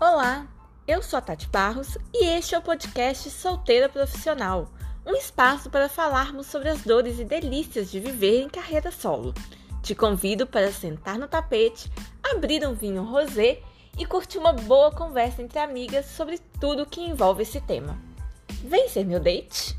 Olá, 0.00 0.46
eu 0.86 1.02
sou 1.02 1.18
a 1.18 1.20
Tati 1.20 1.48
Barros 1.48 1.98
e 2.14 2.24
este 2.24 2.54
é 2.54 2.58
o 2.58 2.62
podcast 2.62 3.28
Solteira 3.30 3.88
Profissional, 3.88 4.68
um 5.04 5.16
espaço 5.16 5.68
para 5.68 5.88
falarmos 5.88 6.46
sobre 6.46 6.68
as 6.68 6.82
dores 6.82 7.18
e 7.18 7.24
delícias 7.24 7.90
de 7.90 7.98
viver 7.98 8.42
em 8.42 8.48
carreira 8.48 8.92
solo. 8.92 9.34
Te 9.82 9.96
convido 9.96 10.46
para 10.46 10.70
sentar 10.70 11.18
no 11.18 11.26
tapete, 11.26 11.90
abrir 12.32 12.64
um 12.64 12.74
vinho 12.74 13.02
rosé 13.02 13.60
e 13.98 14.06
curtir 14.06 14.38
uma 14.38 14.52
boa 14.52 14.92
conversa 14.92 15.42
entre 15.42 15.58
amigas 15.58 16.06
sobre 16.06 16.38
tudo 16.60 16.86
que 16.86 17.00
envolve 17.00 17.42
esse 17.42 17.60
tema. 17.60 17.98
Vem 18.62 18.88
ser 18.88 19.04
meu 19.04 19.18
date? 19.18 19.76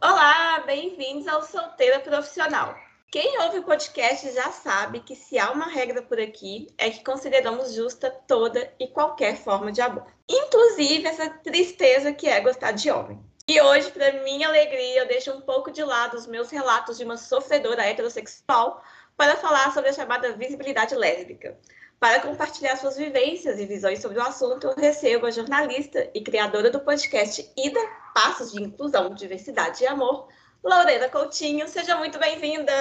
Olá, 0.00 0.62
bem-vindos 0.64 1.28
ao 1.28 1.42
Solteira 1.42 2.00
Profissional. 2.00 2.85
Quem 3.18 3.40
ouve 3.40 3.60
o 3.60 3.62
podcast 3.62 4.30
já 4.30 4.52
sabe 4.52 5.00
que 5.00 5.16
se 5.16 5.38
há 5.38 5.50
uma 5.50 5.70
regra 5.70 6.02
por 6.02 6.20
aqui 6.20 6.66
é 6.76 6.90
que 6.90 7.02
consideramos 7.02 7.72
justa 7.72 8.10
toda 8.10 8.70
e 8.78 8.88
qualquer 8.88 9.38
forma 9.38 9.72
de 9.72 9.80
amor, 9.80 10.04
inclusive 10.28 11.08
essa 11.08 11.30
tristeza 11.30 12.12
que 12.12 12.28
é 12.28 12.38
gostar 12.42 12.72
de 12.72 12.90
homem. 12.90 13.18
E 13.48 13.58
hoje, 13.58 13.90
para 13.90 14.22
minha 14.22 14.46
alegria, 14.46 14.98
eu 14.98 15.08
deixo 15.08 15.32
um 15.32 15.40
pouco 15.40 15.70
de 15.70 15.82
lado 15.82 16.14
os 16.14 16.26
meus 16.26 16.50
relatos 16.50 16.98
de 16.98 17.04
uma 17.04 17.16
sofredora 17.16 17.86
heterossexual 17.86 18.84
para 19.16 19.36
falar 19.36 19.72
sobre 19.72 19.88
a 19.88 19.94
chamada 19.94 20.32
visibilidade 20.32 20.94
lésbica. 20.94 21.58
Para 21.98 22.20
compartilhar 22.20 22.76
suas 22.76 22.98
vivências 22.98 23.58
e 23.58 23.64
visões 23.64 24.02
sobre 24.02 24.18
o 24.18 24.22
assunto, 24.22 24.66
eu 24.66 24.74
recebo 24.74 25.24
a 25.24 25.30
jornalista 25.30 26.10
e 26.12 26.20
criadora 26.20 26.68
do 26.68 26.80
podcast 26.80 27.50
Ida 27.56 27.80
Passos 28.14 28.52
de 28.52 28.62
Inclusão, 28.62 29.14
Diversidade 29.14 29.84
e 29.84 29.86
Amor, 29.86 30.28
Lorena 30.62 31.08
Coutinho, 31.08 31.68
seja 31.68 31.96
muito 31.96 32.18
bem-vinda! 32.18 32.72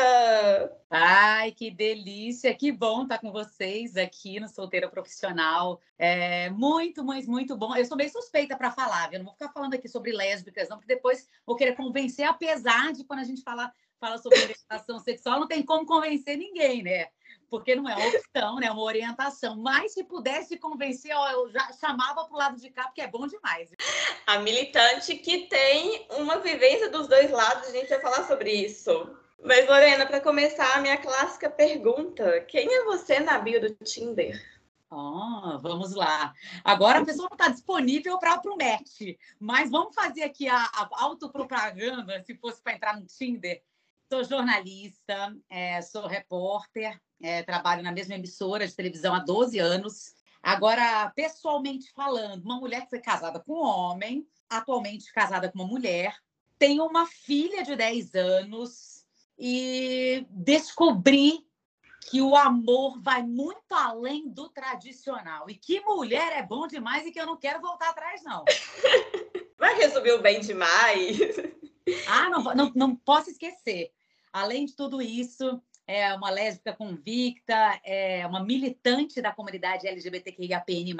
Ai, 0.89 1.51
que 1.51 1.69
delícia! 1.69 2.53
Que 2.55 2.71
bom 2.71 3.03
estar 3.03 3.19
com 3.19 3.31
vocês 3.31 3.95
aqui 3.95 4.39
no 4.39 4.47
Solteira 4.47 4.89
Profissional. 4.89 5.79
É 5.97 6.49
muito, 6.49 7.03
muito, 7.03 7.29
muito 7.29 7.55
bom. 7.55 7.75
Eu 7.75 7.85
sou 7.85 7.95
meio 7.95 8.09
suspeita 8.09 8.57
para 8.57 8.71
falar, 8.71 9.09
viu? 9.09 9.19
Não 9.19 9.25
vou 9.25 9.33
ficar 9.33 9.51
falando 9.51 9.75
aqui 9.75 9.87
sobre 9.87 10.11
lésbicas, 10.11 10.67
não, 10.69 10.77
porque 10.77 10.95
depois 10.95 11.27
vou 11.45 11.55
querer 11.55 11.75
convencer, 11.75 12.25
apesar 12.25 12.91
de 12.91 13.03
quando 13.03 13.19
a 13.19 13.23
gente 13.23 13.43
fala, 13.43 13.71
fala 13.99 14.17
sobre 14.17 14.39
orientação 14.43 14.99
sexual, 14.99 15.39
não 15.39 15.47
tem 15.47 15.63
como 15.63 15.85
convencer 15.85 16.37
ninguém, 16.37 16.81
né? 16.81 17.07
Porque 17.55 17.73
não 17.73 17.87
é 17.87 17.95
uma 17.95 18.07
opção, 18.07 18.55
né? 18.57 18.67
É 18.67 18.71
uma 18.71 18.83
orientação. 18.83 19.55
Mas 19.55 19.93
se 19.93 20.03
pudesse 20.03 20.57
convencer, 20.57 21.15
ó, 21.15 21.29
eu 21.29 21.49
já 21.49 21.71
chamava 21.73 22.25
para 22.25 22.33
o 22.33 22.37
lado 22.37 22.59
de 22.59 22.69
cá, 22.69 22.83
porque 22.83 23.01
é 23.01 23.07
bom 23.07 23.25
demais. 23.25 23.69
A 24.27 24.39
militante 24.39 25.15
que 25.15 25.47
tem 25.47 26.05
uma 26.11 26.39
vivência 26.39 26.89
dos 26.89 27.07
dois 27.07 27.31
lados, 27.31 27.69
a 27.69 27.71
gente 27.71 27.87
vai 27.87 28.01
falar 28.01 28.27
sobre 28.27 28.51
isso. 28.51 29.09
Mas, 29.41 29.67
Lorena, 29.69 30.05
para 30.05 30.19
começar, 30.19 30.75
a 30.75 30.81
minha 30.81 30.97
clássica 30.97 31.49
pergunta: 31.49 32.41
quem 32.41 32.67
é 32.73 32.83
você 32.83 33.21
na 33.21 33.39
bio 33.39 33.61
do 33.61 33.73
Tinder? 33.75 34.37
Oh, 34.91 35.57
vamos 35.61 35.95
lá. 35.95 36.33
Agora 36.63 36.99
a 36.99 37.05
pessoa 37.05 37.29
não 37.29 37.35
está 37.35 37.49
disponível 37.49 38.19
para 38.19 38.41
o 38.45 38.57
match, 38.57 39.17
mas 39.39 39.71
vamos 39.71 39.95
fazer 39.95 40.23
aqui 40.23 40.47
a, 40.49 40.57
a 40.57 40.89
autopropaganda, 41.03 42.21
se 42.23 42.35
fosse 42.35 42.61
para 42.61 42.73
entrar 42.73 42.99
no 42.99 43.05
Tinder. 43.05 43.63
Sou 44.11 44.23
jornalista, 44.23 45.35
é, 45.49 45.81
sou 45.81 46.05
repórter, 46.05 47.01
é, 47.25 47.41
trabalho 47.41 47.81
na 47.81 47.91
mesma 47.91 48.15
emissora 48.15 48.67
de 48.67 48.75
televisão 48.75 49.13
há 49.13 49.19
12 49.19 49.57
anos. 49.57 50.13
Agora, 50.41 51.11
pessoalmente 51.15 51.91
falando, 51.91 52.43
uma 52.43 52.59
mulher 52.59 52.83
que 52.83 52.91
foi 52.91 52.99
casada 52.99 53.39
com 53.39 53.53
um 53.53 53.65
homem, 53.65 54.27
atualmente 54.47 55.11
casada 55.11 55.51
com 55.51 55.59
uma 55.59 55.67
mulher, 55.67 56.15
tem 56.59 56.79
uma 56.79 57.07
filha 57.07 57.63
de 57.63 57.75
10 57.75 58.13
anos 58.13 59.03
e 59.37 60.25
descobri 60.29 61.45
que 62.09 62.21
o 62.21 62.35
amor 62.35 63.01
vai 63.01 63.23
muito 63.23 63.73
além 63.73 64.29
do 64.29 64.47
tradicional 64.49 65.49
e 65.49 65.55
que 65.55 65.81
mulher 65.81 66.31
é 66.33 66.43
bom 66.43 66.67
demais 66.67 67.05
e 67.07 67.11
que 67.11 67.19
eu 67.19 67.25
não 67.25 67.35
quero 67.35 67.59
voltar 67.59 67.89
atrás, 67.89 68.21
não. 68.23 68.45
Vai 69.57 69.73
resumiu 69.75 70.21
bem 70.21 70.41
demais. 70.41 71.17
Ah, 72.07 72.29
não, 72.29 72.43
não, 72.53 72.71
não 72.75 72.95
posso 72.95 73.31
esquecer. 73.31 73.91
Além 74.31 74.65
de 74.65 74.75
tudo 74.75 75.01
isso, 75.01 75.61
é 75.87 76.13
uma 76.13 76.29
lésbica 76.29 76.73
convicta, 76.73 77.79
é 77.83 78.25
uma 78.27 78.43
militante 78.43 79.21
da 79.21 79.31
comunidade 79.31 79.87
LGBTQIAPN+, 79.87 80.95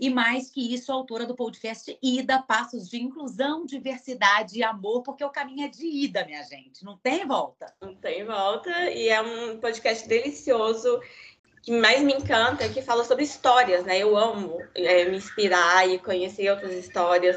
e 0.00 0.08
mais 0.10 0.48
que 0.48 0.72
isso, 0.72 0.92
autora 0.92 1.26
do 1.26 1.34
podcast 1.34 1.98
Ida, 2.00 2.40
Passos 2.40 2.88
de 2.88 3.02
Inclusão, 3.02 3.66
Diversidade 3.66 4.58
e 4.58 4.62
Amor, 4.62 5.02
porque 5.02 5.24
o 5.24 5.30
caminho 5.30 5.64
é 5.64 5.68
de 5.68 5.84
ida, 5.84 6.24
minha 6.24 6.44
gente, 6.44 6.84
não 6.84 6.96
tem 6.96 7.26
volta. 7.26 7.74
Não 7.82 7.96
tem 7.96 8.24
volta, 8.24 8.70
e 8.90 9.08
é 9.08 9.20
um 9.20 9.58
podcast 9.58 10.06
delicioso, 10.06 11.00
que 11.64 11.72
mais 11.72 12.00
me 12.00 12.12
encanta 12.12 12.68
que 12.68 12.80
fala 12.80 13.02
sobre 13.02 13.24
histórias, 13.24 13.84
né? 13.84 13.98
Eu 13.98 14.16
amo 14.16 14.58
é, 14.76 15.04
me 15.06 15.16
inspirar 15.16 15.88
e 15.88 15.98
conhecer 15.98 16.48
outras 16.48 16.74
histórias, 16.74 17.36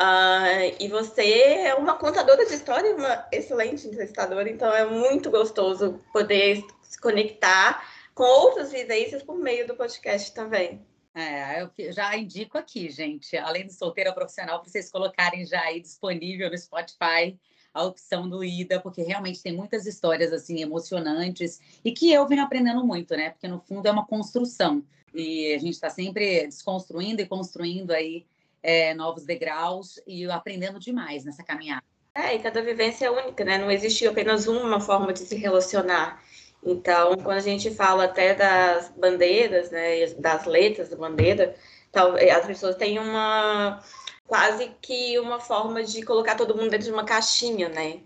Uh, 0.00 0.74
e 0.80 0.88
você 0.88 1.22
é 1.66 1.74
uma 1.74 1.98
contadora 1.98 2.46
de 2.46 2.54
história, 2.54 2.96
uma 2.96 3.28
excelente 3.30 3.86
entrevistadora, 3.86 4.48
então 4.48 4.74
é 4.74 4.86
muito 4.86 5.30
gostoso 5.30 6.00
poder 6.10 6.64
se 6.80 6.98
conectar 6.98 7.86
com 8.14 8.24
outras 8.24 8.72
vivências 8.72 9.22
por 9.22 9.36
meio 9.36 9.66
do 9.66 9.76
podcast 9.76 10.32
também. 10.32 10.80
É, 11.14 11.62
eu 11.62 11.92
já 11.92 12.16
indico 12.16 12.56
aqui, 12.56 12.88
gente, 12.88 13.36
além 13.36 13.66
do 13.66 13.72
solteira 13.74 14.10
profissional, 14.10 14.60
para 14.60 14.70
vocês 14.70 14.90
colocarem 14.90 15.44
já 15.44 15.60
aí 15.60 15.80
disponível 15.80 16.48
no 16.48 16.56
Spotify 16.56 17.38
a 17.74 17.84
opção 17.84 18.26
do 18.26 18.42
Ida, 18.42 18.80
porque 18.80 19.02
realmente 19.02 19.42
tem 19.42 19.52
muitas 19.52 19.86
histórias 19.86 20.32
assim 20.32 20.62
emocionantes 20.62 21.60
e 21.84 21.92
que 21.92 22.10
eu 22.10 22.26
venho 22.26 22.42
aprendendo 22.42 22.84
muito, 22.84 23.14
né? 23.14 23.30
Porque 23.30 23.46
no 23.46 23.60
fundo 23.60 23.86
é 23.86 23.90
uma 23.90 24.06
construção 24.06 24.82
e 25.14 25.52
a 25.52 25.58
gente 25.58 25.74
está 25.74 25.90
sempre 25.90 26.46
desconstruindo 26.46 27.20
e 27.20 27.26
construindo 27.26 27.90
aí 27.90 28.24
é, 28.62 28.94
novos 28.94 29.24
degraus 29.24 30.00
e 30.06 30.28
aprendendo 30.30 30.78
demais 30.78 31.24
nessa 31.24 31.42
caminhada. 31.42 31.84
É, 32.14 32.34
e 32.34 32.38
cada 32.40 32.60
vivência 32.60 33.06
é 33.06 33.10
única, 33.10 33.44
né? 33.44 33.58
Não 33.58 33.70
existe 33.70 34.06
apenas 34.06 34.46
uma 34.46 34.80
forma 34.80 35.12
de 35.12 35.20
se 35.20 35.36
relacionar. 35.36 36.22
Então, 36.62 37.16
quando 37.16 37.38
a 37.38 37.40
gente 37.40 37.70
fala 37.70 38.04
até 38.04 38.34
das 38.34 38.90
bandeiras, 38.90 39.70
né, 39.70 40.06
das 40.18 40.44
letras 40.44 40.88
da 40.88 40.96
bandeira, 40.96 41.54
então, 41.88 42.14
as 42.14 42.46
pessoas 42.46 42.76
têm 42.76 42.98
uma 42.98 43.82
quase 44.26 44.70
que 44.80 45.18
uma 45.18 45.40
forma 45.40 45.82
de 45.82 46.02
colocar 46.02 46.36
todo 46.36 46.54
mundo 46.54 46.70
dentro 46.70 46.86
de 46.86 46.92
uma 46.92 47.04
caixinha, 47.04 47.68
né? 47.68 48.00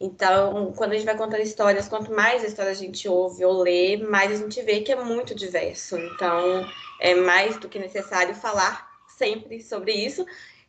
Então, 0.00 0.72
quando 0.76 0.92
a 0.92 0.94
gente 0.96 1.04
vai 1.04 1.16
contar 1.16 1.38
histórias, 1.38 1.88
quanto 1.88 2.12
mais 2.12 2.42
histórias 2.42 2.78
a 2.78 2.80
gente 2.80 3.08
ouve 3.08 3.44
ou 3.44 3.62
lê, 3.62 3.96
mais 3.96 4.32
a 4.32 4.36
gente 4.36 4.60
vê 4.62 4.80
que 4.80 4.90
é 4.90 4.96
muito 4.96 5.34
diverso. 5.34 5.96
Então, 5.96 6.66
é 6.98 7.14
mais 7.14 7.56
do 7.58 7.68
que 7.68 7.78
necessário 7.78 8.34
falar 8.34 8.91
sempre 9.16 9.60
sobre 9.60 9.92
isso. 9.92 10.24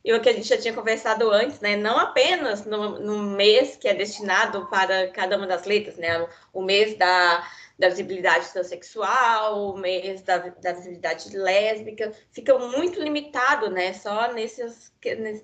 E 0.06 0.14
o 0.14 0.22
que 0.22 0.28
a 0.28 0.34
gente 0.34 0.50
já 0.50 0.58
tinha 0.58 0.74
conversado 0.74 1.31
antes, 1.31 1.62
né? 1.62 1.78
Não 1.78 1.98
apenas 1.98 2.66
no, 2.66 3.00
no 3.00 3.20
mês 3.20 3.78
que 3.78 3.88
é 3.88 3.94
destinado 3.94 4.68
para 4.68 5.08
cada 5.12 5.38
uma 5.38 5.48
das 5.48 5.64
letras, 5.64 5.96
né? 5.96 6.28
O 6.52 6.62
mês 6.62 6.98
da, 6.98 7.48
da 7.80 7.88
visibilidade 7.88 8.52
transexual, 8.52 9.70
o 9.70 9.78
mês 9.78 10.22
da, 10.22 10.40
da 10.40 10.74
visibilidade 10.74 11.36
lésbica, 11.38 12.12
fica 12.31 12.59
muito 12.59 13.02
limitado, 13.02 13.70
né? 13.70 13.94
Só 13.94 14.34
nesses, 14.34 14.92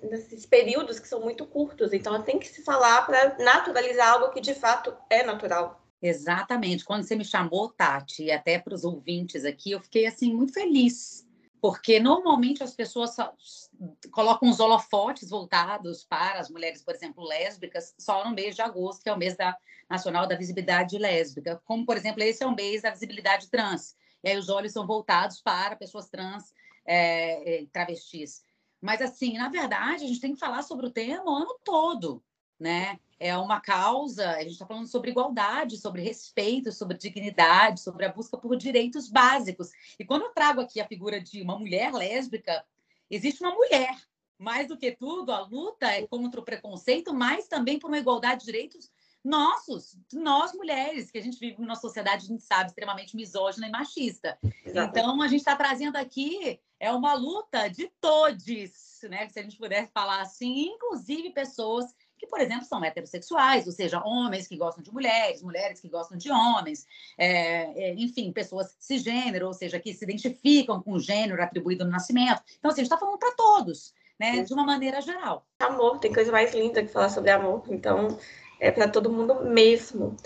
nesses 0.03 0.45
períodos 0.45 0.99
que 0.99 1.07
são 1.07 1.21
muito 1.21 1.45
curtos. 1.45 1.93
Então, 1.93 2.21
tem 2.21 2.37
que 2.37 2.47
se 2.47 2.61
falar 2.61 3.05
para 3.05 3.37
naturalizar 3.39 4.11
algo 4.11 4.33
que 4.33 4.41
de 4.41 4.53
fato 4.53 4.93
é 5.09 5.23
natural. 5.23 5.81
Exatamente. 6.01 6.83
Quando 6.83 7.03
você 7.03 7.15
me 7.15 7.23
chamou, 7.23 7.69
Tati, 7.69 8.25
e 8.25 8.31
até 8.31 8.59
para 8.59 8.73
os 8.73 8.83
ouvintes 8.83 9.45
aqui, 9.45 9.71
eu 9.71 9.79
fiquei 9.79 10.05
assim 10.05 10.33
muito 10.33 10.53
feliz 10.53 11.28
porque 11.61 11.99
normalmente 11.99 12.63
as 12.63 12.73
pessoas 12.73 13.15
colocam 14.11 14.49
os 14.49 14.59
holofotes 14.59 15.29
voltados 15.29 16.03
para 16.03 16.39
as 16.39 16.49
mulheres, 16.49 16.81
por 16.81 16.95
exemplo, 16.95 17.23
lésbicas, 17.23 17.93
só 17.97 18.27
no 18.27 18.33
mês 18.33 18.55
de 18.55 18.61
agosto, 18.61 19.03
que 19.03 19.09
é 19.09 19.13
o 19.13 19.17
mês 19.17 19.35
da, 19.35 19.57
nacional 19.89 20.27
da 20.27 20.37
visibilidade 20.37 20.97
lésbica. 20.97 21.61
Como, 21.65 21.85
por 21.85 21.97
exemplo, 21.97 22.23
esse 22.23 22.43
é 22.43 22.47
o 22.47 22.55
mês 22.55 22.81
da 22.81 22.91
visibilidade 22.91 23.49
trans. 23.49 23.95
E 24.23 24.29
aí 24.29 24.37
os 24.37 24.49
olhos 24.49 24.71
são 24.71 24.85
voltados 24.85 25.41
para 25.41 25.75
pessoas 25.75 26.09
trans, 26.09 26.53
é, 26.85 27.65
travestis. 27.71 28.43
Mas, 28.81 29.01
assim, 29.01 29.37
na 29.37 29.49
verdade, 29.49 30.05
a 30.05 30.07
gente 30.07 30.21
tem 30.21 30.33
que 30.33 30.39
falar 30.39 30.61
sobre 30.61 30.85
o 30.85 30.91
tema 30.91 31.25
o 31.25 31.35
ano 31.35 31.59
todo, 31.63 32.23
né? 32.59 32.97
É 33.19 33.37
uma 33.37 33.59
causa, 33.59 34.29
a 34.31 34.41
gente 34.41 34.53
está 34.53 34.65
falando 34.65 34.87
sobre 34.87 35.11
igualdade, 35.11 35.77
sobre 35.77 36.01
respeito, 36.01 36.71
sobre 36.71 36.97
dignidade, 36.97 37.81
sobre 37.81 38.05
a 38.05 38.11
busca 38.11 38.37
por 38.37 38.55
direitos 38.55 39.09
básicos. 39.09 39.71
E 39.99 40.05
quando 40.05 40.23
eu 40.23 40.29
trago 40.29 40.61
aqui 40.61 40.79
a 40.79 40.87
figura 40.87 41.19
de 41.19 41.41
uma 41.41 41.59
mulher 41.59 41.91
lésbica, 41.93 42.63
existe 43.09 43.43
uma 43.43 43.53
mulher. 43.53 43.95
Mais 44.37 44.69
do 44.69 44.77
que 44.77 44.91
tudo, 44.93 45.33
a 45.33 45.41
luta 45.41 45.87
é 45.87 46.07
contra 46.07 46.39
o 46.39 46.45
preconceito, 46.45 47.13
mas 47.13 47.47
também 47.47 47.77
por 47.77 47.87
uma 47.89 47.97
igualdade 47.97 48.39
de 48.39 48.45
direitos 48.45 48.89
nossos, 49.21 49.97
nós 50.13 50.53
mulheres, 50.53 51.11
que 51.11 51.17
a 51.17 51.21
gente 51.21 51.37
vive 51.37 51.59
numa 51.61 51.75
sociedade, 51.75 52.23
a 52.23 52.27
gente 52.27 52.41
sabe, 52.41 52.69
extremamente 52.69 53.17
misógina 53.17 53.67
e 53.67 53.71
machista. 53.71 54.37
Exatamente. 54.65 54.97
Então, 54.97 55.21
a 55.21 55.27
gente 55.27 55.39
está 55.39 55.57
trazendo 55.57 55.97
aqui 55.97 56.57
é 56.79 56.91
uma 56.91 57.13
luta 57.13 57.67
de 57.67 57.91
todos, 57.99 58.45
né? 59.03 59.27
Se 59.27 59.39
a 59.39 59.43
gente 59.43 59.57
pudesse 59.57 59.91
falar 59.91 60.21
assim, 60.21 60.69
inclusive 60.69 61.31
pessoas 61.31 61.93
que, 62.19 62.27
por 62.27 62.39
exemplo, 62.41 62.65
são 62.65 62.83
heterossexuais, 62.83 63.65
ou 63.65 63.71
seja, 63.71 64.03
homens 64.03 64.47
que 64.47 64.57
gostam 64.57 64.83
de 64.83 64.91
mulheres, 64.91 65.41
mulheres 65.41 65.79
que 65.79 65.87
gostam 65.87 66.17
de 66.17 66.29
homens, 66.29 66.85
é, 67.17 67.89
é, 67.89 67.93
enfim, 67.93 68.31
pessoas 68.31 68.75
cisgênero, 68.77 69.47
ou 69.47 69.53
seja, 69.53 69.79
que 69.79 69.93
se 69.93 70.03
identificam 70.03 70.81
com 70.81 70.91
o 70.91 70.99
gênero 70.99 71.41
atribuído 71.41 71.85
no 71.85 71.91
nascimento. 71.91 72.43
Então, 72.59 72.69
assim, 72.69 72.81
a 72.81 72.83
gente 72.83 72.91
está 72.91 72.97
falando 72.97 73.17
para 73.17 73.31
todos, 73.31 73.93
né, 74.19 74.43
de 74.43 74.53
uma 74.53 74.65
maneira 74.65 75.01
geral. 75.01 75.47
Amor, 75.59 75.99
tem 75.99 76.13
coisa 76.13 76.31
mais 76.31 76.53
linda 76.53 76.83
que 76.83 76.91
falar 76.91 77.09
sobre 77.09 77.31
amor, 77.31 77.63
então 77.69 78.19
é 78.59 78.69
para 78.69 78.89
todo 78.89 79.11
mundo 79.11 79.45
mesmo. 79.45 80.17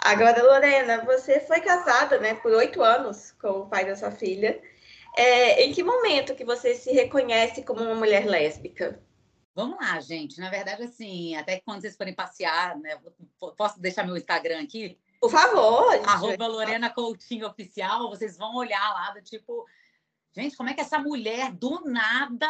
Agora, 0.00 0.42
Lorena, 0.42 1.04
você 1.04 1.40
foi 1.40 1.60
casada, 1.60 2.18
né, 2.18 2.34
por 2.34 2.52
oito 2.52 2.82
anos 2.82 3.32
com 3.40 3.48
o 3.48 3.66
pai 3.66 3.86
da 3.86 3.94
sua 3.94 4.10
filha. 4.10 4.60
É, 5.16 5.62
em 5.62 5.72
que 5.72 5.82
momento 5.82 6.34
que 6.34 6.44
você 6.44 6.74
se 6.74 6.92
reconhece 6.92 7.62
como 7.62 7.80
uma 7.80 7.94
mulher 7.94 8.26
lésbica? 8.26 9.00
Vamos 9.56 9.78
lá, 9.78 9.98
gente. 10.00 10.38
Na 10.38 10.50
verdade, 10.50 10.82
assim, 10.82 11.34
até 11.34 11.56
que 11.56 11.64
quando 11.64 11.80
vocês 11.80 11.96
forem 11.96 12.12
passear, 12.12 12.76
né? 12.78 13.00
Posso 13.56 13.80
deixar 13.80 14.04
meu 14.04 14.14
Instagram 14.14 14.60
aqui? 14.62 14.98
Por 15.18 15.30
favor. 15.30 15.94
Arroba 16.06 16.46
Lorena 16.46 16.90
Coutinho 16.90 17.46
Oficial. 17.46 18.10
Vocês 18.10 18.36
vão 18.36 18.54
olhar 18.54 18.92
lá 18.92 19.12
do 19.12 19.22
tipo, 19.22 19.64
gente, 20.34 20.54
como 20.58 20.68
é 20.68 20.74
que 20.74 20.82
essa 20.82 20.98
mulher 20.98 21.50
do 21.52 21.80
nada 21.86 22.46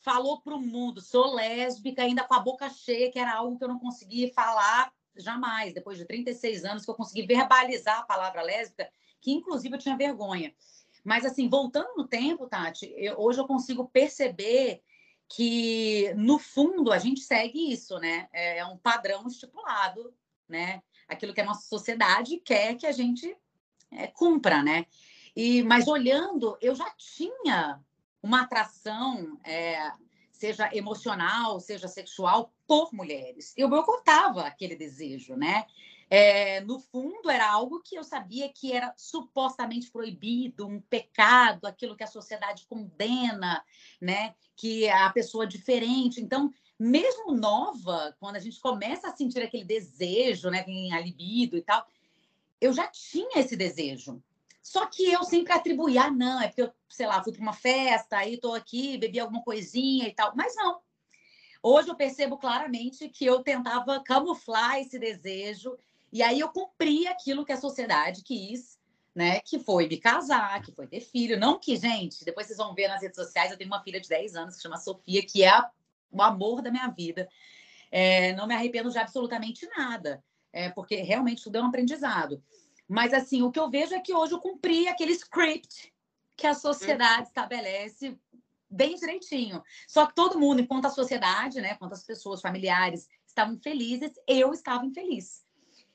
falou 0.00 0.42
para 0.42 0.54
o 0.54 0.60
mundo, 0.60 1.00
sou 1.00 1.34
lésbica, 1.34 2.02
ainda 2.02 2.24
com 2.24 2.34
a 2.34 2.40
boca 2.40 2.68
cheia, 2.68 3.10
que 3.10 3.18
era 3.18 3.36
algo 3.36 3.56
que 3.56 3.64
eu 3.64 3.68
não 3.68 3.78
conseguia 3.78 4.30
falar 4.34 4.92
jamais. 5.16 5.72
Depois 5.72 5.96
de 5.96 6.04
36 6.04 6.66
anos 6.66 6.84
que 6.84 6.90
eu 6.90 6.94
consegui 6.94 7.26
verbalizar 7.26 8.00
a 8.00 8.04
palavra 8.04 8.42
lésbica, 8.42 8.86
que 9.18 9.32
inclusive 9.32 9.76
eu 9.76 9.78
tinha 9.78 9.96
vergonha. 9.96 10.54
Mas, 11.02 11.24
assim, 11.24 11.48
voltando 11.48 11.96
no 11.96 12.06
tempo, 12.06 12.46
Tati, 12.46 12.92
eu, 12.98 13.18
hoje 13.18 13.40
eu 13.40 13.46
consigo 13.46 13.88
perceber 13.88 14.82
que, 15.30 16.12
no 16.16 16.40
fundo, 16.40 16.90
a 16.90 16.98
gente 16.98 17.20
segue 17.20 17.72
isso, 17.72 17.98
né? 18.00 18.28
É, 18.32 18.58
é 18.58 18.66
um 18.66 18.76
padrão 18.76 19.28
estipulado, 19.28 20.12
né? 20.48 20.82
Aquilo 21.06 21.32
que 21.32 21.40
a 21.40 21.44
nossa 21.44 21.68
sociedade 21.68 22.38
quer 22.38 22.74
que 22.74 22.84
a 22.84 22.90
gente 22.90 23.36
é, 23.92 24.08
cumpra, 24.08 24.60
né? 24.60 24.86
E, 25.34 25.62
mas 25.62 25.86
olhando, 25.86 26.58
eu 26.60 26.74
já 26.74 26.90
tinha 26.96 27.80
uma 28.20 28.42
atração, 28.42 29.38
é, 29.44 29.92
seja 30.32 30.68
emocional, 30.74 31.60
seja 31.60 31.86
sexual, 31.86 32.52
por 32.66 32.92
mulheres. 32.92 33.54
Eu 33.56 33.70
ocultava 33.72 34.42
aquele 34.42 34.74
desejo, 34.74 35.36
né? 35.36 35.64
É, 36.12 36.60
no 36.62 36.80
fundo, 36.80 37.30
era 37.30 37.48
algo 37.48 37.80
que 37.80 37.94
eu 37.94 38.02
sabia 38.02 38.52
que 38.52 38.72
era 38.72 38.92
supostamente 38.96 39.92
proibido, 39.92 40.66
um 40.66 40.80
pecado, 40.80 41.66
aquilo 41.66 41.96
que 41.96 42.02
a 42.02 42.08
sociedade 42.08 42.66
condena, 42.66 43.64
né? 44.00 44.34
Que 44.56 44.88
a 44.88 45.08
pessoa 45.10 45.46
diferente. 45.46 46.20
Então, 46.20 46.52
mesmo 46.76 47.32
nova, 47.32 48.16
quando 48.18 48.34
a 48.34 48.40
gente 48.40 48.58
começa 48.58 49.06
a 49.06 49.16
sentir 49.16 49.40
aquele 49.40 49.62
desejo, 49.64 50.50
né? 50.50 50.64
A 50.92 51.00
libido 51.00 51.56
e 51.56 51.62
tal, 51.62 51.86
eu 52.60 52.72
já 52.72 52.88
tinha 52.88 53.38
esse 53.38 53.56
desejo. 53.56 54.20
Só 54.60 54.86
que 54.86 55.12
eu 55.12 55.22
sempre 55.22 55.52
atribuía, 55.52 56.02
ah, 56.02 56.10
não, 56.10 56.40
é 56.40 56.48
porque 56.48 56.62
eu, 56.62 56.72
sei 56.88 57.06
lá, 57.06 57.22
fui 57.22 57.32
para 57.32 57.42
uma 57.42 57.52
festa, 57.52 58.18
aí 58.18 58.34
estou 58.34 58.54
aqui, 58.54 58.98
bebi 58.98 59.20
alguma 59.20 59.42
coisinha 59.42 60.08
e 60.08 60.12
tal. 60.12 60.32
Mas 60.34 60.56
não. 60.56 60.80
Hoje 61.62 61.88
eu 61.88 61.94
percebo 61.94 62.36
claramente 62.36 63.08
que 63.08 63.24
eu 63.24 63.42
tentava 63.42 64.02
camuflar 64.02 64.80
esse 64.80 64.98
desejo 64.98 65.78
e 66.12 66.22
aí 66.22 66.40
eu 66.40 66.48
cumpri 66.48 67.06
aquilo 67.06 67.44
que 67.44 67.52
a 67.52 67.60
sociedade 67.60 68.22
quis, 68.22 68.78
né? 69.14 69.40
Que 69.40 69.58
foi 69.58 69.88
me 69.88 69.96
casar, 69.96 70.62
que 70.62 70.72
foi 70.72 70.86
ter 70.86 71.00
filho. 71.00 71.38
Não 71.38 71.58
que, 71.58 71.76
gente, 71.76 72.24
depois 72.24 72.46
vocês 72.46 72.58
vão 72.58 72.74
ver 72.74 72.88
nas 72.88 73.02
redes 73.02 73.16
sociais, 73.16 73.50
eu 73.50 73.58
tenho 73.58 73.70
uma 73.70 73.82
filha 73.82 74.00
de 74.00 74.08
10 74.08 74.34
anos 74.34 74.56
que 74.56 74.62
chama 74.62 74.76
Sofia, 74.76 75.24
que 75.24 75.44
é 75.44 75.52
o 76.10 76.22
amor 76.22 76.62
da 76.62 76.70
minha 76.70 76.88
vida. 76.88 77.28
É, 77.90 78.32
não 78.34 78.46
me 78.46 78.54
arrependo 78.54 78.90
de 78.90 78.98
absolutamente 78.98 79.68
nada, 79.76 80.22
é, 80.52 80.68
porque 80.70 80.96
realmente 80.96 81.42
tudo 81.42 81.58
é 81.58 81.62
um 81.62 81.66
aprendizado. 81.66 82.42
Mas, 82.88 83.12
assim, 83.12 83.42
o 83.42 83.52
que 83.52 83.58
eu 83.58 83.70
vejo 83.70 83.94
é 83.94 84.00
que 84.00 84.14
hoje 84.14 84.32
eu 84.32 84.40
cumpri 84.40 84.88
aquele 84.88 85.12
script 85.12 85.92
que 86.36 86.46
a 86.46 86.54
sociedade 86.54 87.28
estabelece 87.28 88.18
bem 88.68 88.94
direitinho. 88.94 89.62
Só 89.86 90.06
que 90.06 90.14
todo 90.14 90.38
mundo, 90.38 90.60
enquanto 90.60 90.86
a 90.86 90.90
sociedade, 90.90 91.60
né, 91.60 91.72
enquanto 91.74 91.92
as 91.92 92.04
pessoas 92.04 92.40
familiares 92.40 93.08
estavam 93.26 93.58
felizes, 93.58 94.12
eu 94.26 94.52
estava 94.52 94.86
infeliz. 94.86 95.44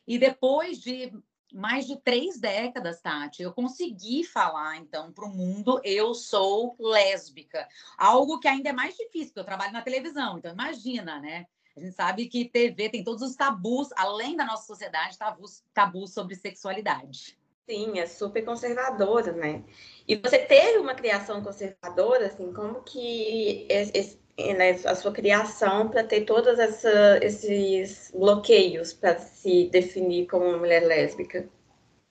E 0.08 0.18
depois 0.18 0.80
de 0.80 1.12
mais 1.54 1.88
de 1.88 1.96
três 1.98 2.38
décadas, 2.38 3.00
Tati, 3.00 3.42
eu 3.42 3.54
consegui 3.54 4.24
falar, 4.26 4.78
então, 4.78 5.12
para 5.12 5.26
o 5.26 5.30
mundo, 5.30 5.80
eu 5.84 6.14
sou 6.14 6.76
lésbica. 6.78 7.68
Algo 7.98 8.40
que 8.40 8.48
ainda 8.48 8.70
é 8.70 8.74
mais 8.74 8.96
difícil, 8.96 9.28
porque 9.28 9.40
eu 9.40 9.46
trabalho 9.46 9.72
na 9.72 9.82
televisão, 9.82 10.38
então 10.38 10.52
imagina, 10.52 11.20
né? 11.20 11.46
A 11.76 11.80
gente 11.80 11.94
sabe 11.94 12.28
que 12.28 12.46
TV 12.46 12.90
tem 12.90 13.04
todos 13.04 13.22
os 13.22 13.36
tabus, 13.36 13.90
além 13.96 14.36
da 14.36 14.46
nossa 14.46 14.66
sociedade, 14.66 15.18
tabus, 15.18 15.64
tabus 15.74 16.14
sobre 16.14 16.36
sexualidade. 16.36 17.38
Sim, 17.68 18.00
é 18.00 18.06
super 18.06 18.46
conservadora, 18.46 19.32
né? 19.32 19.64
E 20.08 20.16
você 20.16 20.40
teve 20.40 20.78
uma 20.78 20.94
criação 20.94 21.42
conservadora, 21.42 22.28
assim, 22.28 22.54
como 22.54 22.84
que 22.84 23.66
esse, 23.70 24.20
né, 24.38 24.72
a 24.86 24.96
sua 24.96 25.12
criação 25.12 25.90
para 25.90 26.04
ter 26.04 26.26
todos 26.26 26.60
essa, 26.60 27.20
esses 27.24 28.12
bloqueios 28.14 28.94
para 28.94 29.18
se 29.18 29.70
definir 29.70 30.28
como 30.28 30.46
uma 30.46 30.58
mulher 30.58 30.86
lésbica? 30.86 31.50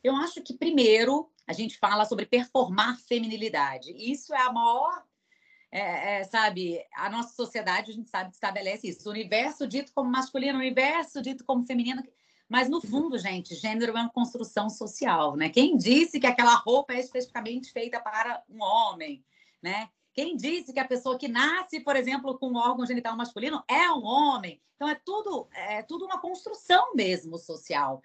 Eu 0.03 0.15
acho 0.17 0.43
que 0.43 0.55
primeiro 0.55 1.31
a 1.47 1.53
gente 1.53 1.79
fala 1.79 2.05
sobre 2.05 2.27
performar 2.27 2.99
feminilidade. 3.01 3.93
Isso 3.97 4.35
é 4.35 4.41
a 4.41 4.53
maior, 4.53 5.03
é, 5.71 6.21
é, 6.21 6.25
sabe, 6.25 6.81
a 6.95 7.11
nossa 7.11 7.35
sociedade 7.35 7.91
a 7.91 7.95
gente 7.95 8.09
sabe 8.09 8.31
que 8.31 8.37
estabelece 8.37 8.89
isso. 8.89 9.09
O 9.09 9.13
universo 9.13 9.67
dito 9.67 9.93
como 9.95 10.11
masculino, 10.11 10.59
o 10.59 10.61
universo 10.61 11.21
dito 11.21 11.45
como 11.45 11.67
feminino. 11.67 12.03
Mas, 12.49 12.69
no 12.69 12.81
fundo, 12.81 13.19
gente, 13.19 13.55
gênero 13.55 13.97
é 13.97 14.01
uma 14.01 14.11
construção 14.11 14.69
social, 14.69 15.35
né? 15.35 15.49
Quem 15.49 15.77
disse 15.77 16.21
que 16.21 16.27
aquela 16.27 16.55
roupa 16.55 16.93
é 16.93 17.01
especificamente 17.01 17.73
feita 17.73 17.99
para 18.01 18.43
um 18.49 18.63
homem, 18.63 19.25
né? 19.63 19.89
Quem 20.15 20.37
disse 20.37 20.73
que 20.73 20.81
a 20.81 20.87
pessoa 20.87 21.19
que 21.19 21.27
nasce, 21.27 21.81
por 21.81 21.97
exemplo, 21.97 22.39
com 22.39 22.49
um 22.49 22.57
órgão 22.57 22.87
genital 22.87 23.17
masculino 23.17 23.63
é 23.69 23.91
um 23.91 24.05
homem? 24.05 24.63
Então 24.77 24.89
é 24.89 24.95
tudo 24.95 25.49
é 25.53 25.83
tudo 25.83 26.05
uma 26.05 26.21
construção 26.21 26.95
mesmo 26.95 27.37
social. 27.37 28.01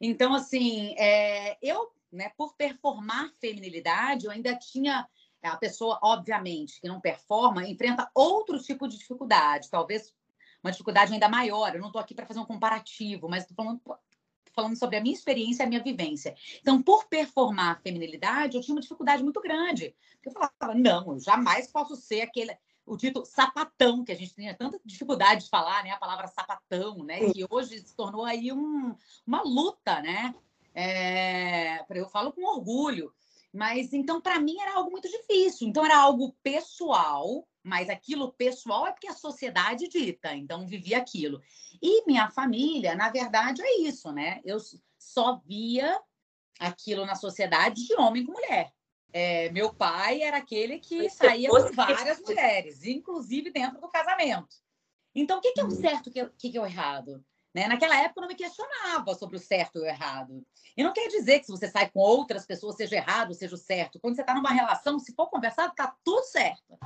Então 0.00 0.34
assim, 0.34 0.94
é, 0.98 1.56
eu, 1.62 1.92
né, 2.10 2.32
por 2.36 2.54
performar 2.54 3.32
feminilidade, 3.40 4.26
eu 4.26 4.32
ainda 4.32 4.56
tinha 4.56 5.08
a 5.42 5.56
pessoa, 5.56 5.98
obviamente, 6.02 6.80
que 6.80 6.88
não 6.88 7.00
performa, 7.00 7.66
enfrenta 7.66 8.10
outro 8.14 8.60
tipo 8.60 8.86
de 8.86 8.96
dificuldade, 8.96 9.70
talvez 9.70 10.14
uma 10.62 10.70
dificuldade 10.70 11.12
ainda 11.12 11.28
maior. 11.28 11.74
Eu 11.74 11.80
não 11.80 11.88
estou 11.88 12.00
aqui 12.00 12.14
para 12.14 12.26
fazer 12.26 12.38
um 12.38 12.44
comparativo, 12.44 13.28
mas 13.28 13.42
estou 13.42 13.56
falando 13.56 13.80
falando 14.54 14.76
sobre 14.76 14.96
a 14.96 15.00
minha 15.00 15.14
experiência, 15.14 15.64
a 15.64 15.68
minha 15.68 15.82
vivência. 15.82 16.34
Então, 16.60 16.82
por 16.82 17.06
performar 17.06 17.76
a 17.76 17.80
feminilidade, 17.80 18.56
eu 18.56 18.62
tinha 18.62 18.74
uma 18.74 18.80
dificuldade 18.80 19.22
muito 19.22 19.40
grande. 19.40 19.94
Porque 20.14 20.28
eu 20.28 20.32
falava, 20.32 20.78
não, 20.78 21.12
eu 21.12 21.20
jamais 21.20 21.66
posso 21.66 21.96
ser 21.96 22.22
aquele 22.22 22.56
o 22.84 22.96
dito 22.96 23.24
sapatão, 23.24 24.04
que 24.04 24.12
a 24.12 24.16
gente 24.16 24.34
tinha 24.34 24.54
tanta 24.54 24.80
dificuldade 24.84 25.44
de 25.44 25.50
falar, 25.50 25.84
né? 25.84 25.90
A 25.90 25.98
palavra 25.98 26.26
sapatão, 26.26 27.04
né? 27.04 27.30
Que 27.32 27.46
hoje 27.48 27.78
se 27.78 27.94
tornou 27.94 28.24
aí 28.24 28.52
um, 28.52 28.94
uma 29.26 29.42
luta, 29.42 30.00
né? 30.02 30.34
É, 30.74 31.84
eu 31.90 32.08
falo 32.08 32.32
com 32.32 32.44
orgulho. 32.44 33.12
Mas 33.52 33.92
então, 33.92 34.20
para 34.20 34.40
mim, 34.40 34.58
era 34.58 34.74
algo 34.74 34.90
muito 34.90 35.08
difícil. 35.08 35.68
Então, 35.68 35.84
era 35.84 35.98
algo 35.98 36.34
pessoal, 36.42 37.46
mas 37.62 37.90
aquilo 37.90 38.32
pessoal 38.32 38.86
é 38.86 38.92
porque 38.92 39.08
a 39.08 39.14
sociedade 39.14 39.88
dita, 39.88 40.34
então 40.34 40.66
vivi 40.66 40.94
aquilo. 40.94 41.40
E 41.80 42.04
minha 42.06 42.30
família, 42.30 42.94
na 42.94 43.10
verdade, 43.10 43.60
é 43.62 43.80
isso, 43.80 44.10
né? 44.10 44.40
Eu 44.44 44.58
só 44.98 45.40
via 45.44 46.00
aquilo 46.58 47.04
na 47.04 47.14
sociedade 47.14 47.86
de 47.86 47.94
homem 47.94 48.24
com 48.24 48.32
mulher. 48.32 48.72
É, 49.12 49.50
meu 49.50 49.74
pai 49.74 50.22
era 50.22 50.38
aquele 50.38 50.78
que 50.78 51.10
saía 51.10 51.50
com 51.50 51.72
várias 51.72 52.20
mulheres, 52.20 52.82
inclusive 52.84 53.50
dentro 53.50 53.78
do 53.80 53.88
casamento. 53.90 54.56
Então, 55.14 55.38
o 55.38 55.40
que, 55.42 55.52
que 55.52 55.60
é 55.60 55.64
o 55.64 55.66
uhum. 55.66 55.72
certo 55.72 56.10
e 56.14 56.22
o 56.22 56.30
que, 56.30 56.50
que 56.50 56.56
é 56.56 56.60
o 56.60 56.66
errado? 56.66 57.22
Né? 57.54 57.68
Naquela 57.68 57.96
época 57.96 58.18
eu 58.18 58.22
não 58.22 58.28
me 58.28 58.34
questionava 58.34 59.14
sobre 59.14 59.36
o 59.36 59.40
certo 59.40 59.78
e 59.78 59.82
o 59.82 59.84
errado. 59.84 60.44
E 60.76 60.82
não 60.82 60.92
quer 60.92 61.08
dizer 61.08 61.40
que 61.40 61.46
se 61.46 61.52
você 61.52 61.68
sai 61.68 61.90
com 61.90 62.00
outras 62.00 62.46
pessoas 62.46 62.76
seja 62.76 62.96
errado, 62.96 63.34
seja 63.34 63.54
o 63.54 63.58
certo. 63.58 64.00
Quando 64.00 64.14
você 64.14 64.22
está 64.22 64.34
numa 64.34 64.50
relação, 64.50 64.98
se 64.98 65.14
for 65.14 65.28
conversado, 65.28 65.70
está 65.70 65.94
tudo 66.02 66.24
certo. 66.24 66.78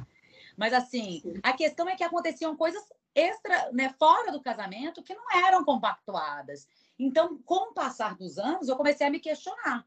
Mas 0.56 0.72
assim, 0.72 1.20
Sim. 1.20 1.34
a 1.42 1.52
questão 1.52 1.88
é 1.88 1.94
que 1.94 2.02
aconteciam 2.02 2.56
coisas 2.56 2.82
extra, 3.14 3.70
né, 3.72 3.94
fora 3.98 4.32
do 4.32 4.42
casamento 4.42 5.02
que 5.02 5.14
não 5.14 5.24
eram 5.32 5.64
compactuadas. 5.64 6.66
Então, 6.98 7.38
com 7.44 7.70
o 7.70 7.74
passar 7.74 8.16
dos 8.16 8.38
anos, 8.38 8.68
eu 8.68 8.76
comecei 8.76 9.06
a 9.06 9.10
me 9.10 9.20
questionar. 9.20 9.86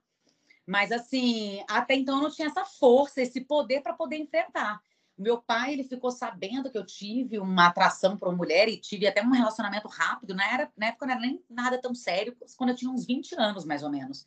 Mas 0.66 0.92
assim, 0.92 1.64
até 1.68 1.96
então 1.96 2.18
eu 2.18 2.24
não 2.24 2.32
tinha 2.32 2.48
essa 2.48 2.64
força, 2.64 3.22
esse 3.22 3.42
poder 3.42 3.82
para 3.82 3.94
poder 3.94 4.18
enfrentar. 4.18 4.80
Meu 5.20 5.42
pai, 5.42 5.74
ele 5.74 5.84
ficou 5.84 6.12
sabendo 6.12 6.72
que 6.72 6.78
eu 6.78 6.86
tive 6.86 7.40
uma 7.40 7.68
atração 7.68 8.18
por 8.18 8.30
uma 8.30 8.38
mulher 8.38 8.70
e 8.70 8.78
tive 8.78 9.06
até 9.06 9.22
um 9.22 9.32
relacionamento 9.32 9.88
rápido. 9.90 10.34
Na, 10.34 10.50
era, 10.50 10.72
na 10.78 10.88
época 10.88 11.06
não 11.06 11.14
era 11.14 11.22
nem 11.22 11.44
nada 11.50 11.78
tão 11.78 11.94
sério, 11.94 12.36
quando 12.56 12.70
eu 12.70 12.76
tinha 12.76 12.90
uns 12.90 13.06
20 13.06 13.36
anos, 13.36 13.66
mais 13.66 13.84
ou 13.84 13.90
menos. 13.90 14.26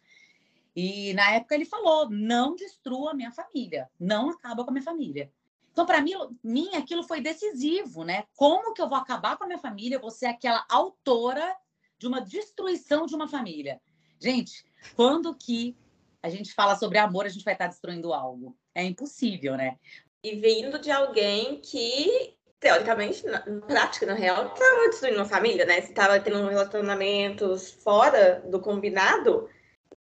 E 0.76 1.14
na 1.14 1.32
época 1.32 1.54
ele 1.54 1.64
falou: 1.64 2.10
não 2.10 2.54
destrua 2.54 3.12
a 3.12 3.14
minha 3.14 3.32
família, 3.32 3.90
não 3.98 4.30
acaba 4.30 4.64
com 4.64 4.70
a 4.70 4.72
minha 4.72 4.84
família. 4.84 5.32
Então, 5.72 5.86
para 5.86 6.02
mim, 6.02 6.12
mim, 6.44 6.74
aquilo 6.74 7.02
foi 7.02 7.22
decisivo, 7.22 8.04
né? 8.04 8.24
Como 8.36 8.74
que 8.74 8.82
eu 8.82 8.88
vou 8.88 8.98
acabar 8.98 9.38
com 9.38 9.44
a 9.44 9.46
minha 9.46 9.58
família? 9.58 9.98
Vou 9.98 10.10
ser 10.10 10.26
aquela 10.26 10.66
autora 10.68 11.56
de 11.98 12.06
uma 12.06 12.20
destruição 12.20 13.06
de 13.06 13.14
uma 13.14 13.26
família. 13.26 13.80
Gente, 14.20 14.66
quando 14.94 15.34
que 15.34 15.74
a 16.22 16.28
gente 16.28 16.52
fala 16.52 16.76
sobre 16.76 16.98
amor, 16.98 17.24
a 17.24 17.30
gente 17.30 17.44
vai 17.44 17.54
estar 17.54 17.68
destruindo 17.68 18.12
algo? 18.12 18.54
É 18.74 18.84
impossível, 18.84 19.56
né? 19.56 19.78
E 20.22 20.36
vindo 20.36 20.78
de 20.78 20.90
alguém 20.90 21.60
que, 21.60 22.36
teoricamente, 22.60 23.26
na 23.26 23.40
prática, 23.40 24.06
na 24.06 24.14
real, 24.14 24.46
estava 24.46 24.88
destruindo 24.88 25.18
uma 25.18 25.24
família, 25.24 25.64
né? 25.64 25.80
Se 25.80 25.90
estava 25.90 26.20
tendo 26.20 26.48
relacionamentos 26.48 27.70
fora 27.70 28.40
do 28.46 28.60
combinado, 28.60 29.48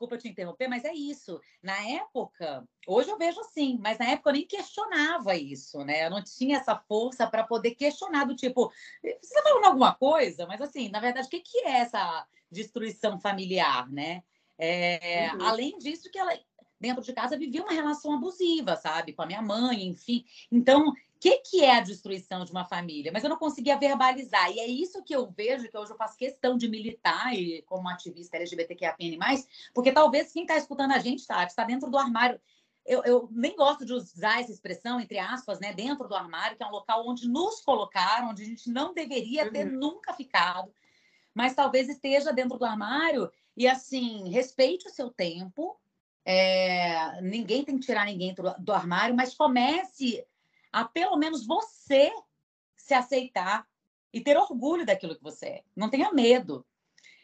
desculpa 0.02 0.18
te 0.18 0.28
interromper, 0.28 0.68
mas 0.68 0.84
é 0.84 0.94
isso. 0.94 1.40
Na 1.62 1.78
época, 1.90 2.64
hoje 2.88 3.10
eu 3.10 3.18
vejo 3.18 3.40
assim, 3.40 3.78
mas 3.82 4.00
na 4.00 4.10
época 4.10 4.30
eu 4.30 4.34
nem 4.34 4.46
questionava 4.46 5.36
isso, 5.36 5.84
né? 5.84 6.06
Eu 6.06 6.10
não 6.10 6.24
tinha 6.24 6.58
essa 6.58 6.76
força 6.76 7.28
para 7.28 7.44
poder 7.44 7.72
questionar 7.76 8.26
do 8.26 8.36
tipo, 8.36 8.72
você 9.02 9.18
está 9.22 9.44
falando 9.44 9.66
alguma 9.66 9.94
coisa? 9.94 10.48
Mas 10.48 10.62
assim, 10.62 10.90
na 10.90 11.00
verdade, 11.00 11.28
o 11.28 11.30
que, 11.30 11.40
que 11.40 11.60
é 11.60 11.80
essa 11.80 12.28
destruição 12.50 13.20
familiar, 13.20 13.90
né? 13.92 14.24
É, 14.58 15.32
uhum. 15.34 15.46
Além 15.46 15.78
disso, 15.78 16.10
que 16.12 16.20
ela 16.20 16.38
dentro 16.82 17.04
de 17.04 17.14
casa 17.14 17.38
vivia 17.38 17.62
uma 17.62 17.72
relação 17.72 18.14
abusiva, 18.14 18.76
sabe? 18.76 19.14
Com 19.14 19.22
a 19.22 19.26
minha 19.28 19.42
mãe, 19.42 19.86
enfim. 19.86 20.26
Então, 20.52 20.94
que, 21.20 21.38
que 21.38 21.64
é 21.64 21.78
a 21.78 21.82
destruição 21.82 22.44
de 22.44 22.52
uma 22.52 22.66
família, 22.66 23.12
mas 23.14 23.24
eu 23.24 23.30
não 23.30 23.38
conseguia 23.38 23.78
verbalizar. 23.78 24.52
E 24.52 24.60
é 24.60 24.66
isso 24.66 25.04
que 25.04 25.16
eu 25.16 25.30
vejo, 25.30 25.70
que 25.70 25.78
hoje 25.78 25.92
eu 25.92 25.96
faço 25.96 26.18
questão 26.18 26.58
de 26.58 26.68
militar 26.68 27.34
e 27.36 27.62
como 27.68 27.88
ativista 27.88 28.38
LGBTQIAPN+, 28.38 29.20
porque 29.72 29.92
talvez 29.92 30.34
quem 30.34 30.42
está 30.42 30.58
escutando 30.58 30.92
a 30.94 30.98
gente, 30.98 31.26
tá, 31.28 31.44
está 31.44 31.64
dentro 31.64 31.92
do 31.92 31.98
armário. 31.98 32.42
Eu, 32.84 33.04
eu, 33.04 33.30
nem 33.32 33.56
gosto 33.56 33.86
de 33.86 33.94
usar 33.94 34.42
essa 34.42 34.52
expressão, 34.52 35.00
entre 35.00 35.20
aspas, 35.20 35.60
né, 35.60 35.72
dentro 35.72 36.08
do 36.08 36.16
armário, 36.16 36.58
que 36.58 36.64
é 36.64 36.66
um 36.66 36.72
local 36.72 37.08
onde 37.08 37.30
nos 37.30 37.62
colocaram, 37.62 38.30
onde 38.30 38.42
a 38.42 38.46
gente 38.46 38.72
não 38.72 38.92
deveria 38.92 39.52
ter 39.52 39.68
uhum. 39.68 39.78
nunca 39.78 40.14
ficado, 40.14 40.74
mas 41.32 41.54
talvez 41.54 41.88
esteja 41.88 42.34
dentro 42.34 42.58
do 42.58 42.66
armário 42.66 43.32
e, 43.56 43.68
assim, 43.68 44.30
respeite 44.30 44.88
o 44.88 44.92
seu 44.92 45.12
tempo, 45.12 45.80
é, 46.26 47.22
ninguém 47.22 47.64
tem 47.64 47.78
que 47.78 47.86
tirar 47.86 48.06
ninguém 48.06 48.34
do, 48.34 48.44
do 48.60 48.72
armário, 48.72 49.16
mas 49.16 49.34
comece 49.34 50.26
a 50.72 50.86
pelo 50.86 51.18
menos 51.18 51.46
você 51.46 52.12
se 52.76 52.94
aceitar 52.94 53.68
e 54.14 54.22
ter 54.22 54.38
orgulho 54.38 54.86
daquilo 54.86 55.16
que 55.16 55.24
você 55.24 55.46
é. 55.46 55.64
Não 55.76 55.90
tenha 55.90 56.12
medo, 56.12 56.66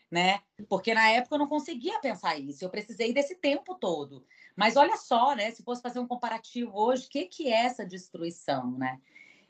né? 0.09 0.41
Porque 0.69 0.93
na 0.93 1.09
época 1.09 1.35
eu 1.35 1.39
não 1.39 1.47
conseguia 1.47 1.99
pensar 1.99 2.37
isso, 2.37 2.63
eu 2.63 2.69
precisei 2.69 3.13
desse 3.13 3.35
tempo 3.35 3.75
todo. 3.75 4.25
Mas 4.55 4.75
olha 4.75 4.97
só, 4.97 5.35
né? 5.35 5.51
Se 5.51 5.63
fosse 5.63 5.81
fazer 5.81 5.99
um 5.99 6.07
comparativo 6.07 6.71
hoje, 6.73 7.05
o 7.05 7.09
que, 7.09 7.25
que 7.25 7.47
é 7.51 7.65
essa 7.65 7.85
destruição, 7.85 8.71
né? 8.71 8.99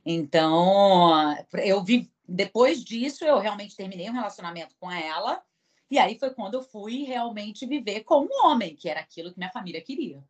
Então, 0.05 1.35
eu 1.53 1.83
vi 1.83 2.11
depois 2.27 2.83
disso, 2.83 3.23
eu 3.23 3.39
realmente 3.39 3.75
terminei 3.75 4.09
um 4.09 4.13
relacionamento 4.13 4.75
com 4.79 4.91
ela, 4.91 5.41
e 5.89 5.97
aí 5.97 6.17
foi 6.19 6.31
quando 6.31 6.55
eu 6.55 6.61
fui 6.61 7.03
realmente 7.03 7.65
viver 7.65 8.01
como 8.03 8.29
homem, 8.45 8.75
que 8.75 8.89
era 8.89 8.99
aquilo 8.99 9.31
que 9.31 9.37
minha 9.37 9.51
família 9.51 9.81
queria. 9.81 10.23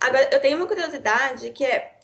Agora, 0.00 0.28
eu 0.32 0.40
tenho 0.40 0.56
uma 0.56 0.66
curiosidade 0.66 1.50
que 1.50 1.64
é 1.64 1.98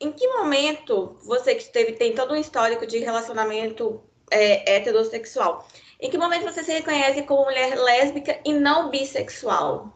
em 0.00 0.12
que 0.12 0.26
momento 0.28 1.18
você 1.24 1.54
que 1.54 1.64
teve, 1.64 1.92
tem 1.92 2.14
todo 2.14 2.34
um 2.34 2.36
histórico 2.36 2.86
de 2.86 2.98
relacionamento 2.98 4.02
é, 4.30 4.76
heterossexual, 4.76 5.66
em 6.00 6.10
que 6.10 6.18
momento 6.18 6.44
você 6.44 6.64
se 6.64 6.72
reconhece 6.72 7.22
como 7.22 7.44
mulher 7.44 7.76
lésbica 7.76 8.40
e 8.44 8.52
não 8.52 8.90
bissexual? 8.90 9.92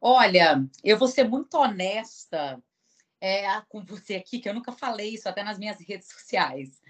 Olha, 0.00 0.64
eu 0.84 0.98
vou 0.98 1.08
ser 1.08 1.24
muito 1.24 1.56
honesta 1.56 2.62
é, 3.20 3.46
com 3.68 3.84
você 3.84 4.16
aqui, 4.16 4.38
que 4.38 4.48
eu 4.48 4.54
nunca 4.54 4.72
falei 4.72 5.14
isso 5.14 5.28
até 5.28 5.42
nas 5.42 5.58
minhas 5.58 5.80
redes 5.80 6.08
sociais. 6.08 6.80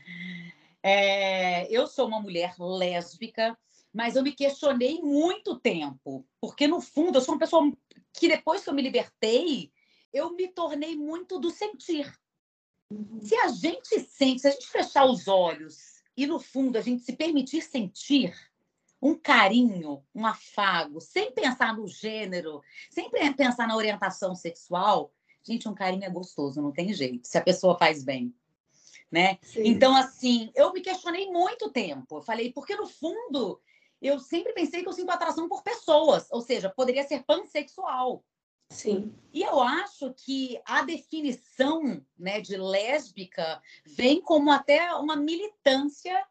É, 0.83 1.71
eu 1.71 1.87
sou 1.87 2.07
uma 2.07 2.21
mulher 2.21 2.55
lésbica, 2.59 3.57
mas 3.97 4.15
eu 4.15 4.23
me 4.23 4.33
questionei 4.33 5.01
muito 5.01 5.59
tempo, 5.59 6.23
porque 6.39 6.69
no 6.69 6.83
fundo 6.83 7.17
eu 7.17 7.23
sou 7.23 7.33
uma 7.35 7.41
pessoa 7.41 7.73
que 8.13 8.29
depois 8.29 8.63
que 8.63 8.69
eu 8.69 8.75
me 8.75 8.83
libertei, 8.83 9.73
eu 10.13 10.35
me 10.35 10.49
tornei 10.49 10.95
muito 10.95 11.39
do 11.39 11.51
sentir. 11.51 12.15
Se 13.23 13.35
a 13.37 13.49
gente 13.49 13.99
sente, 14.01 14.43
se 14.43 14.49
a 14.49 14.51
gente 14.51 14.69
fechar 14.69 15.07
os 15.07 15.27
olhos 15.27 16.03
e 16.15 16.27
no 16.27 16.39
fundo 16.39 16.77
a 16.77 16.83
gente 16.83 17.05
se 17.05 17.15
permitir 17.15 17.63
sentir 17.63 18.35
um 19.01 19.15
carinho, 19.15 20.05
um 20.15 20.27
afago, 20.27 21.01
sem 21.01 21.33
pensar 21.33 21.75
no 21.75 21.89
gênero, 21.89 22.61
sem 22.91 23.11
pensar 23.35 23.67
na 23.67 23.77
orientação 23.77 24.35
sexual, 24.35 25.11
gente, 25.43 25.67
um 25.67 25.75
carinho 25.75 26.05
é 26.05 26.11
gostoso, 26.11 26.61
não 26.61 26.71
tem 26.71 26.93
jeito, 26.93 27.27
se 27.27 27.39
a 27.39 27.43
pessoa 27.43 27.79
faz 27.79 28.05
bem. 28.05 28.35
Né? 29.11 29.39
Então, 29.57 29.97
assim, 29.97 30.51
eu 30.55 30.71
me 30.75 30.83
questionei 30.83 31.31
muito 31.31 31.71
tempo. 31.71 32.19
Eu 32.19 32.23
falei, 32.23 32.53
porque 32.53 32.77
no 32.77 32.89
fundo 32.89 33.59
eu 34.01 34.19
sempre 34.19 34.53
pensei 34.53 34.83
que 34.83 34.89
eu 34.89 34.93
sinto 34.93 35.11
atração 35.11 35.49
por 35.49 35.63
pessoas, 35.63 36.27
ou 36.31 36.41
seja, 36.41 36.71
poderia 36.71 37.07
ser 37.07 37.25
pansexual. 37.25 38.25
Sim. 38.69 39.15
E 39.33 39.43
eu 39.43 39.61
acho 39.61 40.13
que 40.15 40.61
a 40.65 40.83
definição 40.83 42.05
né, 42.19 42.41
de 42.41 42.57
lésbica 42.57 43.61
vem 43.85 44.21
como 44.21 44.51
até 44.51 44.93
uma 44.95 45.17
militância 45.17 46.27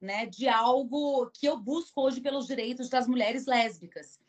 né, 0.00 0.26
de 0.26 0.46
algo 0.46 1.30
que 1.30 1.46
eu 1.46 1.58
busco 1.58 2.02
hoje 2.02 2.20
pelos 2.20 2.46
direitos 2.46 2.90
das 2.90 3.06
mulheres 3.06 3.46
lésbicas. 3.46 4.20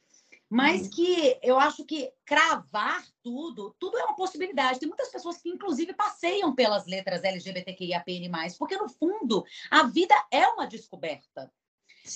Mas 0.50 0.84
uhum. 0.84 0.90
que 0.92 1.40
eu 1.42 1.60
acho 1.60 1.84
que 1.84 2.14
cravar 2.24 3.06
tudo, 3.22 3.76
tudo 3.80 3.98
é 3.98 4.06
uma 4.06 4.16
possibilidade. 4.16 4.80
Tem 4.80 4.88
muitas 4.88 5.10
pessoas 5.10 5.38
que, 5.38 5.50
inclusive, 5.50 5.94
passeiam 5.94 6.54
pelas 6.54 6.86
letras 6.86 7.24
LGBTQIAPN+, 7.24 8.30
porque, 8.58 8.78
no 8.78 8.88
fundo, 8.88 9.44
a 9.70 9.84
vida 9.84 10.16
é 10.32 10.48
uma 10.48 10.68
descoberta. 10.68 11.52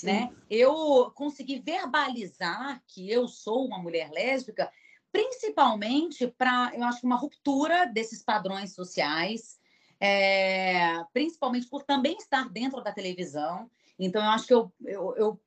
Né? 0.04 0.32
Eu 0.50 1.12
consegui 1.16 1.60
verbalizar 1.60 2.82
que 2.88 3.10
eu 3.10 3.28
sou 3.28 3.66
uma 3.66 3.80
mulher 3.80 4.12
lésbica 4.12 4.72
principalmente 5.12 6.28
para, 6.28 6.72
eu 6.76 6.84
acho, 6.84 7.06
uma 7.06 7.16
ruptura 7.16 7.86
desses 7.86 8.24
padrões 8.24 8.74
sociais, 8.74 9.60
é, 10.00 11.04
principalmente 11.14 11.68
por 11.68 11.84
também 11.84 12.16
estar 12.18 12.48
dentro 12.50 12.82
da 12.82 12.92
televisão. 12.92 13.70
Então, 13.98 14.24
eu 14.24 14.30
acho 14.30 14.48
que 14.48 14.54
eu, 14.54 14.72
eu, 14.86 15.16
eu 15.18 15.42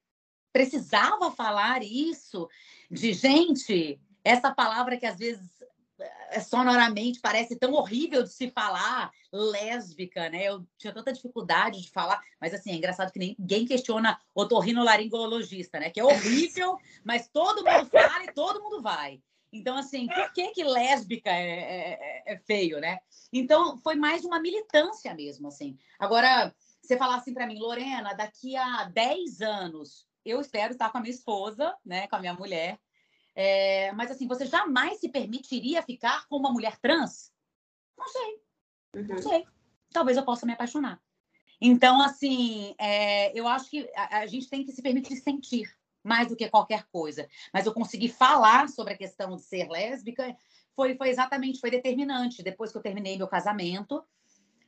precisava 0.52 1.30
falar 1.30 1.82
isso 1.82 2.48
de 2.90 3.12
gente, 3.12 4.00
essa 4.22 4.52
palavra 4.52 4.96
que 4.96 5.06
às 5.06 5.18
vezes 5.18 5.61
sonoramente 6.40 7.20
parece 7.20 7.56
tão 7.56 7.72
horrível 7.72 8.22
de 8.22 8.32
se 8.32 8.50
falar, 8.50 9.10
lésbica, 9.32 10.28
né? 10.28 10.44
Eu 10.44 10.66
tinha 10.78 10.92
tanta 10.92 11.12
dificuldade 11.12 11.80
de 11.80 11.90
falar, 11.90 12.20
mas 12.40 12.54
assim, 12.54 12.70
é 12.70 12.76
engraçado 12.76 13.12
que 13.12 13.18
ninguém 13.18 13.66
questiona 13.66 14.18
otorrinolaringologista, 14.34 15.78
né? 15.78 15.90
Que 15.90 16.00
é 16.00 16.04
horrível, 16.04 16.78
mas 17.04 17.28
todo 17.28 17.64
mundo 17.64 17.86
fala 17.86 18.24
e 18.24 18.32
todo 18.32 18.62
mundo 18.62 18.80
vai. 18.82 19.20
Então, 19.52 19.76
assim, 19.76 20.06
por 20.06 20.32
que, 20.32 20.48
que 20.52 20.64
lésbica 20.64 21.30
é, 21.30 21.50
é, 21.50 21.92
é, 21.92 22.34
é, 22.34 22.38
feio, 22.38 22.80
né? 22.80 22.98
Então, 23.30 23.76
foi 23.78 23.94
mais 23.94 24.24
uma 24.24 24.40
militância 24.40 25.14
mesmo, 25.14 25.48
assim. 25.48 25.76
Agora, 25.98 26.54
você 26.80 26.96
falar 26.96 27.16
assim 27.16 27.34
para 27.34 27.46
mim, 27.46 27.58
Lorena, 27.58 28.14
daqui 28.14 28.56
a 28.56 28.84
10 28.84 29.42
anos, 29.42 30.06
eu 30.24 30.40
espero 30.40 30.72
estar 30.72 30.90
com 30.90 30.98
a 30.98 31.00
minha 31.02 31.12
esposa, 31.12 31.76
né, 31.84 32.06
com 32.08 32.16
a 32.16 32.18
minha 32.18 32.32
mulher. 32.32 32.78
É, 33.34 33.92
mas, 33.92 34.10
assim, 34.10 34.26
você 34.26 34.46
jamais 34.46 34.98
se 34.98 35.08
permitiria 35.08 35.82
ficar 35.82 36.26
com 36.28 36.36
uma 36.36 36.52
mulher 36.52 36.78
trans? 36.78 37.32
Não 37.96 38.08
sei. 38.08 38.42
Uhum. 38.96 39.06
Não 39.08 39.18
sei. 39.18 39.46
Talvez 39.90 40.16
eu 40.16 40.24
possa 40.24 40.46
me 40.46 40.52
apaixonar. 40.52 41.00
Então, 41.60 42.02
assim, 42.02 42.74
é, 42.78 43.38
eu 43.38 43.46
acho 43.46 43.70
que 43.70 43.88
a, 43.94 44.18
a 44.18 44.26
gente 44.26 44.48
tem 44.48 44.64
que 44.64 44.72
se 44.72 44.82
permitir 44.82 45.16
sentir 45.16 45.72
mais 46.02 46.28
do 46.28 46.36
que 46.36 46.48
qualquer 46.48 46.84
coisa. 46.90 47.28
Mas 47.52 47.66
eu 47.66 47.72
consegui 47.72 48.08
falar 48.08 48.68
sobre 48.68 48.94
a 48.94 48.98
questão 48.98 49.36
de 49.36 49.42
ser 49.42 49.68
lésbica, 49.68 50.36
foi, 50.74 50.96
foi 50.96 51.08
exatamente, 51.08 51.60
foi 51.60 51.70
determinante. 51.70 52.42
Depois 52.42 52.72
que 52.72 52.78
eu 52.78 52.82
terminei 52.82 53.16
meu 53.16 53.28
casamento, 53.28 54.02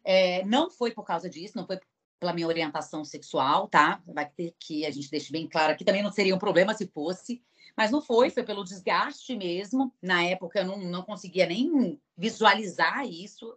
é, 0.04 0.44
não 0.44 0.70
foi 0.70 0.92
por 0.92 1.04
causa 1.04 1.28
disso, 1.28 1.56
não 1.56 1.66
foi 1.66 1.80
pela 2.20 2.32
minha 2.32 2.46
orientação 2.46 3.04
sexual, 3.04 3.68
tá? 3.68 4.00
Vai 4.06 4.28
ter 4.28 4.54
que 4.58 4.86
a 4.86 4.90
gente 4.90 5.10
deixe 5.10 5.32
bem 5.32 5.48
claro 5.48 5.72
aqui, 5.72 5.84
também 5.84 6.02
não 6.02 6.12
seria 6.12 6.34
um 6.34 6.38
problema 6.38 6.74
se 6.74 6.86
fosse, 6.86 7.42
mas 7.76 7.90
não 7.90 8.00
foi, 8.00 8.30
foi 8.30 8.42
pelo 8.42 8.64
desgaste 8.64 9.36
mesmo. 9.36 9.92
Na 10.00 10.22
época 10.24 10.60
eu 10.60 10.66
não, 10.66 10.78
não 10.78 11.02
conseguia 11.02 11.46
nem 11.46 12.00
visualizar 12.16 13.06
isso, 13.06 13.56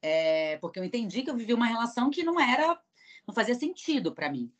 é, 0.00 0.56
porque 0.58 0.78
eu 0.78 0.84
entendi 0.84 1.22
que 1.22 1.30
eu 1.30 1.36
vivi 1.36 1.52
uma 1.52 1.66
relação 1.66 2.10
que 2.10 2.22
não 2.22 2.40
era, 2.40 2.80
não 3.26 3.34
fazia 3.34 3.54
sentido 3.54 4.12
para 4.14 4.30
mim. 4.30 4.50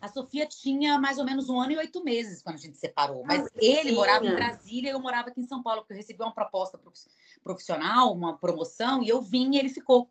A 0.00 0.08
Sofia 0.08 0.46
tinha 0.46 0.98
mais 0.98 1.18
ou 1.18 1.24
menos 1.24 1.48
um 1.48 1.60
ano 1.60 1.72
e 1.72 1.78
oito 1.78 2.04
meses 2.04 2.42
quando 2.42 2.56
a 2.56 2.58
gente 2.58 2.76
separou. 2.76 3.24
Mas 3.24 3.46
ah, 3.46 3.50
ele 3.56 3.90
sim. 3.90 3.94
morava 3.94 4.26
em 4.26 4.34
Brasília 4.34 4.90
e 4.90 4.92
eu 4.92 5.00
morava 5.00 5.28
aqui 5.28 5.40
em 5.40 5.46
São 5.46 5.62
Paulo, 5.62 5.80
porque 5.80 5.94
eu 5.94 5.96
recebi 5.96 6.22
uma 6.22 6.34
proposta 6.34 6.78
profissional, 7.42 8.12
uma 8.12 8.36
promoção, 8.36 9.02
e 9.02 9.08
eu 9.08 9.22
vim 9.22 9.54
e 9.54 9.58
ele 9.58 9.68
ficou. 9.70 10.10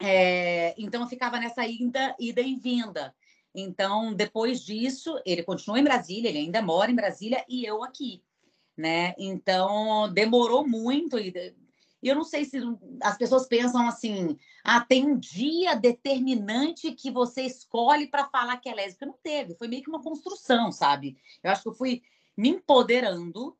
É, 0.00 0.74
então 0.78 1.02
eu 1.02 1.06
ficava 1.06 1.38
nessa 1.38 1.64
ida, 1.66 2.16
ida 2.18 2.40
e 2.40 2.56
vinda. 2.56 3.14
Então, 3.54 4.14
depois 4.14 4.60
disso, 4.60 5.20
ele 5.26 5.42
continuou 5.42 5.78
em 5.78 5.84
Brasília, 5.84 6.28
ele 6.28 6.38
ainda 6.38 6.62
mora 6.62 6.90
em 6.90 6.94
Brasília 6.94 7.44
e 7.48 7.64
eu 7.64 7.82
aqui, 7.82 8.22
né? 8.76 9.14
Então, 9.18 10.12
demorou 10.12 10.66
muito 10.66 11.18
e 12.02 12.08
eu 12.08 12.14
não 12.14 12.24
sei 12.24 12.44
se 12.44 12.58
as 13.02 13.16
pessoas 13.18 13.46
pensam 13.46 13.86
assim: 13.86 14.38
ah, 14.64 14.80
tem 14.80 15.06
um 15.06 15.18
dia 15.18 15.74
determinante 15.74 16.92
que 16.92 17.10
você 17.10 17.42
escolhe 17.42 18.06
para 18.06 18.26
falar 18.28 18.56
que 18.56 18.68
é 18.68 18.74
lésbica. 18.74 19.06
Não 19.06 19.18
teve, 19.22 19.54
foi 19.54 19.68
meio 19.68 19.82
que 19.82 19.90
uma 19.90 20.02
construção, 20.02 20.72
sabe? 20.72 21.18
Eu 21.42 21.50
acho 21.50 21.62
que 21.62 21.68
eu 21.68 21.74
fui 21.74 22.02
me 22.36 22.48
empoderando, 22.48 23.56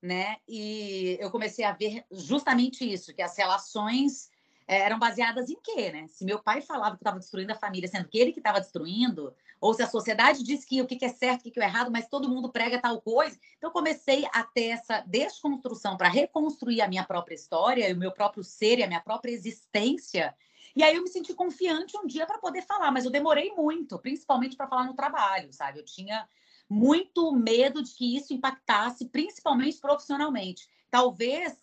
né? 0.00 0.36
E 0.48 1.18
eu 1.20 1.30
comecei 1.30 1.64
a 1.64 1.72
ver 1.72 2.04
justamente 2.10 2.90
isso, 2.90 3.14
que 3.14 3.22
as 3.22 3.36
relações 3.36 4.29
eram 4.70 4.98
baseadas 4.98 5.50
em 5.50 5.56
quê, 5.60 5.90
né? 5.90 6.06
Se 6.06 6.24
meu 6.24 6.38
pai 6.38 6.62
falava 6.62 6.96
que 6.96 7.02
estava 7.02 7.18
destruindo 7.18 7.52
a 7.52 7.56
família, 7.56 7.88
sendo 7.88 8.08
que 8.08 8.18
ele 8.18 8.32
que 8.32 8.38
estava 8.38 8.60
destruindo, 8.60 9.34
ou 9.60 9.74
se 9.74 9.82
a 9.82 9.88
sociedade 9.88 10.44
diz 10.44 10.64
que 10.64 10.80
o 10.80 10.86
que 10.86 11.04
é 11.04 11.08
certo, 11.08 11.48
o 11.48 11.50
que 11.50 11.60
é 11.60 11.64
errado, 11.64 11.90
mas 11.90 12.08
todo 12.08 12.28
mundo 12.28 12.52
prega 12.52 12.80
tal 12.80 13.00
coisa. 13.00 13.36
Então, 13.58 13.70
comecei 13.72 14.26
a 14.32 14.44
ter 14.44 14.68
essa 14.68 15.00
desconstrução 15.00 15.96
para 15.96 16.08
reconstruir 16.08 16.80
a 16.80 16.88
minha 16.88 17.04
própria 17.04 17.34
história, 17.34 17.92
o 17.92 17.98
meu 17.98 18.12
próprio 18.12 18.44
ser 18.44 18.78
e 18.78 18.84
a 18.84 18.86
minha 18.86 19.00
própria 19.00 19.32
existência. 19.32 20.34
E 20.76 20.84
aí 20.84 20.94
eu 20.94 21.02
me 21.02 21.08
senti 21.08 21.34
confiante 21.34 21.98
um 21.98 22.06
dia 22.06 22.24
para 22.24 22.38
poder 22.38 22.62
falar, 22.62 22.92
mas 22.92 23.04
eu 23.04 23.10
demorei 23.10 23.52
muito, 23.52 23.98
principalmente 23.98 24.56
para 24.56 24.68
falar 24.68 24.84
no 24.84 24.94
trabalho, 24.94 25.52
sabe? 25.52 25.80
Eu 25.80 25.84
tinha 25.84 26.28
muito 26.68 27.32
medo 27.32 27.82
de 27.82 27.92
que 27.92 28.16
isso 28.16 28.32
impactasse, 28.32 29.08
principalmente 29.08 29.78
profissionalmente. 29.78 30.68
Talvez 30.88 31.58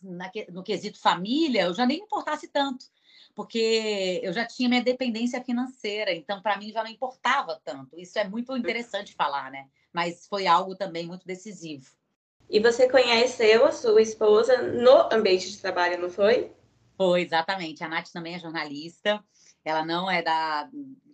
no 0.49 0.63
quesito 0.63 0.99
família 0.99 1.63
eu 1.63 1.73
já 1.73 1.85
nem 1.85 1.99
importasse 1.99 2.47
tanto, 2.49 2.85
porque 3.37 4.19
eu 4.23 4.33
já 4.33 4.47
tinha 4.47 4.67
minha 4.67 4.81
dependência 4.81 5.39
financeira, 5.43 6.11
então 6.11 6.41
para 6.41 6.57
mim 6.57 6.71
já 6.71 6.83
não 6.83 6.89
importava 6.89 7.61
tanto. 7.63 7.95
Isso 7.95 8.17
é 8.17 8.27
muito 8.27 8.57
interessante 8.57 9.13
falar, 9.13 9.51
né? 9.51 9.67
Mas 9.93 10.25
foi 10.25 10.47
algo 10.47 10.75
também 10.75 11.05
muito 11.05 11.27
decisivo. 11.27 11.85
E 12.49 12.59
você 12.59 12.89
conheceu 12.89 13.63
a 13.63 13.71
sua 13.71 14.01
esposa 14.01 14.63
no 14.63 15.13
ambiente 15.13 15.51
de 15.51 15.59
trabalho, 15.59 16.01
não 16.01 16.09
foi? 16.09 16.51
Foi, 16.97 17.21
exatamente. 17.21 17.83
A 17.83 17.87
Nath 17.87 18.09
também 18.11 18.33
é 18.33 18.39
jornalista. 18.39 19.23
Ela 19.63 19.85
não 19.85 20.09
é 20.09 20.23
da. 20.23 20.67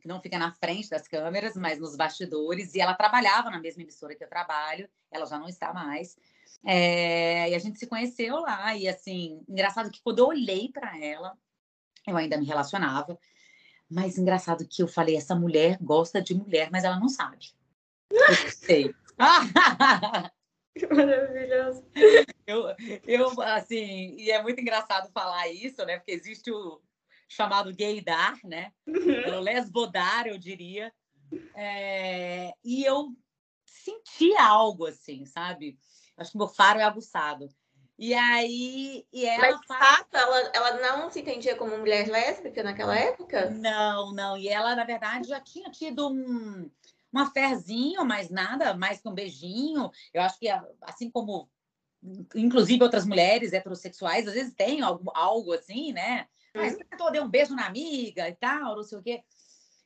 não 0.05 0.21
fica 0.21 0.39
na 0.39 0.53
frente 0.53 0.89
das 0.89 1.05
câmeras, 1.09 1.57
mas 1.57 1.77
nos 1.77 1.97
bastidores. 1.97 2.73
E 2.73 2.79
ela 2.79 2.93
trabalhava 2.93 3.49
na 3.49 3.59
mesma 3.59 3.81
emissora 3.81 4.15
que 4.15 4.23
eu 4.23 4.29
trabalho. 4.29 4.87
Ela 5.11 5.25
já 5.25 5.37
não 5.37 5.49
está 5.49 5.73
mais. 5.73 6.15
É, 6.65 7.49
e 7.49 7.53
a 7.53 7.59
gente 7.59 7.77
se 7.77 7.87
conheceu 7.87 8.39
lá. 8.39 8.77
E 8.77 8.87
assim, 8.87 9.43
engraçado 9.49 9.91
que 9.91 10.01
quando 10.01 10.19
eu 10.19 10.27
olhei 10.27 10.69
para 10.71 10.97
ela, 10.97 11.37
eu 12.07 12.17
ainda 12.17 12.37
me 12.37 12.45
relacionava. 12.45 13.17
Mas 13.89 14.17
engraçado 14.17 14.67
que 14.67 14.81
eu 14.81 14.87
falei, 14.87 15.15
essa 15.15 15.35
mulher 15.35 15.77
gosta 15.81 16.21
de 16.21 16.33
mulher, 16.33 16.69
mas 16.71 16.83
ela 16.83 16.99
não 16.99 17.09
sabe. 17.09 17.51
Eu 18.09 18.51
sei. 18.51 18.93
Que 20.75 20.87
maravilhoso. 20.87 21.85
Eu, 22.47 22.63
eu, 23.05 23.41
assim, 23.41 24.15
e 24.17 24.31
é 24.31 24.41
muito 24.41 24.59
engraçado 24.59 25.11
falar 25.11 25.47
isso, 25.49 25.85
né? 25.85 25.97
Porque 25.97 26.11
existe 26.11 26.51
o 26.51 26.81
chamado 27.29 27.75
gaydar, 27.75 28.39
né? 28.43 28.73
Uhum. 28.87 29.37
O 29.37 29.39
lesbodar, 29.39 30.25
eu 30.25 30.37
diria. 30.37 30.91
É, 31.55 32.51
e 32.63 32.83
eu 32.83 33.15
senti 33.65 34.35
algo, 34.37 34.87
assim, 34.87 35.25
sabe? 35.25 35.77
Acho 36.17 36.31
que 36.31 36.37
meu 36.37 36.47
faro 36.47 36.79
é 36.79 36.83
aguçado. 36.83 37.47
E 37.97 38.13
aí. 38.13 39.05
E 39.13 39.25
ela 39.25 39.51
Mas, 39.51 39.65
fato, 39.67 40.15
ela, 40.15 40.39
ela 40.53 40.97
não 40.97 41.11
se 41.11 41.19
entendia 41.19 41.55
como 41.55 41.77
mulher 41.77 42.07
lésbica 42.07 42.63
naquela 42.63 42.97
época? 42.97 43.49
Não, 43.51 44.11
não. 44.11 44.37
E 44.37 44.49
ela, 44.49 44.75
na 44.75 44.83
verdade, 44.83 45.29
já 45.29 45.39
tinha 45.39 45.69
tido 45.69 46.09
um, 46.09 46.69
um 47.13 47.19
aferzinho, 47.19 48.03
mas 48.03 48.29
nada 48.29 48.73
mais 48.73 48.99
que 48.99 49.07
um 49.07 49.13
beijinho. 49.13 49.91
Eu 50.13 50.21
acho 50.21 50.39
que, 50.39 50.47
assim 50.81 51.09
como, 51.09 51.49
inclusive, 52.35 52.83
outras 52.83 53.05
mulheres 53.05 53.53
heterossexuais, 53.53 54.27
às 54.27 54.33
vezes 54.33 54.53
tem 54.53 54.81
algo, 54.81 55.11
algo 55.13 55.53
assim, 55.53 55.93
né? 55.93 56.27
Mas 56.55 56.73
uhum. 56.73 57.11
deu 57.11 57.23
um 57.23 57.29
beijo 57.29 57.55
na 57.55 57.67
amiga 57.67 58.27
e 58.27 58.35
tal, 58.35 58.75
não 58.75 58.83
sei 58.83 58.97
o 58.97 59.03
quê. 59.03 59.23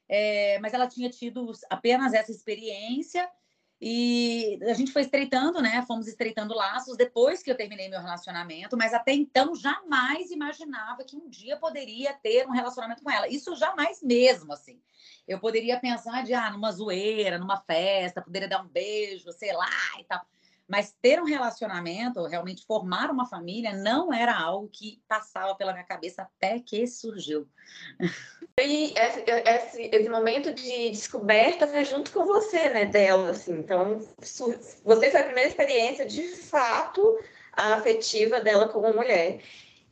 É, 0.10 0.58
mas 0.60 0.74
ela 0.74 0.88
tinha 0.88 1.10
tido 1.10 1.52
apenas 1.70 2.14
essa 2.14 2.32
experiência 2.32 3.30
e 3.79 4.60
a 4.63 4.74
gente 4.74 4.91
foi 4.91 5.03
estreitando, 5.03 5.62
né? 5.62 5.84
Fomos 5.88 6.07
estreitando 6.07 6.55
laços 6.55 6.98
depois 6.98 7.43
que 7.43 7.51
eu 7.51 7.55
terminei 7.55 7.88
meu 7.89 8.01
relacionamento, 8.01 8.75
mas 8.75 8.94
até 8.94 9.13
então 9.13 9.55
jamais 9.55 10.31
imaginava 10.31 11.03
que 11.03 11.16
um 11.16 11.29
dia 11.29 11.57
poderia 11.57 12.13
ter 12.13 12.48
um 12.48 12.51
relacionamento 12.51 13.03
com 13.03 13.11
ela. 13.11 13.27
Isso 13.27 13.55
jamais 13.55 14.01
mesmo, 14.01 14.51
assim. 14.51 14.81
Eu 15.27 15.40
poderia 15.40 15.79
pensar 15.79 16.24
de, 16.24 16.33
ah, 16.33 16.50
numa 16.50 16.72
zoeira, 16.72 17.37
numa 17.37 17.57
festa, 17.57 18.22
poderia 18.22 18.48
dar 18.48 18.63
um 18.63 18.68
beijo, 18.68 19.31
sei 19.31 19.53
lá 19.53 19.70
e 20.00 20.03
tal. 20.05 20.25
Mas 20.68 20.94
ter 21.01 21.22
um 21.22 21.25
relacionamento, 21.25 22.25
realmente 22.25 22.66
formar 22.66 23.10
uma 23.10 23.25
família, 23.25 23.74
não 23.74 24.12
era 24.12 24.38
algo 24.38 24.70
que 24.72 25.01
passava 25.08 25.56
pela 25.56 25.72
minha 25.72 25.86
cabeça 25.86 26.24
até 26.24 26.60
que 26.60 26.86
surgiu. 26.86 27.48
E 28.60 28.94
esse, 28.98 29.24
esse, 29.46 29.82
esse 29.94 30.10
momento 30.10 30.53
de 30.53 30.90
descoberta 30.90 31.68
foi 31.68 31.86
junto 31.86 32.12
com 32.12 32.25
você, 32.25 32.70
né, 32.70 32.86
dela, 32.86 33.30
assim. 33.30 33.53
Então, 33.53 34.00
você 34.84 35.12
foi 35.12 35.22
a 35.22 35.25
primeira 35.25 35.50
experiência, 35.50 36.06
de 36.06 36.24
fato, 36.24 37.20
afetiva 37.53 38.42
dela 38.42 38.68
como 38.68 38.94
mulher. 38.94 39.40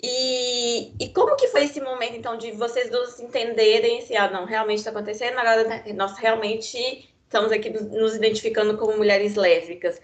E, 0.01 0.93
e 0.99 1.09
como 1.13 1.35
que 1.35 1.47
foi 1.47 1.65
esse 1.65 1.79
momento, 1.79 2.15
então, 2.15 2.37
de 2.37 2.51
vocês 2.51 2.89
dois 2.89 3.19
entenderem 3.19 4.01
se, 4.01 4.15
ah, 4.15 4.29
não, 4.29 4.45
realmente 4.45 4.79
está 4.79 4.91
acontecendo, 4.91 5.37
agora 5.37 5.83
nós 5.93 6.17
realmente 6.17 7.09
estamos 7.23 7.51
aqui 7.51 7.69
nos 7.69 8.15
identificando 8.15 8.77
como 8.77 8.97
mulheres 8.97 9.35
lésbicas 9.35 9.99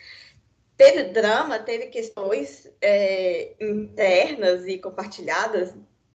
teve 0.81 1.03
drama, 1.03 1.59
teve 1.59 1.87
questões 1.87 2.67
é, 2.81 3.55
internas 3.61 4.65
e 4.65 4.79
compartilhadas? 4.79 5.75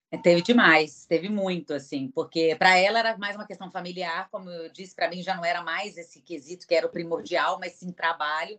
É, 0.10 0.18
teve 0.18 0.42
demais, 0.42 1.06
teve 1.06 1.28
muito, 1.28 1.74
assim, 1.74 2.08
porque 2.08 2.56
para 2.56 2.78
ela 2.78 3.00
era 3.00 3.18
mais 3.18 3.36
uma 3.36 3.46
questão 3.46 3.70
familiar, 3.70 4.30
como 4.32 4.50
eu 4.50 4.72
disse, 4.72 4.96
para 4.96 5.10
mim 5.10 5.22
já 5.22 5.36
não 5.36 5.44
era 5.44 5.62
mais 5.62 5.98
esse 5.98 6.22
quesito 6.22 6.66
que 6.66 6.76
era 6.76 6.88
o 6.88 6.92
primordial, 6.92 7.60
mas 7.60 7.74
sim 7.74 7.92
trabalho. 7.92 8.58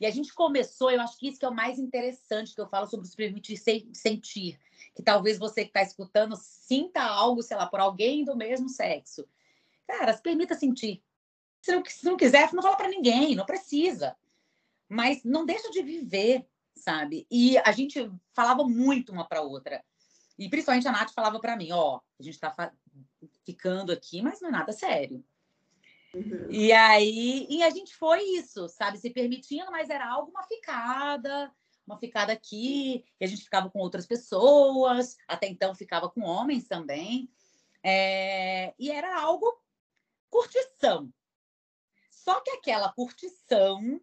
E 0.00 0.06
a 0.06 0.10
gente 0.10 0.34
começou, 0.34 0.90
eu 0.90 1.00
acho 1.00 1.16
que 1.16 1.28
isso 1.28 1.38
que 1.38 1.44
é 1.44 1.48
o 1.48 1.54
mais 1.54 1.78
interessante 1.78 2.54
que 2.54 2.60
eu 2.60 2.68
falo 2.68 2.86
sobre 2.86 3.06
se 3.06 3.14
permitir 3.14 3.56
sentir, 3.92 4.58
que 4.94 5.02
talvez 5.02 5.38
você 5.38 5.62
que 5.62 5.70
está 5.70 5.82
escutando 5.82 6.34
sinta 6.36 7.02
algo, 7.02 7.42
sei 7.42 7.56
lá, 7.56 7.66
por 7.66 7.78
alguém 7.78 8.24
do 8.24 8.36
mesmo 8.36 8.68
sexo. 8.68 9.26
Cara, 9.86 10.12
se 10.12 10.22
permita 10.22 10.54
sentir. 10.54 11.02
Se 11.62 11.72
não, 11.72 11.84
se 11.84 12.04
não 12.04 12.16
quiser, 12.16 12.52
não 12.52 12.62
fala 12.62 12.76
para 12.76 12.88
ninguém, 12.88 13.36
não 13.36 13.46
precisa 13.46 14.16
mas 14.88 15.24
não 15.24 15.44
deixa 15.44 15.70
de 15.70 15.82
viver, 15.82 16.46
sabe? 16.74 17.26
E 17.30 17.58
a 17.58 17.72
gente 17.72 18.10
falava 18.34 18.64
muito 18.64 19.12
uma 19.12 19.26
para 19.26 19.42
outra. 19.42 19.84
E 20.38 20.48
principalmente 20.48 20.86
a 20.86 20.92
Nath 20.92 21.12
falava 21.12 21.40
para 21.40 21.56
mim, 21.56 21.72
ó, 21.72 22.00
a 22.18 22.22
gente 22.22 22.34
está 22.34 22.72
ficando 23.44 23.92
aqui, 23.92 24.20
mas 24.22 24.40
não 24.40 24.48
é 24.48 24.52
nada 24.52 24.72
sério. 24.72 25.24
Uhum. 26.14 26.50
E 26.50 26.72
aí, 26.72 27.46
e 27.48 27.62
a 27.62 27.70
gente 27.70 27.94
foi 27.96 28.22
isso, 28.22 28.68
sabe? 28.68 28.98
Se 28.98 29.10
permitindo, 29.10 29.70
mas 29.70 29.90
era 29.90 30.08
algo 30.08 30.30
uma 30.30 30.42
ficada, 30.44 31.52
uma 31.86 31.98
ficada 31.98 32.32
aqui, 32.32 33.04
e 33.20 33.24
a 33.24 33.28
gente 33.28 33.44
ficava 33.44 33.70
com 33.70 33.78
outras 33.78 34.06
pessoas, 34.06 35.16
até 35.28 35.46
então 35.46 35.74
ficava 35.74 36.08
com 36.08 36.22
homens 36.22 36.66
também. 36.66 37.30
É, 37.82 38.74
e 38.78 38.90
era 38.90 39.20
algo 39.20 39.46
curtição. 40.28 41.12
Só 42.10 42.40
que 42.40 42.50
aquela 42.50 42.92
curtição 42.92 44.00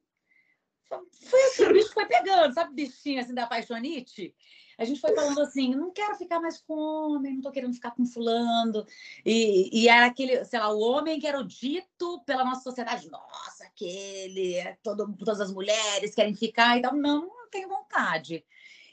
foi 1.11 1.43
assim, 1.45 1.63
o 1.65 1.73
bicho 1.73 1.93
foi 1.93 2.05
pegando, 2.05 2.53
sabe, 2.53 2.73
bichinho 2.73 3.21
assim 3.21 3.33
da 3.33 3.47
paixonite? 3.47 4.33
A 4.77 4.85
gente 4.85 4.99
foi 4.99 5.13
falando 5.13 5.39
assim, 5.39 5.75
não 5.75 5.91
quero 5.91 6.15
ficar 6.15 6.39
mais 6.39 6.59
com 6.59 6.73
homem, 6.73 7.35
não 7.35 7.41
tô 7.41 7.51
querendo 7.51 7.73
ficar 7.73 7.91
com 7.91 8.05
fulano. 8.05 8.85
E, 9.25 9.69
e 9.71 9.87
era 9.87 10.07
aquele, 10.07 10.43
sei 10.45 10.59
lá, 10.59 10.73
o 10.73 10.79
homem 10.79 11.19
que 11.19 11.27
era 11.27 11.39
o 11.39 11.43
dito 11.43 12.21
pela 12.25 12.43
nossa 12.43 12.63
sociedade, 12.63 13.09
nossa, 13.09 13.65
aquele, 13.65 14.55
é 14.55 14.77
todo, 14.81 15.15
todas 15.15 15.39
as 15.39 15.53
mulheres 15.53 16.15
querem 16.15 16.35
ficar 16.35 16.77
e 16.77 16.81
tal. 16.81 16.95
Não, 16.95 17.27
não 17.27 17.49
tenho 17.49 17.69
vontade. 17.69 18.43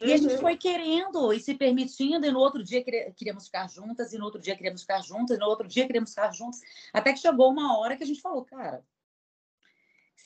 E 0.00 0.06
uhum. 0.06 0.14
a 0.14 0.16
gente 0.16 0.34
uhum. 0.34 0.40
foi 0.40 0.56
querendo 0.56 1.32
e 1.32 1.40
se 1.40 1.54
permitindo, 1.54 2.26
e 2.26 2.30
no 2.30 2.38
outro 2.38 2.62
dia 2.62 2.82
queríamos 2.82 3.46
ficar 3.46 3.68
juntas, 3.68 4.12
e 4.12 4.18
no 4.18 4.24
outro 4.24 4.40
dia 4.40 4.56
queríamos 4.56 4.80
ficar 4.80 5.02
juntas, 5.02 5.36
e 5.36 5.40
no 5.40 5.46
outro 5.46 5.68
dia 5.68 5.86
queríamos 5.86 6.10
ficar 6.10 6.32
juntas, 6.32 6.60
até 6.92 7.12
que 7.12 7.18
chegou 7.18 7.50
uma 7.50 7.78
hora 7.78 7.96
que 7.96 8.02
a 8.02 8.06
gente 8.06 8.20
falou, 8.20 8.44
cara, 8.44 8.82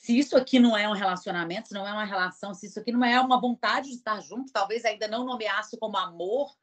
se 0.05 0.15
isso 0.15 0.37
aqui 0.37 0.59
não 0.59 0.77
é 0.77 0.87
um 0.87 0.93
relacionamento, 0.93 1.69
se 1.69 1.73
não 1.73 1.87
é 1.87 1.91
uma 1.91 2.05
relação, 2.05 2.53
se 2.53 2.67
isso 2.67 2.79
aqui 2.79 2.91
não 2.91 3.03
é 3.03 3.19
uma 3.19 3.41
vontade 3.41 3.89
de 3.89 3.95
estar 3.95 4.21
junto, 4.21 4.53
talvez 4.53 4.85
ainda 4.85 5.07
não 5.07 5.25
nomeasse 5.25 5.79
como 5.79 5.97
amor, 5.97 6.55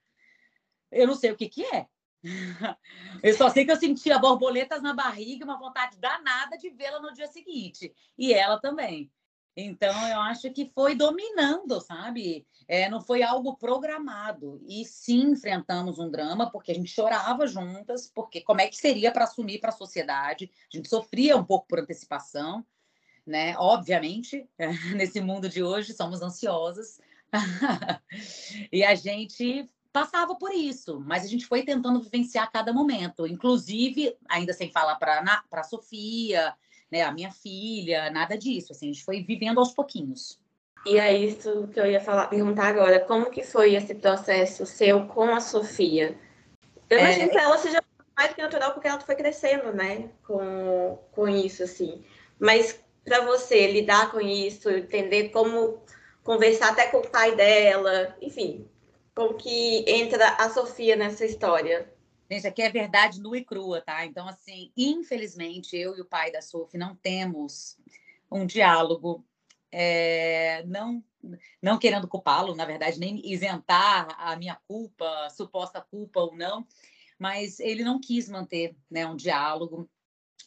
eu 0.92 1.08
não 1.08 1.16
sei 1.16 1.32
o 1.32 1.36
que 1.36 1.48
que 1.48 1.64
é. 1.64 1.88
Eu 3.20 3.34
só 3.34 3.50
sei 3.50 3.64
que 3.64 3.72
eu 3.72 3.76
sentia 3.76 4.16
borboletas 4.16 4.80
na 4.80 4.94
barriga, 4.94 5.44
uma 5.44 5.58
vontade 5.58 5.98
danada 5.98 6.56
de 6.56 6.70
vê-la 6.70 7.00
no 7.00 7.12
dia 7.12 7.26
seguinte. 7.26 7.92
E 8.16 8.32
ela 8.32 8.60
também. 8.60 9.10
Então, 9.56 9.92
eu 10.08 10.20
acho 10.20 10.48
que 10.52 10.70
foi 10.72 10.94
dominando, 10.94 11.80
sabe? 11.80 12.46
É, 12.68 12.88
não 12.88 13.00
foi 13.00 13.24
algo 13.24 13.56
programado. 13.56 14.62
E 14.68 14.84
sim, 14.84 15.32
enfrentamos 15.32 15.98
um 15.98 16.08
drama, 16.08 16.48
porque 16.48 16.70
a 16.70 16.74
gente 16.74 16.92
chorava 16.92 17.44
juntas, 17.48 18.08
porque 18.14 18.40
como 18.40 18.60
é 18.60 18.68
que 18.68 18.76
seria 18.76 19.10
para 19.10 19.24
assumir 19.24 19.58
para 19.58 19.70
a 19.70 19.76
sociedade? 19.76 20.48
A 20.72 20.76
gente 20.76 20.88
sofria 20.88 21.36
um 21.36 21.44
pouco 21.44 21.66
por 21.66 21.80
antecipação, 21.80 22.64
né? 23.26 23.54
Obviamente, 23.58 24.48
nesse 24.96 25.20
mundo 25.20 25.48
de 25.48 25.62
hoje 25.62 25.92
somos 25.92 26.22
ansiosas, 26.22 27.00
e 28.70 28.84
a 28.84 28.94
gente 28.94 29.68
passava 29.92 30.34
por 30.34 30.52
isso, 30.52 31.00
mas 31.06 31.24
a 31.24 31.28
gente 31.28 31.46
foi 31.46 31.62
tentando 31.62 32.00
vivenciar 32.00 32.50
cada 32.50 32.72
momento, 32.72 33.26
inclusive, 33.26 34.16
ainda 34.28 34.52
sem 34.52 34.70
falar 34.70 34.96
para 34.96 35.42
a 35.52 35.62
Sofia, 35.62 36.54
né, 36.90 37.02
a 37.02 37.12
minha 37.12 37.30
filha, 37.30 38.10
nada 38.10 38.36
disso, 38.36 38.72
assim, 38.72 38.90
a 38.90 38.92
gente 38.92 39.04
foi 39.04 39.22
vivendo 39.22 39.58
aos 39.58 39.72
pouquinhos. 39.72 40.40
E 40.84 40.98
é 40.98 41.16
isso 41.16 41.68
que 41.68 41.78
eu 41.78 41.86
ia 41.86 42.00
falar, 42.00 42.26
perguntar 42.26 42.66
agora, 42.66 43.00
como 43.00 43.30
que 43.30 43.42
foi 43.44 43.74
esse 43.74 43.94
processo 43.94 44.66
seu 44.66 45.06
com 45.06 45.24
a 45.24 45.40
Sofia? 45.40 46.18
Eu 46.90 46.98
é... 46.98 47.02
imagino 47.02 47.30
que 47.30 47.38
ela 47.38 47.58
seja 47.58 47.82
mais 48.16 48.34
que 48.34 48.42
natural, 48.42 48.72
porque 48.72 48.88
ela 48.88 49.00
foi 49.00 49.14
crescendo, 49.14 49.72
né, 49.72 50.10
com, 50.26 50.98
com 51.12 51.28
isso, 51.28 51.62
assim. 51.62 52.04
Mas 52.38 52.81
para 53.04 53.24
você 53.24 53.70
lidar 53.70 54.10
com 54.10 54.20
isso, 54.20 54.70
entender 54.70 55.30
como 55.30 55.82
conversar 56.22 56.70
até 56.70 56.88
com 56.88 56.98
o 56.98 57.10
pai 57.10 57.34
dela, 57.34 58.16
enfim, 58.20 58.68
como 59.14 59.34
que 59.34 59.84
entra 59.86 60.36
a 60.36 60.48
Sofia 60.50 60.96
nessa 60.96 61.24
história? 61.24 61.92
Gente, 62.30 62.46
aqui 62.46 62.62
é 62.62 62.70
verdade 62.70 63.20
nua 63.20 63.36
e 63.36 63.44
crua, 63.44 63.82
tá? 63.82 64.06
Então, 64.06 64.26
assim, 64.26 64.72
infelizmente, 64.76 65.76
eu 65.76 65.96
e 65.96 66.00
o 66.00 66.06
pai 66.06 66.32
da 66.32 66.40
Sofia 66.40 66.80
não 66.80 66.96
temos 66.96 67.76
um 68.30 68.46
diálogo, 68.46 69.24
é, 69.70 70.64
não, 70.64 71.04
não 71.60 71.78
querendo 71.78 72.08
culpá-lo, 72.08 72.54
na 72.54 72.64
verdade, 72.64 72.98
nem 72.98 73.20
isentar 73.30 74.16
a 74.18 74.34
minha 74.36 74.58
culpa, 74.66 75.28
suposta 75.30 75.80
culpa 75.80 76.20
ou 76.20 76.34
não, 76.34 76.66
mas 77.18 77.60
ele 77.60 77.84
não 77.84 78.00
quis 78.00 78.28
manter 78.28 78.74
né, 78.90 79.06
um 79.06 79.16
diálogo, 79.16 79.90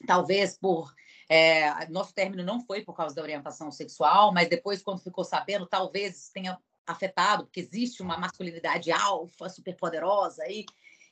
talvez 0.05 0.57
por 0.57 0.93
é, 1.29 1.87
nosso 1.87 2.13
término 2.13 2.43
não 2.43 2.61
foi 2.61 2.83
por 2.83 2.95
causa 2.95 3.15
da 3.15 3.21
orientação 3.21 3.71
sexual, 3.71 4.31
mas 4.33 4.47
depois, 4.47 4.81
quando 4.81 4.99
ficou 4.99 5.23
sabendo, 5.23 5.65
talvez 5.65 6.29
tenha 6.29 6.57
afetado, 6.85 7.45
porque 7.45 7.59
existe 7.59 8.01
uma 8.01 8.17
masculinidade 8.17 8.91
alfa, 8.91 9.49
superpoderosa, 9.49 10.43
e, 10.47 10.65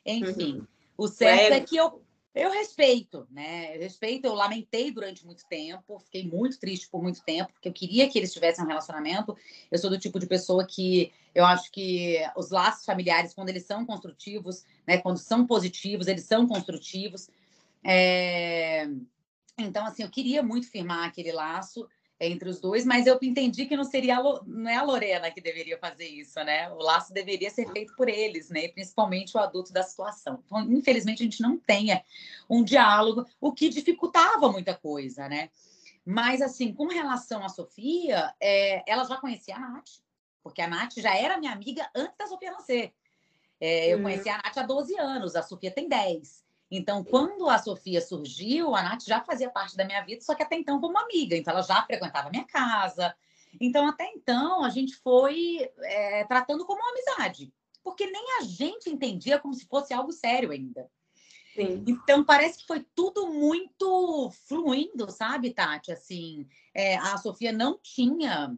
enfim. 0.06 0.58
Uhum. 0.58 0.68
O 0.96 1.08
certo 1.08 1.54
é. 1.54 1.58
é 1.58 1.60
que 1.60 1.76
eu, 1.76 2.04
eu 2.36 2.52
respeito, 2.52 3.28
né? 3.32 3.76
Eu 3.76 3.82
respeito, 3.82 4.26
eu 4.26 4.36
lamentei 4.36 4.92
durante 4.92 5.26
muito 5.26 5.44
tempo, 5.48 6.00
fiquei 6.00 6.28
muito 6.28 6.60
triste 6.60 6.88
por 6.90 7.02
muito 7.02 7.24
tempo, 7.24 7.52
porque 7.52 7.70
eu 7.70 7.74
queria 7.74 8.08
que 8.08 8.20
eles 8.20 8.32
tivessem 8.32 8.64
um 8.64 8.68
relacionamento. 8.68 9.36
Eu 9.72 9.80
sou 9.80 9.90
do 9.90 9.98
tipo 9.98 10.20
de 10.20 10.28
pessoa 10.28 10.64
que 10.64 11.12
eu 11.34 11.44
acho 11.46 11.72
que 11.72 12.20
os 12.38 12.52
laços 12.52 12.86
familiares, 12.86 13.34
quando 13.34 13.50
eles 13.50 13.66
são 13.66 13.84
construtivos, 13.86 14.64
né? 14.86 15.00
Quando 15.00 15.18
são 15.18 15.48
positivos, 15.48 16.08
eles 16.08 16.26
são 16.26 16.48
construtivos. 16.48 17.28
É... 17.84 18.88
Então, 19.58 19.86
assim, 19.86 20.04
eu 20.04 20.10
queria 20.10 20.42
muito 20.42 20.70
firmar 20.70 21.08
aquele 21.08 21.32
laço 21.32 21.88
entre 22.20 22.48
os 22.48 22.60
dois, 22.60 22.86
mas 22.86 23.06
eu 23.06 23.20
entendi 23.22 23.66
que 23.66 23.76
não 23.76 23.84
seria 23.84 24.18
a, 24.18 24.42
não 24.46 24.70
é 24.70 24.76
a 24.76 24.84
Lorena 24.84 25.30
que 25.30 25.42
deveria 25.42 25.78
fazer 25.78 26.08
isso, 26.08 26.42
né? 26.44 26.70
O 26.72 26.78
laço 26.78 27.14
deveria 27.14 27.50
ser 27.50 27.70
feito 27.72 27.94
por 27.96 28.08
eles, 28.08 28.50
né? 28.50 28.68
Principalmente 28.70 29.36
o 29.36 29.40
adulto 29.40 29.74
da 29.74 29.84
situação. 29.84 30.42
Então, 30.46 30.62
infelizmente, 30.72 31.22
a 31.22 31.26
gente 31.26 31.42
não 31.42 31.58
tem 31.58 31.88
um 32.50 32.64
diálogo, 32.64 33.26
o 33.42 33.52
que 33.52 33.70
dificultava 33.70 34.52
muita 34.52 34.74
coisa, 34.74 35.28
né? 35.28 35.50
Mas, 36.06 36.42
assim, 36.42 36.74
com 36.74 36.88
relação 36.88 37.44
à 37.44 37.50
Sofia, 37.50 38.34
é, 38.40 38.84
ela 38.90 39.06
já 39.06 39.18
conhecia 39.18 39.56
a 39.56 39.60
Nath, 39.60 39.90
porque 40.42 40.62
a 40.62 40.68
Nath 40.68 40.94
já 40.98 41.16
era 41.16 41.38
minha 41.38 41.52
amiga 41.52 41.90
antes 41.96 42.18
da 42.18 42.28
Sofia 42.28 42.52
nascer. 42.52 42.94
É, 43.60 43.94
eu 43.94 44.00
hum. 44.00 44.04
conheci 44.04 44.30
a 44.30 44.38
Nath 44.38 44.58
há 44.58 44.64
12 44.64 45.00
anos, 45.00 45.36
a 45.36 45.42
Sofia 45.42 45.72
tem 45.72 45.88
10. 45.88 46.43
Então, 46.76 47.04
quando 47.04 47.48
a 47.48 47.60
Sofia 47.60 48.02
surgiu, 48.02 48.76
a 48.76 48.82
Nath 48.82 49.04
já 49.04 49.22
fazia 49.22 49.50
parte 49.50 49.78
da 49.78 49.86
minha 49.86 50.02
vida, 50.02 50.22
só 50.22 50.34
que 50.34 50.42
até 50.42 50.56
então 50.56 50.82
como 50.82 50.98
amiga. 50.98 51.36
Então, 51.36 51.54
ela 51.54 51.62
já 51.62 51.84
frequentava 51.84 52.30
a 52.30 52.32
minha 52.32 52.46
casa. 52.46 53.16
Então, 53.62 53.88
até 53.88 54.10
então, 54.10 54.64
a 54.64 54.70
gente 54.70 54.96
foi 54.96 55.70
é, 55.84 56.24
tratando 56.26 56.66
como 56.66 56.82
uma 56.82 56.90
amizade. 56.90 57.54
Porque 57.84 58.08
nem 58.08 58.40
a 58.40 58.44
gente 58.44 58.90
entendia 58.90 59.38
como 59.38 59.54
se 59.54 59.68
fosse 59.68 59.94
algo 59.94 60.12
sério 60.12 60.50
ainda. 60.50 60.90
Sim. 61.54 61.84
Então, 61.86 62.24
parece 62.24 62.60
que 62.60 62.66
foi 62.66 62.84
tudo 62.96 63.28
muito 63.28 64.32
fluindo, 64.48 65.12
sabe, 65.12 65.54
Tati? 65.54 65.92
Assim, 65.92 66.48
é, 66.74 66.96
a 66.96 67.18
Sofia 67.18 67.52
não 67.52 67.78
tinha 67.78 68.58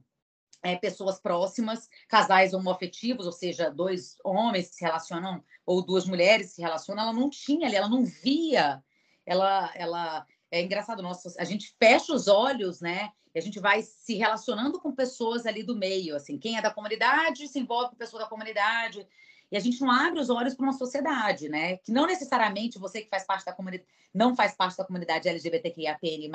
é, 0.64 0.78
pessoas 0.78 1.20
próximas, 1.20 1.90
casais 2.08 2.54
homoafetivos, 2.54 3.26
ou 3.26 3.32
seja, 3.34 3.70
dois 3.70 4.16
homens 4.24 4.70
que 4.70 4.76
se 4.76 4.86
relacionam 4.86 5.44
ou 5.66 5.82
duas 5.82 6.06
mulheres 6.06 6.52
se 6.52 6.62
relacionam, 6.62 7.04
ela 7.04 7.14
não 7.14 7.30
tinha 7.30 7.68
ali, 7.68 7.76
ela 7.76 7.90
não 7.90 8.06
via. 8.06 8.84
Ela, 9.26 9.72
ela 9.76 10.26
é 10.52 10.62
engraçado, 10.62 11.02
nossa, 11.02 11.34
a 11.40 11.44
gente 11.44 11.76
fecha 11.80 12.14
os 12.14 12.28
olhos, 12.28 12.80
né? 12.82 13.10
E 13.34 13.40
a 13.40 13.42
gente 13.42 13.60
vai 13.60 13.82
se 13.82 14.16
relacionando 14.16 14.80
com 14.80 14.96
pessoas 14.96 15.46
ali 15.46 15.64
do 15.64 15.76
meio, 15.76 16.16
assim, 16.16 16.38
quem 16.38 16.58
é 16.58 16.62
da 16.62 16.72
comunidade 16.72 17.48
se 17.48 17.60
envolve 17.60 17.90
com 17.90 17.96
pessoa 17.98 18.24
da 18.24 18.30
comunidade. 18.30 19.06
E 19.52 19.58
a 19.58 19.60
gente 19.60 19.82
não 19.82 19.92
abre 19.92 20.20
os 20.20 20.30
olhos 20.30 20.54
para 20.54 20.64
uma 20.64 20.74
sociedade, 20.74 21.50
né? 21.50 21.78
Que 21.78 21.92
não 21.92 22.06
necessariamente 22.06 22.80
você 22.80 23.02
que 23.02 23.10
faz 23.10 23.26
parte 23.26 23.46
da 23.46 23.54
comunidade, 23.54 23.88
não 24.14 24.36
faz 24.36 24.56
parte 24.56 24.78
da 24.78 24.86
comunidade 24.86 25.28
LGBTQIAPN+, 25.28 26.32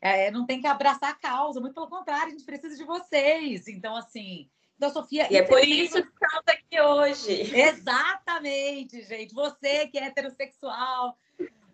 é, 0.00 0.30
não 0.30 0.46
tem 0.46 0.60
que 0.60 0.66
abraçar 0.66 1.10
a 1.10 1.14
causa, 1.14 1.60
muito 1.60 1.74
pelo 1.74 1.88
contrário, 1.88 2.28
a 2.28 2.30
gente 2.30 2.44
precisa 2.44 2.76
de 2.76 2.84
vocês. 2.84 3.68
Então, 3.68 3.94
assim, 3.96 4.48
então, 4.76 4.90
Sofia. 4.90 5.32
E 5.32 5.36
é 5.36 5.42
por 5.42 5.60
isso 5.60 6.02
que 6.02 6.08
estamos 6.08 6.44
aqui 6.46 6.80
hoje. 6.80 7.56
Exatamente, 7.56 9.02
gente. 9.02 9.34
Você 9.34 9.86
que 9.88 9.98
é 9.98 10.06
heterossexual, 10.06 11.16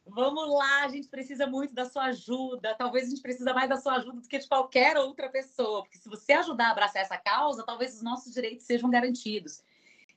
vamos 0.06 0.48
lá, 0.52 0.84
a 0.84 0.88
gente 0.88 1.08
precisa 1.08 1.46
muito 1.46 1.74
da 1.74 1.86
sua 1.86 2.04
ajuda. 2.06 2.74
Talvez 2.76 3.06
a 3.06 3.10
gente 3.10 3.22
precisa 3.22 3.54
mais 3.54 3.68
da 3.68 3.76
sua 3.76 3.94
ajuda 3.94 4.20
do 4.20 4.28
que 4.28 4.38
de 4.38 4.48
qualquer 4.48 4.98
outra 4.98 5.28
pessoa, 5.28 5.82
porque 5.82 5.98
se 5.98 6.08
você 6.08 6.32
ajudar 6.34 6.68
a 6.68 6.70
abraçar 6.72 7.02
essa 7.02 7.16
causa, 7.16 7.64
talvez 7.64 7.94
os 7.94 8.02
nossos 8.02 8.32
direitos 8.32 8.66
sejam 8.66 8.90
garantidos. 8.90 9.62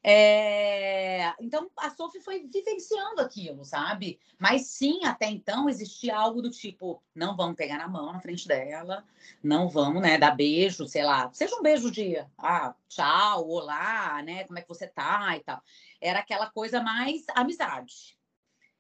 É... 0.04 1.34
Então, 1.40 1.72
a 1.78 1.90
Sophie 1.90 2.20
foi 2.20 2.46
vivenciando 2.46 3.22
aquilo, 3.22 3.64
sabe? 3.64 4.20
Mas 4.38 4.68
sim, 4.68 5.06
até 5.06 5.28
então 5.28 5.70
existia 5.70 6.18
algo 6.18 6.42
do 6.42 6.52
tipo: 6.52 7.02
não 7.16 7.38
vamos 7.38 7.56
pegar 7.56 7.78
na 7.78 7.88
mão 7.88 8.12
na 8.12 8.20
frente 8.20 8.46
dela, 8.46 9.06
não 9.42 9.70
vamos, 9.70 10.02
né, 10.02 10.18
dar 10.18 10.36
beijo, 10.36 10.88
sei 10.88 11.04
lá, 11.04 11.32
seja 11.32 11.56
um 11.56 11.62
beijo 11.62 11.90
de 11.90 12.18
ah, 12.38 12.76
tchau, 12.90 13.48
olá, 13.48 14.22
né, 14.24 14.44
como 14.44 14.60
é 14.60 14.62
que 14.62 14.68
você 14.68 14.88
tá 14.88 15.38
e 15.38 15.40
tal. 15.40 15.62
Era 16.02 16.20
aquela 16.20 16.50
coisa 16.50 16.82
mais 16.82 17.24
amizade. 17.34 18.18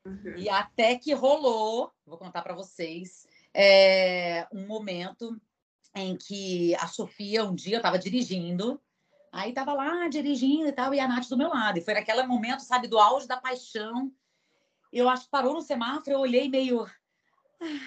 Uhum. 0.05 0.35
E 0.35 0.49
até 0.49 0.97
que 0.97 1.13
rolou, 1.13 1.89
vou 2.05 2.17
contar 2.17 2.41
para 2.41 2.53
vocês, 2.53 3.25
é, 3.53 4.45
um 4.51 4.67
momento 4.67 5.39
em 5.95 6.17
que 6.17 6.75
a 6.75 6.87
Sofia, 6.87 7.45
um 7.45 7.55
dia, 7.55 7.75
eu 7.75 7.77
estava 7.77 7.97
dirigindo 7.97 8.81
Aí 9.33 9.51
tava 9.51 9.73
lá 9.73 10.07
dirigindo 10.07 10.67
e 10.67 10.71
tal, 10.71 10.93
e 10.93 10.99
a 10.99 11.07
Nath 11.07 11.27
do 11.27 11.35
meu 11.35 11.49
lado. 11.49 11.79
E 11.79 11.81
foi 11.81 11.95
naquele 11.95 12.21
momento, 12.21 12.59
sabe, 12.59 12.87
do 12.87 12.99
auge 12.99 13.27
da 13.27 13.35
paixão. 13.35 14.13
Eu 14.91 15.09
acho 15.09 15.23
que 15.23 15.31
parou 15.31 15.55
no 15.55 15.61
semáforo, 15.61 16.11
eu 16.11 16.19
olhei 16.19 16.47
meio 16.47 16.83
ah, 16.83 17.79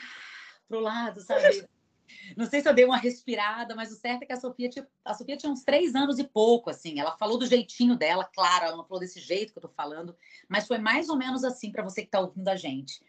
pro 0.67 0.81
lado, 0.81 1.21
sabe? 1.21 1.65
Não 2.37 2.47
sei 2.47 2.61
se 2.61 2.69
eu 2.69 2.75
dei 2.75 2.85
uma 2.85 2.97
respirada, 2.97 3.77
mas 3.77 3.93
o 3.93 3.95
certo 3.95 4.25
é 4.25 4.27
que 4.27 4.33
a 4.33 4.41
Sofia 4.41 4.69
tinha, 4.69 4.89
a 5.05 5.15
Sofia 5.15 5.37
tinha 5.37 5.53
uns 5.53 5.63
três 5.63 5.95
anos 5.95 6.19
e 6.19 6.25
pouco, 6.25 6.69
assim. 6.69 6.99
Ela 6.99 7.17
falou 7.17 7.39
do 7.39 7.47
jeitinho 7.47 7.97
dela, 7.97 8.29
claro, 8.35 8.65
ela 8.65 8.77
não 8.77 8.85
falou 8.85 8.99
desse 8.99 9.21
jeito 9.21 9.53
que 9.53 9.59
eu 9.59 9.63
tô 9.63 9.69
falando, 9.69 10.17
mas 10.49 10.67
foi 10.67 10.79
mais 10.79 11.09
ou 11.09 11.17
menos 11.17 11.45
assim 11.45 11.71
para 11.71 11.85
você 11.85 12.03
que 12.03 12.11
tá 12.11 12.19
ouvindo 12.19 12.49
a 12.49 12.57
gente. 12.57 13.01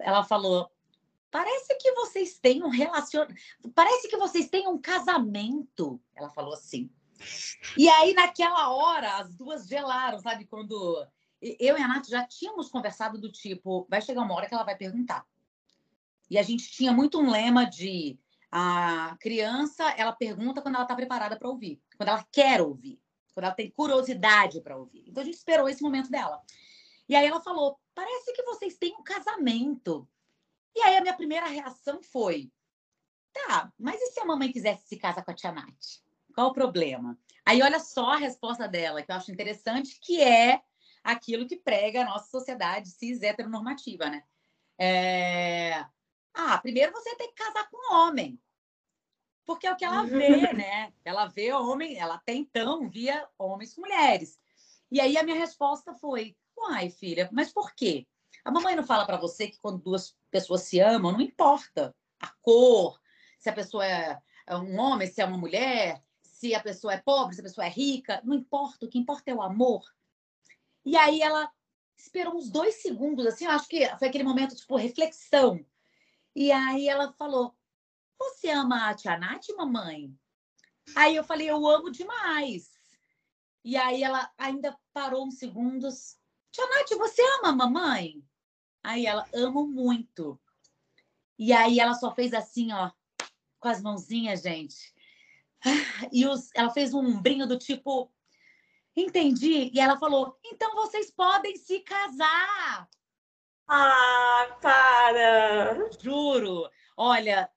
Ela 0.00 0.24
falou: 0.24 0.68
parece 1.30 1.76
que 1.78 1.92
vocês 1.92 2.40
têm 2.40 2.64
um 2.64 2.70
relacionamento, 2.70 3.40
parece 3.72 4.08
que 4.08 4.16
vocês 4.16 4.48
têm 4.48 4.66
um 4.66 4.78
casamento. 4.78 6.00
Ela 6.16 6.28
falou 6.30 6.54
assim. 6.54 6.90
E 7.76 7.88
aí, 7.88 8.12
naquela 8.14 8.70
hora, 8.70 9.18
as 9.18 9.34
duas 9.34 9.66
gelaram, 9.66 10.18
sabe? 10.18 10.46
Quando 10.46 11.06
eu 11.40 11.78
e 11.78 11.82
a 11.82 11.88
Nath 11.88 12.08
já 12.08 12.26
tínhamos 12.26 12.68
conversado 12.68 13.18
do 13.18 13.30
tipo, 13.30 13.86
vai 13.88 14.02
chegar 14.02 14.22
uma 14.22 14.34
hora 14.34 14.46
que 14.46 14.54
ela 14.54 14.64
vai 14.64 14.76
perguntar. 14.76 15.26
E 16.28 16.38
a 16.38 16.42
gente 16.42 16.70
tinha 16.70 16.92
muito 16.92 17.18
um 17.18 17.30
lema 17.30 17.64
de 17.64 18.18
a 18.52 19.16
criança, 19.20 19.90
ela 19.90 20.12
pergunta 20.12 20.60
quando 20.60 20.74
ela 20.74 20.84
está 20.84 20.94
preparada 20.94 21.38
para 21.38 21.48
ouvir, 21.48 21.80
quando 21.96 22.08
ela 22.08 22.26
quer 22.32 22.60
ouvir, 22.60 23.00
quando 23.32 23.44
ela 23.46 23.54
tem 23.54 23.70
curiosidade 23.70 24.60
para 24.60 24.76
ouvir. 24.76 25.04
Então 25.06 25.22
a 25.22 25.24
gente 25.24 25.36
esperou 25.36 25.68
esse 25.68 25.82
momento 25.82 26.10
dela. 26.10 26.40
E 27.08 27.14
aí 27.14 27.26
ela 27.26 27.40
falou: 27.40 27.78
parece 27.94 28.32
que 28.32 28.42
vocês 28.42 28.76
têm 28.76 28.94
um 28.96 29.02
casamento. 29.02 30.08
E 30.74 30.80
aí 30.82 30.96
a 30.96 31.00
minha 31.00 31.16
primeira 31.16 31.46
reação 31.46 32.02
foi: 32.02 32.50
tá, 33.32 33.72
mas 33.78 34.00
e 34.00 34.06
se 34.06 34.20
a 34.20 34.24
mamãe 34.24 34.52
quisesse 34.52 34.86
se 34.86 34.96
casar 34.96 35.24
com 35.24 35.30
a 35.30 35.34
tia 35.34 35.52
Nath? 35.52 36.00
Qual 36.34 36.48
o 36.48 36.54
problema? 36.54 37.18
Aí 37.44 37.62
olha 37.62 37.80
só 37.80 38.10
a 38.10 38.16
resposta 38.16 38.68
dela, 38.68 39.02
que 39.02 39.10
eu 39.10 39.16
acho 39.16 39.32
interessante, 39.32 39.98
que 40.00 40.22
é 40.22 40.62
aquilo 41.02 41.46
que 41.46 41.56
prega 41.56 42.02
a 42.02 42.04
nossa 42.04 42.30
sociedade 42.30 42.90
cis 42.90 43.22
heteronormativa, 43.22 44.08
né? 44.08 44.22
É... 44.78 45.84
Ah, 46.32 46.58
primeiro 46.58 46.92
você 46.92 47.14
tem 47.16 47.28
que 47.28 47.42
casar 47.42 47.68
com 47.70 47.76
um 47.76 47.96
homem. 47.96 48.40
Porque 49.44 49.66
é 49.66 49.72
o 49.72 49.76
que 49.76 49.84
ela 49.84 50.04
vê, 50.04 50.28
né? 50.54 50.92
Ela 51.04 51.26
vê 51.26 51.52
homem, 51.52 51.98
ela 51.98 52.14
até 52.14 52.32
então 52.34 52.88
via 52.88 53.26
homens 53.38 53.74
com 53.74 53.80
mulheres. 53.80 54.38
E 54.90 55.00
aí 55.00 55.16
a 55.16 55.22
minha 55.22 55.36
resposta 55.36 55.94
foi: 55.94 56.36
uai, 56.56 56.90
filha, 56.90 57.28
mas 57.32 57.52
por 57.52 57.74
quê? 57.74 58.06
A 58.44 58.50
mamãe 58.50 58.74
não 58.74 58.84
fala 58.84 59.04
para 59.04 59.18
você 59.18 59.48
que 59.48 59.58
quando 59.58 59.82
duas 59.82 60.16
pessoas 60.30 60.62
se 60.62 60.80
amam, 60.80 61.12
não 61.12 61.20
importa 61.20 61.94
a 62.20 62.28
cor, 62.40 62.98
se 63.38 63.50
a 63.50 63.52
pessoa 63.52 63.84
é 63.84 64.20
um 64.56 64.78
homem, 64.78 65.08
se 65.08 65.20
é 65.20 65.24
uma 65.24 65.36
mulher, 65.36 66.02
se 66.40 66.54
a 66.54 66.60
pessoa 66.60 66.94
é 66.94 66.96
pobre, 66.96 67.34
se 67.34 67.42
a 67.42 67.44
pessoa 67.44 67.66
é 67.66 67.68
rica, 67.68 68.22
não 68.24 68.34
importa, 68.34 68.86
o 68.86 68.88
que 68.88 68.98
importa 68.98 69.30
é 69.30 69.34
o 69.34 69.42
amor. 69.42 69.84
E 70.82 70.96
aí 70.96 71.20
ela 71.20 71.52
esperou 71.98 72.34
uns 72.34 72.50
dois 72.50 72.76
segundos, 72.76 73.26
assim, 73.26 73.44
eu 73.44 73.50
acho 73.50 73.68
que 73.68 73.86
foi 73.98 74.08
aquele 74.08 74.24
momento, 74.24 74.56
tipo, 74.56 74.74
reflexão. 74.74 75.62
E 76.34 76.50
aí 76.50 76.88
ela 76.88 77.12
falou: 77.12 77.54
Você 78.18 78.48
ama 78.48 78.88
a 78.88 78.94
Tia 78.94 79.18
Nath, 79.18 79.48
mamãe? 79.54 80.18
Aí 80.96 81.14
eu 81.14 81.22
falei: 81.22 81.50
Eu 81.50 81.66
amo 81.66 81.90
demais. 81.90 82.70
E 83.62 83.76
aí 83.76 84.02
ela 84.02 84.32
ainda 84.38 84.74
parou 84.94 85.26
uns 85.26 85.36
segundos. 85.36 86.16
Tia 86.50 86.66
Nath, 86.66 86.96
você 86.96 87.20
ama 87.38 87.50
a 87.50 87.56
mamãe? 87.56 88.24
Aí 88.82 89.04
ela: 89.04 89.28
Amo 89.34 89.66
muito. 89.66 90.40
E 91.38 91.52
aí 91.52 91.78
ela 91.78 91.92
só 91.92 92.14
fez 92.14 92.32
assim, 92.32 92.72
ó, 92.72 92.90
com 93.58 93.68
as 93.68 93.82
mãozinhas, 93.82 94.40
gente. 94.40 94.94
E 96.12 96.26
os, 96.26 96.50
ela 96.54 96.70
fez 96.70 96.94
um 96.94 97.00
ombrinho 97.00 97.46
do 97.46 97.58
tipo, 97.58 98.10
entendi. 98.96 99.70
E 99.72 99.80
ela 99.80 99.98
falou, 99.98 100.38
então 100.44 100.74
vocês 100.74 101.10
podem 101.10 101.56
se 101.56 101.80
casar. 101.80 102.88
Ah, 103.68 104.58
para! 104.60 105.90
Juro. 106.00 106.68
Olha, 106.96 107.48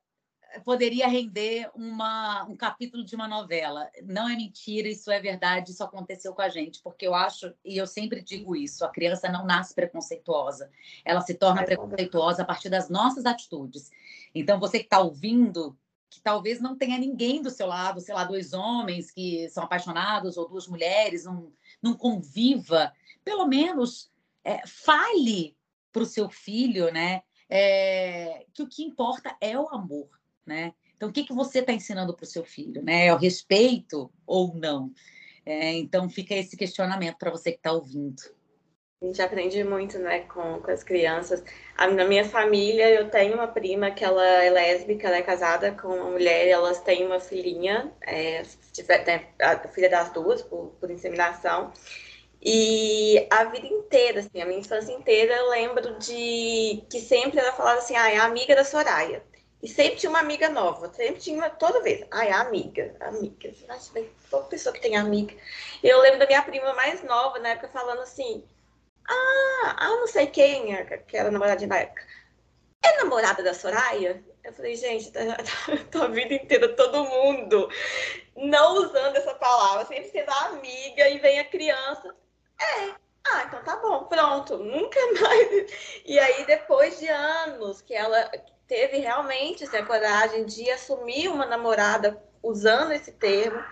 poderia 0.62 1.08
render 1.08 1.70
uma, 1.74 2.44
um 2.44 2.56
capítulo 2.56 3.04
de 3.04 3.16
uma 3.16 3.28
novela. 3.28 3.90
Não 4.04 4.30
é 4.30 4.36
mentira, 4.36 4.88
isso 4.88 5.10
é 5.10 5.20
verdade, 5.20 5.72
isso 5.72 5.84
aconteceu 5.84 6.34
com 6.34 6.42
a 6.42 6.50
gente, 6.50 6.82
porque 6.84 7.08
eu 7.08 7.16
acho, 7.16 7.54
e 7.66 7.78
eu 7.78 7.88
sempre 7.88 8.22
digo 8.22 8.56
isso, 8.56 8.86
a 8.86 8.90
criança 8.90 9.30
não 9.30 9.46
nasce 9.46 9.74
preconceituosa, 9.74 10.70
ela 11.04 11.22
se 11.22 11.34
torna 11.34 11.64
preconceituosa 11.64 12.44
a 12.44 12.46
partir 12.46 12.70
das 12.70 12.90
nossas 12.90 13.26
atitudes. 13.26 13.90
Então, 14.36 14.60
você 14.60 14.80
que 14.80 14.86
está 14.86 15.00
ouvindo, 15.00 15.78
que 16.14 16.22
talvez 16.22 16.60
não 16.60 16.78
tenha 16.78 16.98
ninguém 16.98 17.42
do 17.42 17.50
seu 17.50 17.68
lado, 17.68 18.00
sei 18.00 18.14
lá, 18.14 18.24
dois 18.24 18.54
homens 18.54 19.12
que 19.12 19.50
são 19.50 19.64
apaixonados 19.64 20.38
ou 20.38 20.48
duas 20.48 20.68
mulheres, 20.68 21.26
não, 21.26 21.52
não 21.82 21.94
conviva, 21.94 22.94
pelo 23.24 23.46
menos 23.46 24.12
é, 24.44 24.66
fale 24.68 25.56
para 25.92 26.04
o 26.04 26.08
seu 26.08 26.30
filho, 26.30 26.92
né? 26.92 27.22
É, 27.50 28.46
que 28.54 28.64
o 28.64 28.68
que 28.68 28.84
importa 28.84 29.36
é 29.40 29.58
o 29.58 29.70
amor, 29.70 30.10
né? 30.46 30.74
Então, 30.96 31.10
o 31.10 31.12
que, 31.12 31.24
que 31.24 31.34
você 31.34 31.60
está 31.60 31.74
ensinando 31.74 32.14
para 32.14 32.24
o 32.24 32.28
seu 32.28 32.44
filho, 32.44 32.82
né? 32.82 33.08
É 33.08 33.14
o 33.14 33.18
respeito 33.18 34.12
ou 34.26 34.56
não? 34.56 34.92
É, 35.46 35.74
então, 35.74 36.10
fica 36.10 36.34
esse 36.34 36.56
questionamento 36.56 37.18
para 37.18 37.32
você 37.32 37.52
que 37.52 37.58
está 37.58 37.72
ouvindo. 37.72 38.22
A 39.04 39.06
gente 39.06 39.22
aprende 39.22 39.62
muito, 39.66 40.00
né, 40.00 40.22
com, 40.22 40.62
com 40.62 40.72
as 40.72 40.82
crianças. 40.82 41.44
A, 41.76 41.88
na 41.88 42.06
minha 42.06 42.24
família, 42.24 42.90
eu 42.90 43.10
tenho 43.10 43.34
uma 43.34 43.48
prima 43.48 43.92
que 43.92 44.02
ela 44.02 44.26
é 44.26 44.50
lésbica, 44.50 45.08
ela 45.08 45.18
é 45.18 45.22
casada 45.22 45.74
com 45.74 45.90
uma 45.90 46.12
mulher, 46.12 46.48
elas 46.48 46.80
têm 46.80 47.06
uma 47.06 47.20
filhinha, 47.20 47.92
é, 48.02 48.44
a 49.42 49.68
filha 49.68 49.90
das 49.90 50.10
duas, 50.14 50.42
por, 50.42 50.68
por 50.80 50.90
inseminação. 50.90 51.74
E 52.42 53.28
a 53.30 53.44
vida 53.44 53.68
inteira, 53.68 54.22
assim, 54.22 54.42
a 54.42 54.46
minha 54.46 54.62
infância 54.62 54.94
inteira, 54.94 55.36
eu 55.36 55.50
lembro 55.50 56.00
de 56.00 56.82
que 56.90 57.02
sempre 57.02 57.42
ela 57.42 57.52
falava 57.52 57.80
assim, 57.80 57.98
ah, 57.98 58.10
é 58.10 58.18
a 58.18 58.24
amiga 58.24 58.56
da 58.56 58.64
Soraya. 58.64 59.22
E 59.62 59.68
sempre 59.68 59.98
tinha 59.98 60.10
uma 60.10 60.20
amiga 60.20 60.48
nova, 60.48 60.94
sempre 60.94 61.20
tinha 61.20 61.38
uma, 61.38 61.50
toda 61.50 61.82
vez. 61.82 62.06
Ai, 62.10 62.30
a 62.30 62.40
amiga, 62.40 62.96
amiga. 63.02 63.52
Nossa, 63.68 63.92
toda 64.30 64.46
pessoa 64.46 64.74
que 64.74 64.82
tem 64.82 64.96
amiga. 64.96 65.36
Eu 65.84 66.00
lembro 66.00 66.20
da 66.20 66.26
minha 66.26 66.42
prima 66.42 66.74
mais 66.74 67.04
nova, 67.04 67.40
na 67.40 67.50
época, 67.50 67.68
falando 67.68 68.02
assim, 68.02 68.44
ah, 69.10 69.76
ah, 69.78 69.90
não 69.90 70.08
sei 70.08 70.28
quem, 70.28 70.76
é, 70.76 70.84
que 70.98 71.18
era 71.18 71.32
namoradinha 71.32 71.68
na 71.70 71.78
época. 71.80 72.04
É 72.84 72.98
namorada 72.98 73.42
da 73.44 73.54
Soraya? 73.54 74.24
Eu 74.44 74.54
falei, 74.54 74.76
gente, 74.76 75.12
tá, 75.12 75.20
tá, 75.92 76.04
a 76.04 76.08
vida 76.08 76.34
inteira 76.34 76.70
todo 76.76 77.06
mundo 77.06 77.70
não 78.36 78.76
usando 78.76 79.16
essa 79.16 79.34
palavra, 79.36 79.86
sempre 79.86 80.10
sendo 80.10 80.32
amiga 80.32 81.08
e 81.10 81.20
vem 81.20 81.40
a 81.40 81.46
criança. 81.46 82.14
É, 82.60 82.94
ah, 83.26 83.44
então 83.48 83.64
tá 83.64 83.78
bom, 83.78 84.06
pronto, 84.06 84.58
nunca 84.58 85.00
mais. 85.22 86.02
E 86.06 86.20
aí, 86.20 86.46
depois 86.46 87.00
de 87.00 87.08
anos 87.08 87.82
que 87.82 87.94
ela 87.94 88.30
teve 88.68 88.98
realmente 88.98 89.64
assim, 89.64 89.78
a 89.78 89.86
coragem 89.86 90.46
de 90.46 90.70
assumir 90.72 91.30
uma 91.30 91.46
namorada 91.46 92.22
usando 92.42 92.92
esse 92.92 93.12
termo, 93.14 93.64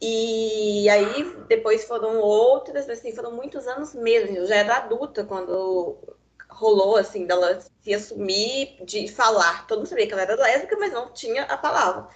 e 0.00 0.88
aí 0.88 1.36
depois 1.48 1.84
foram 1.84 2.18
outras, 2.20 2.88
assim, 2.88 3.12
foram 3.12 3.32
muitos 3.32 3.66
anos 3.66 3.94
mesmo. 3.94 4.36
Eu 4.36 4.46
já 4.46 4.56
era 4.56 4.76
adulta 4.76 5.24
quando 5.24 5.96
rolou, 6.48 6.96
assim, 6.96 7.26
dela 7.26 7.60
se 7.82 7.94
assumir, 7.94 8.76
de 8.84 9.08
falar. 9.08 9.66
Todo 9.66 9.78
mundo 9.78 9.88
sabia 9.88 10.06
que 10.06 10.12
ela 10.12 10.22
era 10.22 10.36
lésbica, 10.36 10.76
mas 10.78 10.92
não 10.92 11.12
tinha 11.12 11.44
a 11.44 11.56
palavra. 11.56 12.08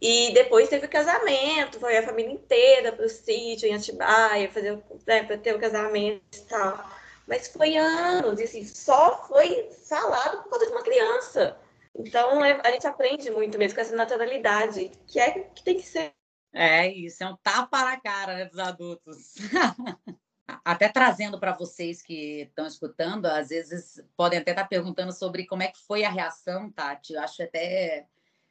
E 0.00 0.32
depois 0.32 0.68
teve 0.68 0.86
o 0.86 0.90
casamento, 0.90 1.78
foi 1.78 1.96
a 1.96 2.02
família 2.02 2.32
inteira 2.32 2.92
para 2.92 3.06
o 3.06 3.08
sítio 3.08 3.68
em 3.68 3.74
Atibaia, 3.74 4.50
fazer, 4.50 4.82
né, 5.06 5.22
para 5.22 5.38
ter 5.38 5.54
o 5.54 5.60
casamento 5.60 6.38
e 6.38 6.40
tal. 6.40 6.84
Mas 7.26 7.48
foi 7.48 7.76
anos, 7.76 8.40
e 8.40 8.44
assim, 8.44 8.64
só 8.64 9.24
foi 9.28 9.70
falado 9.88 10.42
por 10.42 10.50
causa 10.50 10.66
de 10.66 10.72
uma 10.72 10.82
criança. 10.82 11.56
Então 11.94 12.44
é, 12.44 12.60
a 12.64 12.70
gente 12.72 12.86
aprende 12.86 13.30
muito 13.30 13.56
mesmo 13.58 13.76
com 13.76 13.80
essa 13.80 13.94
naturalidade, 13.94 14.90
que 15.06 15.20
é 15.20 15.30
que 15.54 15.62
tem 15.62 15.76
que 15.76 15.86
ser 15.86 16.12
é 16.52 16.92
isso, 16.92 17.22
é 17.22 17.28
um 17.28 17.36
tapa 17.36 17.84
na 17.84 18.00
cara 18.00 18.34
né, 18.36 18.44
dos 18.44 18.58
adultos. 18.58 19.34
até 20.64 20.88
trazendo 20.88 21.38
para 21.38 21.52
vocês 21.52 22.02
que 22.02 22.42
estão 22.42 22.66
escutando, 22.66 23.26
às 23.26 23.48
vezes 23.48 24.02
podem 24.16 24.38
até 24.38 24.50
estar 24.50 24.62
tá 24.62 24.68
perguntando 24.68 25.12
sobre 25.12 25.46
como 25.46 25.62
é 25.62 25.68
que 25.68 25.78
foi 25.78 26.04
a 26.04 26.10
reação, 26.10 26.70
Tati. 26.70 27.14
Eu 27.14 27.20
acho 27.20 27.42
até. 27.42 28.06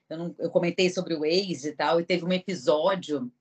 Eu, 0.10 0.18
não, 0.18 0.36
eu 0.40 0.50
comentei 0.50 0.90
sobre 0.90 1.14
o 1.14 1.24
ex 1.24 1.64
e 1.64 1.74
tal, 1.74 2.00
e 2.00 2.06
teve 2.06 2.26
um 2.26 2.34
episódio 2.34 3.32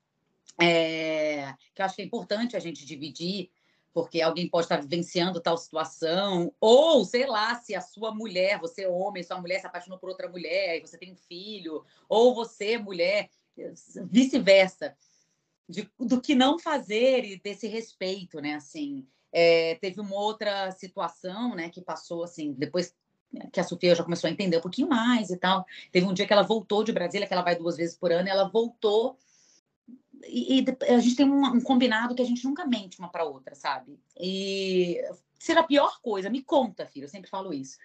é, 0.61 1.55
que 1.75 1.83
eu 1.83 1.87
acho 1.87 1.97
que 1.97 2.03
é 2.03 2.05
importante 2.05 2.57
a 2.57 2.61
gente 2.61 2.85
dividir, 2.85 3.51
porque 3.93 4.21
alguém 4.21 4.49
pode 4.49 4.67
estar 4.67 4.81
vivenciando 4.81 5.41
tal 5.41 5.57
situação, 5.57 6.55
ou 6.61 7.05
sei 7.05 7.27
lá, 7.27 7.57
se 7.57 7.75
a 7.75 7.81
sua 7.81 8.15
mulher, 8.15 8.61
você 8.61 8.83
é 8.83 8.89
homem, 8.89 9.23
sua 9.23 9.41
mulher 9.41 9.61
se 9.61 9.67
apaixonou 9.67 9.99
por 9.99 10.11
outra 10.11 10.29
mulher 10.29 10.77
e 10.77 10.81
você 10.81 10.97
tem 10.97 11.13
um 11.13 11.17
filho, 11.17 11.85
ou 12.09 12.35
você, 12.35 12.79
mulher, 12.79 13.29
vice-versa, 14.11 14.97
do 15.99 16.21
que 16.21 16.35
não 16.35 16.59
fazer 16.59 17.25
e 17.25 17.41
desse 17.41 17.69
respeito, 17.69 18.41
né? 18.41 18.55
Assim, 18.55 19.07
é, 19.33 19.77
teve 19.77 20.01
uma 20.01 20.17
outra 20.17 20.71
situação, 20.73 21.55
né, 21.55 21.69
que 21.69 21.81
passou 21.81 22.25
assim, 22.25 22.53
depois 22.53 22.95
que 23.53 23.61
a 23.61 23.65
Sofia 23.65 23.95
já 23.95 24.03
começou 24.03 24.27
a 24.27 24.33
entender 24.33 24.57
um 24.57 24.63
pouquinho 24.63 24.89
mais 24.89 25.31
e 25.31 25.37
tal. 25.37 25.65
Teve 25.93 26.05
um 26.07 26.13
dia 26.13 26.27
que 26.27 26.33
ela 26.33 26.43
voltou 26.43 26.83
de 26.83 26.93
Brasília, 26.93 27.29
que 27.29 27.33
ela 27.33 27.45
vai 27.45 27.55
duas 27.55 27.77
vezes 27.77 27.97
por 27.97 28.11
ano, 28.11 28.27
e 28.27 28.31
ela 28.31 28.49
voltou 28.49 29.17
e, 30.27 30.61
e 30.61 30.93
a 30.93 30.99
gente 30.99 31.17
tem 31.17 31.27
um, 31.27 31.45
um, 31.45 31.61
combinado 31.61 32.15
que 32.15 32.23
a 32.23 32.27
gente 32.27 32.45
nunca 32.45 32.67
mente 32.67 32.99
uma 32.99 33.09
para 33.09 33.25
outra, 33.25 33.55
sabe? 33.55 33.99
E 34.19 35.01
será 35.39 35.61
a 35.61 35.67
pior 35.67 36.01
coisa, 36.03 36.29
me 36.29 36.43
conta, 36.43 36.87
filho, 36.87 37.05
eu 37.05 37.09
sempre 37.09 37.31
falo 37.31 37.53
isso. 37.53 37.79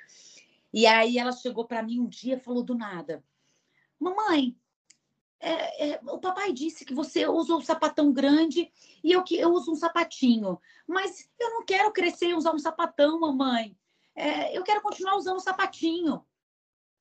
E 0.73 0.86
aí 0.86 1.17
ela 1.17 1.32
chegou 1.32 1.65
para 1.65 1.84
mim 1.84 1.99
um 1.99 2.08
dia 2.08 2.36
e 2.36 2.39
falou 2.39 2.63
do 2.63 2.75
nada: 2.75 3.23
Mamãe, 3.99 4.56
é, 5.39 5.91
é, 5.91 6.00
o 6.04 6.19
papai 6.19 6.52
disse 6.52 6.86
que 6.86 6.93
você 6.93 7.28
usa 7.28 7.56
um 7.56 7.62
sapatão 7.62 8.12
grande 8.12 8.71
e 9.04 9.12
eu 9.12 9.24
que 9.24 9.38
eu 9.38 9.52
uso 9.52 9.71
um 9.71 9.76
sapatinho. 9.76 10.60
Mas 10.88 11.30
eu 11.39 11.52
não 11.52 11.65
quero 11.65 11.91
crescer 11.91 12.30
e 12.30 12.34
usar 12.34 12.54
um 12.54 12.60
sapatão, 12.60 13.19
mamãe. 13.19 13.78
É, 14.15 14.58
eu 14.58 14.63
quero 14.63 14.82
continuar 14.82 15.15
usando 15.17 15.38
um 15.38 15.41
sapatinho. 15.41 16.26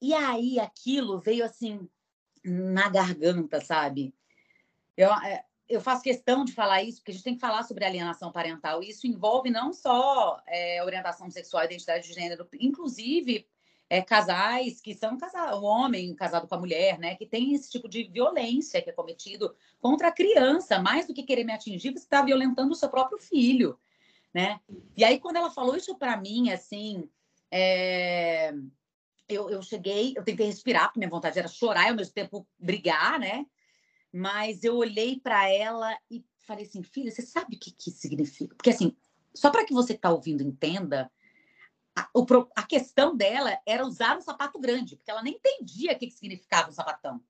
E 0.01 0.13
aí 0.13 0.59
aquilo 0.59 1.21
veio 1.21 1.45
assim 1.45 1.89
na 2.45 2.89
garganta, 2.89 3.61
sabe? 3.61 4.15
Eu, 4.97 5.11
é, 5.13 5.45
eu 5.69 5.81
faço 5.81 6.03
questão 6.03 6.45
de 6.45 6.53
falar 6.53 6.83
isso, 6.83 6.99
porque 6.99 7.13
a 7.13 7.15
gente 7.15 7.25
tem 7.25 7.35
que 7.35 7.41
falar 7.41 7.63
sobre 7.63 7.85
alienação 7.85 8.31
parental. 8.31 8.83
E 8.83 8.91
isso 8.91 9.07
envolve 9.07 9.51
não 9.51 9.73
só 9.73 10.43
é, 10.47 10.83
orientação 10.85 11.31
sexual 11.31 11.63
e 11.63 11.67
identidade 11.67 12.07
de 12.07 12.13
gênero, 12.13 12.47
inclusive 12.61 13.47
é, 13.89 14.01
casais 14.03 14.81
que 14.81 14.95
são 14.95 15.17
casal, 15.19 15.61
o 15.61 15.65
homem 15.65 16.15
casado 16.15 16.49
com 16.49 16.55
a 16.55 16.59
mulher, 16.59 16.99
né? 16.99 17.15
Que 17.15 17.27
tem 17.27 17.55
esse 17.55 17.71
tipo 17.71 17.89
de 17.89 18.05
violência 18.05 18.81
que 18.81 18.91
é 18.91 18.93
cometido 18.93 19.55
contra 19.81 20.09
a 20.09 20.13
criança, 20.13 20.79
mais 20.79 21.07
do 21.07 21.15
que 21.15 21.23
querer 21.23 21.45
me 21.45 21.53
atingir, 21.53 21.93
você 21.93 21.99
está 21.99 22.23
violentando 22.23 22.73
o 22.73 22.77
seu 22.77 22.89
próprio 22.89 23.19
filho, 23.19 23.79
né? 24.33 24.61
E 24.97 25.05
aí, 25.05 25.19
quando 25.19 25.37
ela 25.37 25.51
falou 25.51 25.77
isso 25.77 25.97
para 25.97 26.17
mim, 26.17 26.51
assim, 26.51 27.09
é... 27.51 28.53
eu, 29.29 29.51
eu 29.51 29.63
cheguei, 29.63 30.15
eu 30.17 30.25
tentei 30.25 30.47
respirar, 30.47 30.87
porque 30.87 30.99
minha 30.99 31.11
vontade 31.11 31.39
era 31.39 31.49
chorar 31.49 31.87
e 31.87 31.91
ao 31.91 31.97
mesmo 31.97 32.15
tempo 32.15 32.47
brigar, 32.59 33.19
né? 33.21 33.47
Mas 34.13 34.65
eu 34.65 34.77
olhei 34.77 35.21
para 35.21 35.49
ela 35.51 35.97
e 36.11 36.25
falei 36.39 36.65
assim, 36.65 36.83
filha, 36.83 37.11
você 37.11 37.23
sabe 37.23 37.57
o 37.57 37.59
que, 37.59 37.73
que 37.73 37.91
significa? 37.91 38.55
Porque 38.55 38.71
assim, 38.71 38.97
só 39.35 39.51
para 39.51 39.65
que 39.65 39.75
você 39.75 39.93
está 39.93 40.11
ouvindo 40.11 40.43
entenda, 40.43 41.11
a, 41.97 42.09
o, 42.13 42.27
a 42.57 42.63
questão 42.65 43.17
dela 43.17 43.59
era 43.67 43.87
usar 43.87 44.17
um 44.17 44.21
sapato 44.21 44.59
grande, 44.59 44.97
porque 44.97 45.11
ela 45.11 45.23
nem 45.23 45.35
entendia 45.35 45.93
o 45.93 45.99
que, 45.99 46.09
que 46.09 46.15
significava 46.15 46.69
um 46.69 46.73
sapatão. 46.73 47.23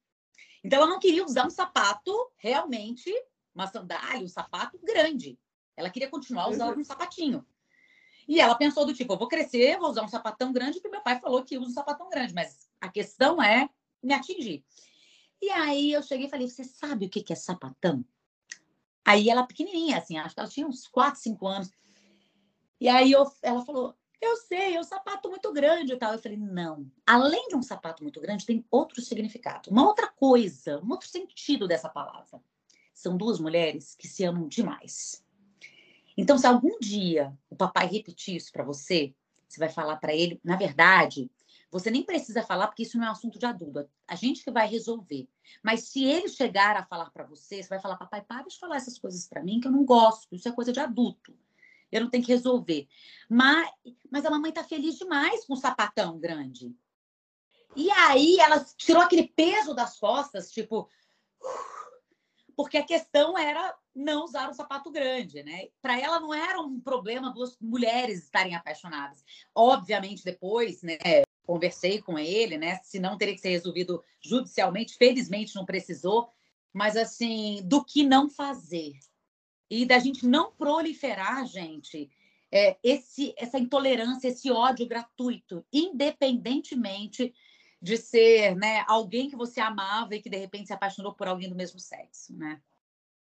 Então, 0.63 0.79
ela 0.79 0.89
não 0.89 0.99
queria 0.99 1.25
usar 1.25 1.47
um 1.47 1.51
sapato 1.51 2.13
realmente, 2.37 3.13
uma 3.55 3.67
sandália, 3.67 4.25
um 4.25 4.29
sapato 4.29 4.79
grande. 4.83 5.39
Ela 5.77 5.91
queria 5.91 6.09
continuar 6.09 6.49
usando 6.49 6.79
um 6.79 6.85
sapatinho. 6.85 7.47
E 8.27 8.41
ela 8.41 8.55
pensou 8.55 8.87
do 8.87 8.95
tipo, 8.95 9.13
eu 9.13 9.19
vou 9.19 9.29
crescer, 9.29 9.79
vou 9.79 9.91
usar 9.91 10.03
um 10.03 10.09
sapatão 10.09 10.53
grande, 10.53 10.79
porque 10.79 10.89
meu 10.89 11.03
pai 11.03 11.21
falou 11.21 11.45
que 11.45 11.59
usa 11.59 11.69
um 11.69 11.75
sapatão 11.75 12.09
grande, 12.09 12.33
mas 12.33 12.67
a 12.81 12.89
questão 12.89 13.43
é 13.43 13.69
me 14.03 14.15
atingir. 14.15 14.65
E 15.43 15.51
aí 15.51 15.93
eu 15.93 16.03
cheguei 16.03 16.27
e 16.27 16.31
falei: 16.31 16.49
Você 16.49 16.65
sabe 16.65 17.05
o 17.05 17.11
que 17.11 17.31
é 17.31 17.37
sapatão? 17.37 18.03
Aí 19.05 19.29
ela 19.29 19.47
pequenininha, 19.47 19.99
assim, 19.99 20.17
acho 20.17 20.35
que 20.35 20.41
ela 20.41 20.49
tinha 20.49 20.67
uns 20.67 20.89
4, 20.89 21.21
5 21.21 21.47
anos. 21.47 21.71
E 22.81 22.89
aí 22.89 23.13
eu, 23.13 23.31
ela 23.43 23.63
falou: 23.63 23.95
Eu 24.21 24.37
sei, 24.37 24.77
é 24.77 24.81
um 24.81 24.85
sapato 24.85 25.29
muito 25.29 25.53
grande 25.53 25.93
e 25.93 25.97
tal. 25.97 26.13
Eu 26.13 26.19
falei: 26.19 26.39
Não. 26.39 26.91
Além 27.07 27.49
de 27.49 27.57
um 27.57 27.63
sapato 27.63 28.03
muito 28.03 28.21
grande, 28.21 28.47
tem 28.47 28.65
outro 28.71 29.01
significado, 29.03 29.71
uma 29.71 29.87
outra 29.87 30.09
coisa, 30.09 30.81
um 30.83 30.91
outro 30.91 31.09
sentido 31.09 31.69
dessa 31.69 31.89
palavra. 31.89 32.41
São 32.93 33.17
duas 33.17 33.41
mulheres 33.41 33.95
que 33.95 34.07
se 34.07 34.25
amam 34.25 34.49
demais. 34.49 35.25
Então, 36.17 36.39
se 36.39 36.47
algum 36.47 36.79
dia 36.79 37.37
o 37.51 37.57
papai 37.57 37.87
repetir 37.87 38.37
isso 38.37 38.53
para 38.53 38.63
você, 38.63 39.13
você 39.49 39.59
vai 39.59 39.69
falar 39.69 39.97
para 39.97 40.15
ele, 40.15 40.41
na 40.45 40.57
verdade, 40.57 41.29
você 41.75 41.91
nem 41.91 42.05
precisa 42.05 42.41
falar, 42.45 42.69
porque 42.69 42.85
isso 42.85 42.97
não 42.97 43.07
é 43.07 43.09
um 43.09 43.13
assunto 43.13 43.37
de 43.37 43.45
adulto. 43.45 43.91
A 44.07 44.15
gente 44.15 44.45
que 44.45 44.51
vai 44.53 44.69
resolver. 44.69 45.29
Mas 45.61 45.89
se 45.89 46.05
ele 46.05 46.29
chegar 46.29 46.77
a 46.77 46.85
falar 46.85 47.11
para 47.11 47.25
você, 47.25 47.61
você 47.61 47.69
vai 47.69 47.81
falar, 47.81 47.97
papai, 47.97 48.23
para 48.23 48.47
de 48.47 48.57
falar 48.59 48.77
essas 48.77 48.97
coisas 48.97 49.27
para 49.27 49.43
mim, 49.43 49.59
que 49.59 49.67
eu 49.67 49.73
não 49.73 49.85
gosto. 49.85 50.33
Isso 50.33 50.49
é 50.49 50.53
coisa 50.53 50.73
de 50.73 50.79
adulto. 50.79 51.37
Eu 51.95 52.03
não 52.03 52.11
tenho 52.11 52.25
que 52.25 52.33
resolver. 52.33 52.89
Mas, 53.29 53.71
mas 54.11 54.27
a 54.27 54.31
mamãe 54.31 54.53
tá 54.53 54.65
feliz 54.65 54.99
demais 54.99 55.45
com 55.47 55.55
o 55.55 55.57
sapatão 55.57 56.19
grande. 56.19 56.75
E 57.77 57.91
aí 57.91 58.39
ela 58.41 58.65
tirou 58.77 59.03
aquele 59.03 59.29
peso 59.29 59.75
das 59.75 59.99
costas, 59.99 60.51
tipo. 60.51 60.89
Porque 62.57 62.79
a 62.79 62.85
questão 62.85 63.39
era 63.39 63.75
não 63.95 64.25
usar 64.25 64.49
um 64.49 64.55
sapato 64.55 64.91
grande, 64.91 65.43
né? 65.43 65.69
Para 65.81 65.99
ela 66.01 66.21
não 66.21 66.35
era 66.35 66.61
um 66.61 66.81
problema 66.81 67.33
duas 67.33 67.57
mulheres 67.61 68.25
estarem 68.25 68.55
apaixonadas. 68.55 69.25
Obviamente, 69.55 70.25
depois, 70.25 70.83
né? 70.83 70.99
conversei 71.47 72.01
com 72.01 72.19
ele, 72.19 72.57
né? 72.57 72.81
Se 72.83 72.99
não 72.99 73.17
teria 73.17 73.35
que 73.35 73.41
ser 73.41 73.51
resolvido 73.51 74.03
judicialmente, 74.21 74.97
felizmente 74.97 75.55
não 75.55 75.65
precisou, 75.65 76.29
mas 76.73 76.97
assim, 76.97 77.61
do 77.65 77.85
que 77.85 78.03
não 78.03 78.29
fazer 78.29 78.95
e 79.71 79.87
da 79.87 79.99
gente 79.99 80.27
não 80.27 80.53
proliferar, 80.53 81.47
gente, 81.47 82.11
é, 82.53 82.77
esse 82.83 83.35
essa 83.37 83.59
intolerância, 83.59 84.29
esse 84.29 84.51
ódio 84.51 84.87
gratuito, 84.87 85.65
independentemente 85.73 87.35
de 87.81 87.97
ser, 87.99 88.55
né, 88.57 88.85
alguém 88.87 89.29
que 89.29 89.37
você 89.37 89.61
amava 89.61 90.15
e 90.15 90.23
que 90.23 90.31
de 90.31 90.39
repente 90.39 90.69
se 90.69 90.73
apaixonou 90.73 91.15
por 91.15 91.29
alguém 91.29 91.49
do 91.49 91.55
mesmo 91.55 91.79
sexo, 91.79 92.35
né? 92.35 92.61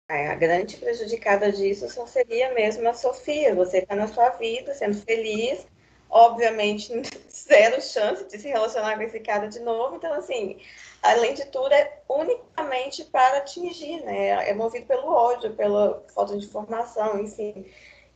É, 0.08 0.28
a 0.28 0.36
grande 0.36 0.78
prejudicada 0.78 1.52
disso 1.52 1.90
só 1.90 2.06
seria 2.06 2.54
mesmo 2.54 2.88
a 2.88 2.94
Sofia. 2.94 3.56
Você 3.56 3.80
está 3.80 3.96
na 3.96 4.08
sua 4.08 4.30
vida, 4.30 4.74
sendo 4.76 4.96
feliz, 4.96 5.66
obviamente, 6.10 6.92
zero 7.30 7.82
chance 7.82 8.26
de 8.26 8.38
se 8.38 8.48
relacionar 8.48 8.96
com 8.96 9.04
esse 9.04 9.20
cara 9.20 9.48
de 9.48 9.60
novo. 9.60 9.96
Então, 9.96 10.14
assim, 10.14 10.58
além 11.02 11.34
de 11.34 11.46
tudo, 11.46 11.74
é 11.74 12.02
unicamente 12.10 13.04
para 13.06 13.38
atingir, 13.38 14.02
né? 14.04 14.50
É 14.50 14.54
movido 14.54 14.86
pelo 14.86 15.08
ódio, 15.08 15.54
pela 15.56 16.04
falta 16.14 16.38
de 16.38 16.46
informação, 16.46 17.20
enfim, 17.22 17.66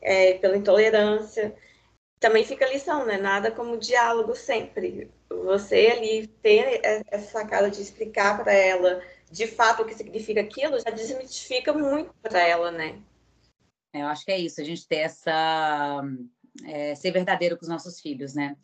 é, 0.02 0.36
pela 0.36 0.58
intolerância. 0.58 1.56
Também 2.19 2.43
fica 2.43 2.65
a 2.65 2.69
lição, 2.69 3.06
né? 3.06 3.17
Nada 3.17 3.52
como 3.52 3.78
diálogo 3.78 4.36
sempre. 4.36 5.10
Você 5.30 5.88
ali 5.95 6.28
ter 6.28 6.82
essa 6.84 7.32
sacada 7.32 7.69
de 7.69 7.82
explicar 7.82 8.43
para 8.43 8.54
ela 8.54 9.02
de 9.32 9.45
fato 9.47 9.84
o 9.84 9.86
que 9.86 9.93
significa 9.93 10.41
aquilo 10.41 10.80
já 10.80 10.89
desmitifica 10.89 11.71
muito 11.71 12.13
para 12.21 12.39
ela, 12.39 12.71
né? 12.71 12.99
Eu 13.93 14.08
acho 14.08 14.25
que 14.25 14.32
é 14.32 14.38
isso, 14.38 14.62
a 14.62 14.63
gente 14.63 14.88
ter 14.88 14.97
essa 14.97 16.04
é, 16.65 16.95
ser 16.95 17.12
verdadeiro 17.12 17.58
com 17.58 17.63
os 17.63 17.69
nossos 17.69 18.00
filhos, 18.00 18.34
né? 18.34 18.56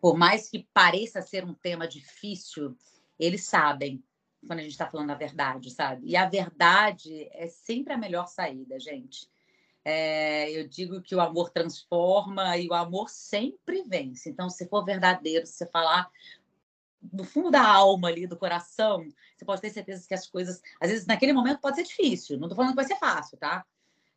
Por 0.00 0.16
mais 0.16 0.48
que 0.48 0.68
pareça 0.72 1.22
ser 1.22 1.44
um 1.44 1.54
tema 1.54 1.88
difícil, 1.88 2.76
eles 3.18 3.44
sabem 3.44 4.02
quando 4.46 4.58
a 4.58 4.62
gente 4.62 4.72
está 4.72 4.86
falando 4.86 5.10
a 5.10 5.14
verdade, 5.14 5.70
sabe? 5.70 6.06
E 6.06 6.16
a 6.16 6.28
verdade 6.28 7.28
é 7.32 7.46
sempre 7.48 7.92
a 7.92 7.98
melhor 7.98 8.26
saída, 8.26 8.78
gente. 8.78 9.28
É, 9.84 10.50
eu 10.50 10.66
digo 10.66 11.02
que 11.02 11.14
o 11.14 11.20
amor 11.20 11.50
transforma 11.50 12.56
e 12.56 12.68
o 12.68 12.74
amor 12.74 13.10
sempre 13.10 13.82
vence. 13.82 14.30
Então, 14.30 14.48
se 14.48 14.66
for 14.68 14.84
verdadeiro, 14.84 15.46
se 15.46 15.54
você 15.54 15.66
falar 15.66 16.10
do 17.02 17.22
fundo 17.22 17.50
da 17.50 17.66
alma 17.66 18.08
ali, 18.08 18.26
do 18.26 18.36
coração, 18.36 19.06
você 19.36 19.44
pode 19.44 19.60
ter 19.60 19.70
certeza 19.70 20.06
que 20.08 20.14
as 20.14 20.26
coisas, 20.26 20.62
às 20.80 20.90
vezes 20.90 21.06
naquele 21.06 21.34
momento 21.34 21.60
pode 21.60 21.76
ser 21.76 21.84
difícil. 21.84 22.38
Não 22.38 22.46
estou 22.46 22.56
falando 22.56 22.70
que 22.70 22.76
vai 22.76 22.86
ser 22.86 22.96
fácil, 22.96 23.36
tá? 23.36 23.64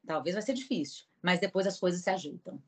Talvez 0.05 0.35
vai 0.35 0.41
ser 0.41 0.53
difícil, 0.53 1.05
mas 1.21 1.39
depois 1.39 1.67
as 1.67 1.77
coisas 1.77 2.01
se 2.01 2.09
ajeitam. 2.09 2.61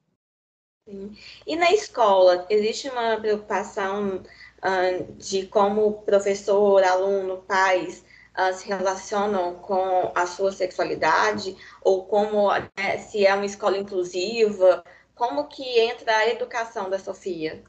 E 1.45 1.55
na 1.55 1.71
escola, 1.71 2.45
existe 2.49 2.89
uma 2.89 3.17
preocupação 3.17 4.17
uh, 4.17 5.13
de 5.13 5.47
como 5.47 6.01
professor, 6.03 6.83
aluno, 6.83 7.43
pais 7.47 8.03
uh, 8.37 8.53
se 8.53 8.67
relacionam 8.67 9.55
com 9.55 10.11
a 10.15 10.25
sua 10.25 10.51
sexualidade? 10.51 11.55
Ou 11.81 12.05
como, 12.05 12.51
né, 12.77 12.97
se 12.97 13.25
é 13.25 13.33
uma 13.33 13.45
escola 13.45 13.77
inclusiva? 13.77 14.83
Como 15.15 15.47
que 15.47 15.63
entra 15.79 16.15
a 16.15 16.29
educação 16.29 16.89
da 16.89 16.97
Sofia? 16.99 17.63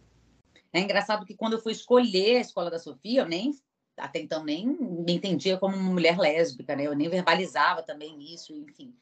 É 0.73 0.81
engraçado 0.81 1.27
que 1.27 1.35
quando 1.35 1.55
eu 1.55 1.63
fui 1.63 1.73
escolher 1.73 2.37
a 2.37 2.41
escola 2.41 2.71
da 2.71 2.79
Sofia, 2.79 3.23
eu 3.23 3.27
nem 3.27 3.53
até 3.97 4.19
então 4.19 4.43
nem 4.43 4.67
me 4.67 5.13
entendia 5.13 5.59
como 5.59 5.77
uma 5.77 5.93
mulher 5.93 6.17
lésbica, 6.17 6.75
né? 6.75 6.85
Eu 6.85 6.97
nem 6.97 7.09
verbalizava 7.11 7.83
também 7.83 8.33
isso, 8.33 8.55
enfim. 8.55 8.95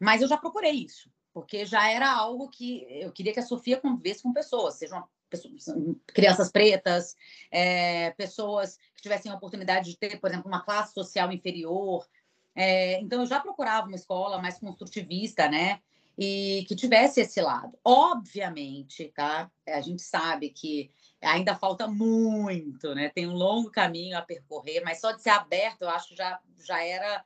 Mas 0.00 0.22
eu 0.22 0.28
já 0.28 0.38
procurei 0.38 0.72
isso 0.72 1.10
porque 1.32 1.64
já 1.64 1.90
era 1.90 2.10
algo 2.10 2.48
que 2.48 2.86
eu 2.90 3.12
queria 3.12 3.32
que 3.32 3.40
a 3.40 3.46
Sofia 3.46 3.80
convivesse 3.80 4.22
com 4.22 4.32
pessoas, 4.32 4.74
sejam 4.74 5.06
pessoas, 5.28 5.66
crianças 6.06 6.50
pretas, 6.50 7.16
é, 7.50 8.10
pessoas 8.12 8.78
que 8.96 9.02
tivessem 9.02 9.30
a 9.30 9.34
oportunidade 9.34 9.90
de 9.90 9.96
ter, 9.96 10.18
por 10.18 10.30
exemplo, 10.30 10.48
uma 10.48 10.64
classe 10.64 10.94
social 10.94 11.30
inferior. 11.32 12.06
É, 12.54 13.00
então, 13.00 13.20
eu 13.20 13.26
já 13.26 13.38
procurava 13.38 13.86
uma 13.86 13.96
escola 13.96 14.40
mais 14.40 14.58
construtivista, 14.58 15.48
né? 15.48 15.80
E 16.18 16.64
que 16.66 16.74
tivesse 16.74 17.20
esse 17.20 17.40
lado. 17.40 17.78
Obviamente, 17.84 19.12
tá? 19.14 19.48
A 19.66 19.80
gente 19.80 20.02
sabe 20.02 20.50
que 20.50 20.90
ainda 21.22 21.54
falta 21.54 21.86
muito, 21.86 22.94
né? 22.94 23.08
Tem 23.10 23.28
um 23.28 23.34
longo 23.34 23.70
caminho 23.70 24.18
a 24.18 24.22
percorrer, 24.22 24.82
mas 24.82 25.00
só 25.00 25.12
de 25.12 25.22
ser 25.22 25.30
aberto, 25.30 25.82
eu 25.82 25.90
acho 25.90 26.16
já 26.16 26.40
já 26.66 26.82
era 26.82 27.24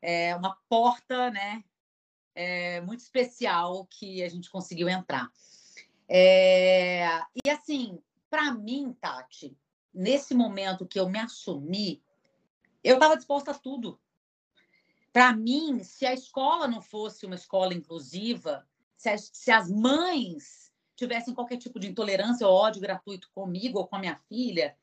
é, 0.00 0.34
uma 0.34 0.58
porta, 0.68 1.30
né? 1.30 1.62
É, 2.34 2.80
muito 2.80 3.00
especial 3.00 3.86
que 3.86 4.22
a 4.22 4.28
gente 4.28 4.50
conseguiu 4.50 4.88
entrar. 4.88 5.30
É, 6.08 7.06
e 7.44 7.50
assim, 7.50 7.98
para 8.28 8.52
mim, 8.52 8.96
Tati, 9.00 9.56
nesse 9.92 10.34
momento 10.34 10.86
que 10.86 10.98
eu 10.98 11.08
me 11.08 11.18
assumi, 11.18 12.02
eu 12.82 12.94
estava 12.94 13.16
disposta 13.16 13.50
a 13.50 13.54
tudo. 13.54 14.00
Para 15.12 15.34
mim, 15.34 15.82
se 15.84 16.06
a 16.06 16.14
escola 16.14 16.66
não 16.66 16.80
fosse 16.80 17.26
uma 17.26 17.34
escola 17.34 17.74
inclusiva, 17.74 18.66
se 18.96 19.08
as, 19.08 19.30
se 19.32 19.50
as 19.50 19.70
mães 19.70 20.72
tivessem 20.96 21.34
qualquer 21.34 21.58
tipo 21.58 21.78
de 21.78 21.88
intolerância 21.88 22.46
ou 22.46 22.54
ódio 22.54 22.80
gratuito 22.80 23.30
comigo 23.34 23.78
ou 23.78 23.86
com 23.86 23.96
a 23.96 23.98
minha 23.98 24.16
filha, 24.28 24.76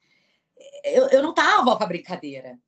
eu, 0.84 1.08
eu 1.08 1.24
não 1.24 1.32
estava 1.32 1.76
para 1.76 1.88
brincadeira. 1.88 2.60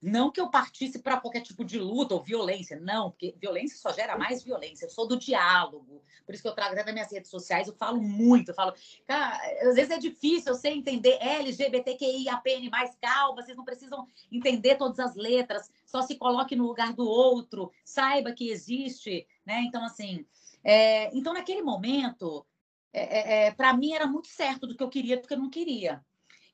Não 0.00 0.30
que 0.30 0.40
eu 0.40 0.50
partisse 0.50 0.98
para 0.98 1.18
qualquer 1.18 1.40
tipo 1.40 1.64
de 1.64 1.78
luta 1.78 2.14
ou 2.14 2.22
violência, 2.22 2.78
não, 2.78 3.10
porque 3.10 3.34
violência 3.38 3.78
só 3.78 3.92
gera 3.92 4.16
mais 4.16 4.42
violência. 4.42 4.84
Eu 4.84 4.90
sou 4.90 5.06
do 5.06 5.16
diálogo, 5.16 6.02
por 6.24 6.34
isso 6.34 6.42
que 6.42 6.48
eu 6.48 6.54
trago 6.54 6.72
até 6.72 6.84
nas 6.84 6.92
minhas 6.92 7.10
redes 7.10 7.30
sociais, 7.30 7.66
eu 7.66 7.74
falo 7.74 8.00
muito, 8.00 8.50
eu 8.50 8.54
falo, 8.54 8.74
cara, 9.06 9.40
às 9.62 9.74
vezes 9.74 9.90
é 9.90 9.98
difícil 9.98 10.52
eu 10.52 10.58
sei 10.58 10.74
entender 10.74 11.16
LGBTQIAPN, 11.20 12.68
mais 12.70 12.94
calma, 13.00 13.42
vocês 13.42 13.56
não 13.56 13.64
precisam 13.64 14.06
entender 14.30 14.76
todas 14.76 14.98
as 14.98 15.14
letras, 15.14 15.70
só 15.86 16.02
se 16.02 16.16
coloque 16.16 16.54
no 16.54 16.66
lugar 16.66 16.92
do 16.92 17.06
outro, 17.06 17.72
saiba 17.84 18.32
que 18.32 18.50
existe, 18.50 19.26
né? 19.46 19.62
Então, 19.62 19.84
assim, 19.84 20.26
é, 20.62 21.16
então 21.16 21.32
naquele 21.32 21.62
momento, 21.62 22.44
é, 22.92 23.44
é, 23.44 23.46
é 23.46 23.50
para 23.52 23.72
mim 23.72 23.92
era 23.92 24.06
muito 24.06 24.28
certo 24.28 24.66
do 24.66 24.76
que 24.76 24.82
eu 24.82 24.88
queria 24.88 25.16
do 25.16 25.26
que 25.26 25.34
eu 25.34 25.38
não 25.38 25.48
queria. 25.48 26.04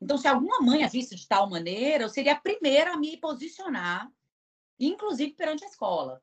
Então, 0.03 0.19
se 0.19 0.27
alguma 0.27 0.61
mãe 0.61 0.83
agisse 0.83 1.15
de 1.15 1.29
tal 1.29 1.49
maneira, 1.49 2.03
eu 2.03 2.09
seria 2.09 2.33
a 2.33 2.41
primeira 2.41 2.93
a 2.93 2.97
me 2.97 3.17
posicionar, 3.17 4.11
inclusive 4.79 5.33
perante 5.35 5.65
a 5.65 5.69
escola. 5.69 6.21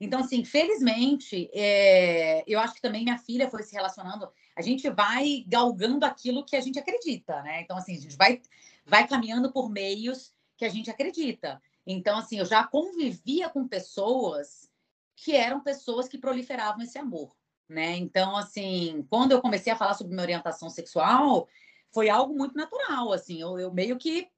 Então, 0.00 0.20
assim, 0.20 0.44
felizmente, 0.44 1.48
é, 1.54 2.42
eu 2.44 2.58
acho 2.58 2.74
que 2.74 2.80
também 2.80 3.04
minha 3.04 3.18
filha 3.18 3.48
foi 3.48 3.62
se 3.62 3.72
relacionando. 3.72 4.28
A 4.56 4.62
gente 4.62 4.90
vai 4.90 5.44
galgando 5.46 6.04
aquilo 6.04 6.44
que 6.44 6.56
a 6.56 6.60
gente 6.60 6.78
acredita, 6.78 7.40
né? 7.42 7.60
Então, 7.60 7.76
assim, 7.76 7.94
a 7.96 8.00
gente 8.00 8.16
vai, 8.16 8.40
vai 8.84 9.06
caminhando 9.06 9.52
por 9.52 9.70
meios 9.70 10.32
que 10.56 10.64
a 10.64 10.68
gente 10.68 10.90
acredita. 10.90 11.62
Então, 11.86 12.18
assim, 12.18 12.38
eu 12.38 12.44
já 12.44 12.66
convivia 12.66 13.48
com 13.48 13.68
pessoas 13.68 14.68
que 15.14 15.36
eram 15.36 15.60
pessoas 15.60 16.08
que 16.08 16.18
proliferavam 16.18 16.82
esse 16.82 16.98
amor, 16.98 17.36
né? 17.68 17.94
Então, 17.96 18.36
assim, 18.36 19.06
quando 19.08 19.32
eu 19.32 19.40
comecei 19.40 19.72
a 19.72 19.76
falar 19.76 19.94
sobre 19.94 20.14
minha 20.14 20.24
orientação 20.24 20.68
sexual, 20.68 21.46
foi 21.92 22.08
algo 22.08 22.34
muito 22.34 22.56
natural, 22.56 23.12
assim, 23.12 23.40
eu, 23.40 23.58
eu 23.58 23.72
meio 23.72 23.98
que 23.98 24.28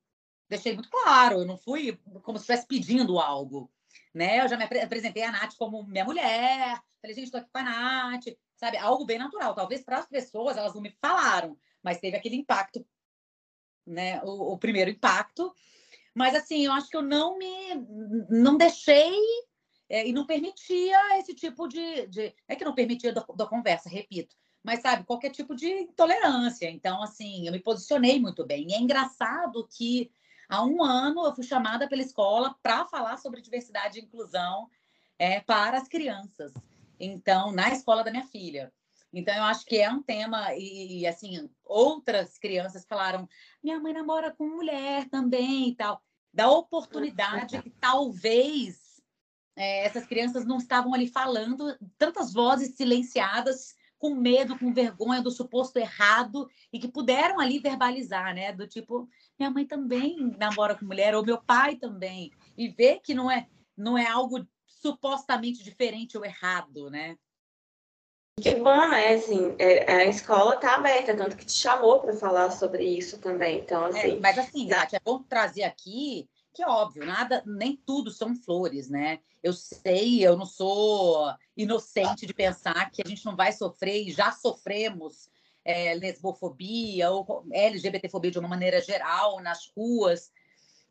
deixei 0.48 0.74
muito 0.74 0.90
claro, 0.90 1.40
eu 1.40 1.46
não 1.46 1.56
fui 1.56 1.98
como 2.22 2.38
se 2.38 2.42
estivesse 2.42 2.66
pedindo 2.66 3.18
algo, 3.18 3.70
né? 4.14 4.40
Eu 4.40 4.48
já 4.48 4.56
me 4.56 4.64
apresentei 4.64 5.22
a 5.22 5.32
Nath 5.32 5.54
como 5.56 5.82
minha 5.84 6.04
mulher, 6.04 6.80
falei, 7.00 7.14
gente, 7.14 7.24
estou 7.24 7.40
aqui 7.40 7.50
com 7.50 7.58
a 7.58 7.62
Nath, 7.62 8.24
sabe? 8.56 8.76
Algo 8.76 9.04
bem 9.04 9.18
natural. 9.18 9.54
Talvez 9.54 9.82
para 9.82 9.98
as 9.98 10.06
pessoas 10.06 10.56
elas 10.56 10.74
não 10.74 10.82
me 10.82 10.96
falaram, 11.00 11.58
mas 11.82 11.98
teve 11.98 12.16
aquele 12.16 12.36
impacto, 12.36 12.86
né? 13.86 14.20
O, 14.22 14.52
o 14.52 14.58
primeiro 14.58 14.90
impacto. 14.90 15.54
Mas 16.14 16.34
assim, 16.34 16.66
eu 16.66 16.72
acho 16.72 16.88
que 16.88 16.96
eu 16.96 17.02
não 17.02 17.38
me 17.38 17.74
não 18.28 18.56
deixei 18.56 19.16
é, 19.88 20.06
e 20.06 20.12
não 20.12 20.26
permitia 20.26 21.18
esse 21.18 21.34
tipo 21.34 21.66
de, 21.66 22.06
de, 22.06 22.34
é 22.46 22.56
que 22.56 22.64
não 22.64 22.74
permitia 22.74 23.12
da, 23.12 23.24
da 23.36 23.46
conversa, 23.46 23.88
repito, 23.88 24.36
mas 24.62 24.80
sabe 24.80 25.04
qualquer 25.04 25.30
tipo 25.30 25.54
de 25.54 25.68
intolerância. 25.68 26.70
Então 26.70 27.02
assim, 27.02 27.46
eu 27.46 27.52
me 27.52 27.60
posicionei 27.60 28.20
muito 28.20 28.46
bem. 28.46 28.68
E 28.68 28.74
é 28.74 28.78
engraçado 28.78 29.66
que 29.70 30.10
há 30.48 30.64
um 30.64 30.82
ano 30.82 31.24
eu 31.24 31.34
fui 31.34 31.44
chamada 31.44 31.88
pela 31.88 32.02
escola 32.02 32.54
para 32.62 32.84
falar 32.86 33.16
sobre 33.16 33.40
diversidade 33.40 33.98
e 33.98 34.02
inclusão 34.02 34.68
é, 35.18 35.40
para 35.40 35.78
as 35.78 35.88
crianças. 35.88 36.52
Então, 36.98 37.52
na 37.52 37.70
escola 37.70 38.04
da 38.04 38.10
minha 38.10 38.26
filha. 38.26 38.72
Então, 39.12 39.34
eu 39.34 39.42
acho 39.44 39.66
que 39.66 39.76
é 39.76 39.90
um 39.90 40.02
tema, 40.02 40.54
e, 40.54 41.06
assim, 41.06 41.50
outras 41.64 42.38
crianças 42.38 42.86
falaram: 42.86 43.28
minha 43.62 43.78
mãe 43.78 43.92
namora 43.92 44.32
com 44.32 44.46
mulher 44.46 45.08
também 45.10 45.68
e 45.68 45.74
tal. 45.74 46.02
Da 46.32 46.50
oportunidade 46.50 47.60
que 47.60 47.70
talvez 47.70 49.02
é, 49.54 49.84
essas 49.84 50.06
crianças 50.06 50.46
não 50.46 50.56
estavam 50.56 50.94
ali 50.94 51.06
falando, 51.06 51.76
tantas 51.98 52.32
vozes 52.32 52.74
silenciadas, 52.74 53.76
com 54.02 54.16
medo, 54.16 54.58
com 54.58 54.74
vergonha 54.74 55.22
do 55.22 55.30
suposto 55.30 55.78
errado, 55.78 56.50
e 56.72 56.80
que 56.80 56.88
puderam 56.88 57.38
ali 57.38 57.60
verbalizar, 57.60 58.34
né? 58.34 58.52
Do 58.52 58.66
tipo, 58.66 59.08
minha 59.38 59.48
mãe 59.48 59.64
também 59.64 60.34
namora 60.36 60.74
com 60.74 60.84
mulher, 60.84 61.14
ou 61.14 61.24
meu 61.24 61.40
pai 61.40 61.76
também. 61.76 62.32
E 62.58 62.68
ver 62.68 62.98
que 62.98 63.14
não 63.14 63.30
é, 63.30 63.46
não 63.76 63.96
é 63.96 64.04
algo 64.04 64.44
supostamente 64.66 65.62
diferente 65.62 66.18
ou 66.18 66.24
errado, 66.24 66.90
né? 66.90 67.16
Que 68.40 68.56
bom, 68.56 68.88
né? 68.88 69.14
Assim, 69.14 69.54
é, 69.56 69.92
a 69.92 70.04
escola 70.06 70.56
está 70.56 70.74
aberta, 70.74 71.16
tanto 71.16 71.36
que 71.36 71.46
te 71.46 71.52
chamou 71.52 72.00
para 72.00 72.12
falar 72.12 72.50
sobre 72.50 72.82
isso 72.82 73.20
também. 73.20 73.60
Então, 73.60 73.86
é, 73.86 73.90
assim. 73.90 74.16
É, 74.16 74.18
mas 74.18 74.36
assim, 74.36 74.66
Nath, 74.66 74.94
é 74.94 75.00
bom 75.04 75.22
trazer 75.22 75.62
aqui 75.62 76.28
que 76.52 76.62
é 76.62 76.66
óbvio, 76.66 77.04
nada, 77.04 77.42
nem 77.46 77.76
tudo 77.76 78.10
são 78.10 78.34
flores, 78.34 78.88
né? 78.88 79.20
Eu 79.42 79.52
sei, 79.52 80.26
eu 80.26 80.36
não 80.36 80.46
sou 80.46 81.32
inocente 81.56 82.26
de 82.26 82.34
pensar 82.34 82.90
que 82.90 83.02
a 83.04 83.08
gente 83.08 83.24
não 83.24 83.34
vai 83.34 83.52
sofrer 83.52 84.06
e 84.06 84.12
já 84.12 84.30
sofremos 84.32 85.30
é, 85.64 85.94
lesbofobia 85.94 87.10
ou 87.10 87.44
LGBTfobia 87.50 88.30
de 88.30 88.38
uma 88.38 88.48
maneira 88.48 88.80
geral 88.80 89.40
nas 89.40 89.70
ruas. 89.76 90.30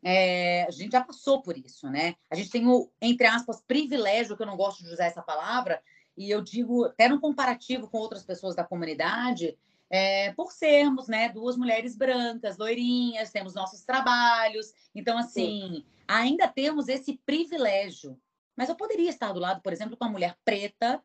É, 0.04 0.64
a 0.64 0.70
gente 0.70 0.92
já 0.92 1.00
passou 1.02 1.42
por 1.42 1.56
isso, 1.56 1.88
né? 1.88 2.16
A 2.28 2.34
gente 2.34 2.50
tem 2.50 2.66
o, 2.66 2.90
entre 3.00 3.26
aspas, 3.26 3.62
privilégio, 3.62 4.36
que 4.36 4.42
eu 4.42 4.46
não 4.46 4.56
gosto 4.56 4.82
de 4.82 4.90
usar 4.90 5.04
essa 5.04 5.22
palavra, 5.22 5.80
e 6.16 6.30
eu 6.30 6.42
digo 6.42 6.84
até 6.84 7.08
no 7.08 7.20
comparativo 7.20 7.88
com 7.88 7.98
outras 7.98 8.24
pessoas 8.24 8.56
da 8.56 8.64
comunidade, 8.64 9.56
é, 9.92 10.32
por 10.32 10.50
sermos 10.50 11.06
né, 11.06 11.28
duas 11.28 11.54
mulheres 11.54 11.94
brancas, 11.94 12.56
loirinhas, 12.56 13.30
temos 13.30 13.54
nossos 13.54 13.84
trabalhos. 13.84 14.72
Então, 14.94 15.18
assim, 15.18 15.74
Sim. 15.74 15.84
ainda 16.08 16.48
temos 16.48 16.88
esse 16.88 17.20
privilégio. 17.26 18.18
Mas 18.56 18.70
eu 18.70 18.74
poderia 18.74 19.10
estar 19.10 19.34
do 19.34 19.38
lado, 19.38 19.60
por 19.60 19.70
exemplo, 19.70 19.94
com 19.94 20.06
uma 20.06 20.12
mulher 20.12 20.34
preta, 20.46 21.02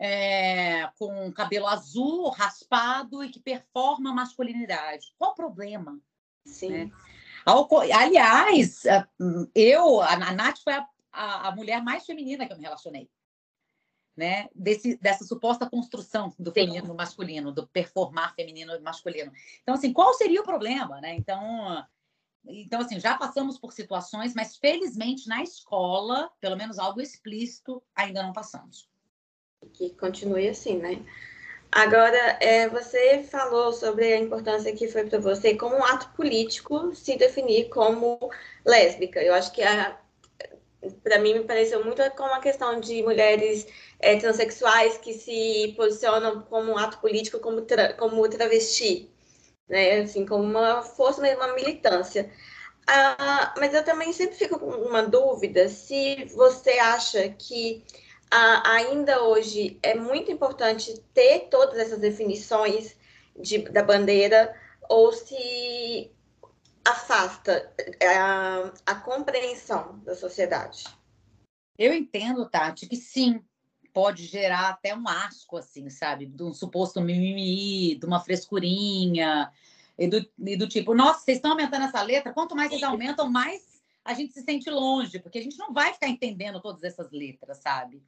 é, 0.00 0.90
com 0.98 1.32
cabelo 1.32 1.68
azul, 1.68 2.28
raspado 2.30 3.22
e 3.22 3.30
que 3.30 3.38
performa 3.38 4.12
masculinidade. 4.12 5.14
Qual 5.16 5.30
o 5.30 5.36
problema? 5.36 5.96
Sim. 6.44 6.70
Né? 6.70 6.90
Aliás, 7.94 8.82
eu, 9.54 10.02
a 10.02 10.16
Nath 10.32 10.58
foi 10.64 10.72
a, 10.72 10.88
a, 11.12 11.48
a 11.48 11.54
mulher 11.54 11.80
mais 11.84 12.04
feminina 12.04 12.46
que 12.46 12.52
eu 12.52 12.56
me 12.56 12.64
relacionei 12.64 13.08
né, 14.18 14.48
desse, 14.52 14.96
dessa 14.96 15.24
suposta 15.24 15.70
construção 15.70 16.34
do 16.36 16.50
feminino 16.50 16.92
masculino, 16.92 17.52
do 17.52 17.68
performar 17.68 18.34
feminino 18.34 18.74
e 18.74 18.80
masculino. 18.80 19.30
Então, 19.62 19.76
assim, 19.76 19.92
qual 19.92 20.12
seria 20.14 20.40
o 20.40 20.44
problema, 20.44 21.00
né? 21.00 21.14
Então, 21.14 21.86
então, 22.44 22.80
assim, 22.80 22.98
já 22.98 23.16
passamos 23.16 23.58
por 23.60 23.72
situações, 23.72 24.34
mas 24.34 24.56
felizmente 24.56 25.28
na 25.28 25.40
escola, 25.40 26.28
pelo 26.40 26.56
menos 26.56 26.80
algo 26.80 27.00
explícito, 27.00 27.80
ainda 27.94 28.20
não 28.20 28.32
passamos. 28.32 28.88
Que 29.72 29.90
continue 29.90 30.48
assim, 30.48 30.78
né? 30.78 31.00
Agora, 31.70 32.38
é, 32.40 32.68
você 32.68 33.22
falou 33.22 33.72
sobre 33.72 34.12
a 34.12 34.18
importância 34.18 34.74
que 34.74 34.88
foi 34.88 35.04
para 35.04 35.20
você 35.20 35.54
como 35.54 35.76
um 35.76 35.84
ato 35.84 36.10
político 36.16 36.92
se 36.92 37.16
definir 37.16 37.68
como 37.68 38.18
lésbica. 38.66 39.22
Eu 39.22 39.34
acho 39.34 39.52
que 39.52 39.62
a, 39.62 39.96
para 41.02 41.18
mim 41.18 41.34
me 41.34 41.44
pareceu 41.44 41.84
muito 41.84 42.02
como 42.12 42.32
a 42.32 42.40
questão 42.40 42.80
de 42.80 43.02
mulheres 43.02 43.66
é, 43.98 44.16
transexuais 44.16 44.98
que 44.98 45.12
se 45.12 45.74
posicionam 45.76 46.42
como 46.42 46.72
um 46.72 46.78
ato 46.78 46.98
político 46.98 47.40
como, 47.40 47.62
tra 47.62 47.94
como 47.94 48.28
travesti, 48.28 49.10
né? 49.68 50.00
Assim, 50.00 50.24
como 50.24 50.44
uma 50.44 50.82
força 50.82 51.22
uma 51.36 51.54
militância. 51.54 52.30
Ah, 52.86 53.54
mas 53.58 53.74
eu 53.74 53.84
também 53.84 54.12
sempre 54.12 54.36
fico 54.36 54.58
com 54.58 54.70
uma 54.70 55.02
dúvida 55.02 55.68
se 55.68 56.24
você 56.34 56.72
acha 56.78 57.28
que 57.30 57.84
ah, 58.30 58.62
ainda 58.74 59.22
hoje 59.24 59.78
é 59.82 59.94
muito 59.94 60.30
importante 60.32 61.02
ter 61.12 61.48
todas 61.50 61.78
essas 61.78 61.98
definições 61.98 62.96
de, 63.38 63.58
da 63.58 63.82
bandeira 63.82 64.54
ou 64.88 65.12
se 65.12 66.10
afasta 66.90 67.72
a, 68.02 68.92
a 68.92 68.94
compreensão 68.96 69.98
da 70.00 70.14
sociedade. 70.14 70.84
Eu 71.78 71.92
entendo, 71.92 72.48
Tati, 72.48 72.86
que 72.86 72.96
sim, 72.96 73.42
pode 73.92 74.24
gerar 74.24 74.70
até 74.70 74.94
um 74.94 75.08
asco, 75.08 75.56
assim, 75.56 75.88
sabe? 75.90 76.26
De 76.26 76.42
um 76.42 76.52
suposto 76.52 77.00
mimimi, 77.00 77.94
de 77.94 78.06
uma 78.06 78.20
frescurinha, 78.20 79.52
e 79.98 80.06
do, 80.06 80.30
e 80.38 80.56
do 80.56 80.68
tipo, 80.68 80.94
nossa, 80.94 81.20
vocês 81.20 81.38
estão 81.38 81.52
aumentando 81.52 81.84
essa 81.84 82.02
letra, 82.02 82.32
quanto 82.32 82.54
mais 82.54 82.70
vocês 82.70 82.82
aumentam, 82.82 83.28
mais 83.28 83.82
a 84.04 84.14
gente 84.14 84.32
se 84.32 84.42
sente 84.42 84.70
longe, 84.70 85.18
porque 85.18 85.38
a 85.38 85.42
gente 85.42 85.58
não 85.58 85.72
vai 85.72 85.92
ficar 85.92 86.08
entendendo 86.08 86.60
todas 86.60 86.82
essas 86.82 87.10
letras, 87.10 87.58
sabe? 87.58 88.02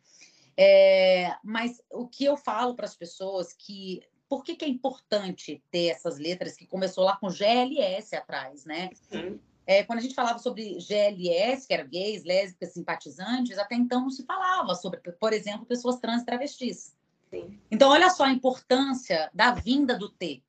É, 0.56 1.36
mas 1.42 1.82
o 1.90 2.06
que 2.06 2.24
eu 2.24 2.36
falo 2.36 2.74
para 2.74 2.86
as 2.86 2.94
pessoas 2.94 3.52
que 3.52 4.02
por 4.30 4.44
que, 4.44 4.54
que, 4.54 4.64
é 4.64 4.68
importante 4.68 5.60
ter 5.72 5.88
essas 5.88 6.16
letras 6.16 6.56
que 6.56 6.64
começou 6.64 7.02
lá 7.02 7.16
com 7.16 7.28
GLS 7.28 8.14
atrás, 8.14 8.64
né? 8.64 8.88
Uhum. 9.10 9.40
É, 9.66 9.82
quando 9.82 9.98
a 9.98 10.02
gente 10.02 10.14
falava 10.14 10.38
sobre 10.38 10.78
GLS, 10.78 11.66
que 11.66 11.74
era 11.74 11.82
gays, 11.82 12.22
lésbicas, 12.22 12.72
simpatizantes, 12.72 13.58
até 13.58 13.74
então 13.74 14.02
não 14.02 14.10
se 14.10 14.24
falava 14.24 14.76
sobre, 14.76 15.00
por 15.00 15.32
exemplo, 15.32 15.66
pessoas 15.66 15.98
trans 15.98 16.22
e 16.22 16.24
travestis. 16.24 16.96
Sim. 17.28 17.58
Então, 17.72 17.90
olha 17.90 18.08
só 18.08 18.22
a 18.22 18.30
importância 18.30 19.28
da 19.34 19.50
vinda 19.50 19.98
do 19.98 20.08
T. 20.08 20.40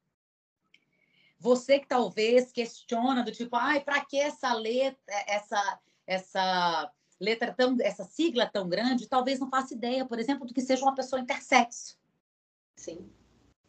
Você 1.39 1.79
que 1.79 1.87
talvez 1.87 2.51
questiona 2.51 3.23
do 3.23 3.31
tipo, 3.31 3.55
ai, 3.55 3.79
para 3.79 4.05
que 4.05 4.17
essa 4.17 4.53
letra, 4.53 5.01
essa, 5.27 5.79
essa 6.05 6.91
letra 7.19 7.51
tão, 7.51 7.77
essa 7.81 8.03
sigla 8.03 8.45
tão 8.45 8.69
grande, 8.69 9.09
talvez 9.09 9.39
não 9.39 9.49
faça 9.49 9.73
ideia, 9.73 10.05
por 10.05 10.19
exemplo, 10.19 10.45
do 10.45 10.53
que 10.53 10.61
seja 10.61 10.83
uma 10.83 10.93
pessoa 10.93 11.19
intersexo. 11.19 11.97
Sim 12.75 13.09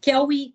que 0.02 0.10
é 0.10 0.20
o 0.20 0.30
I. 0.30 0.54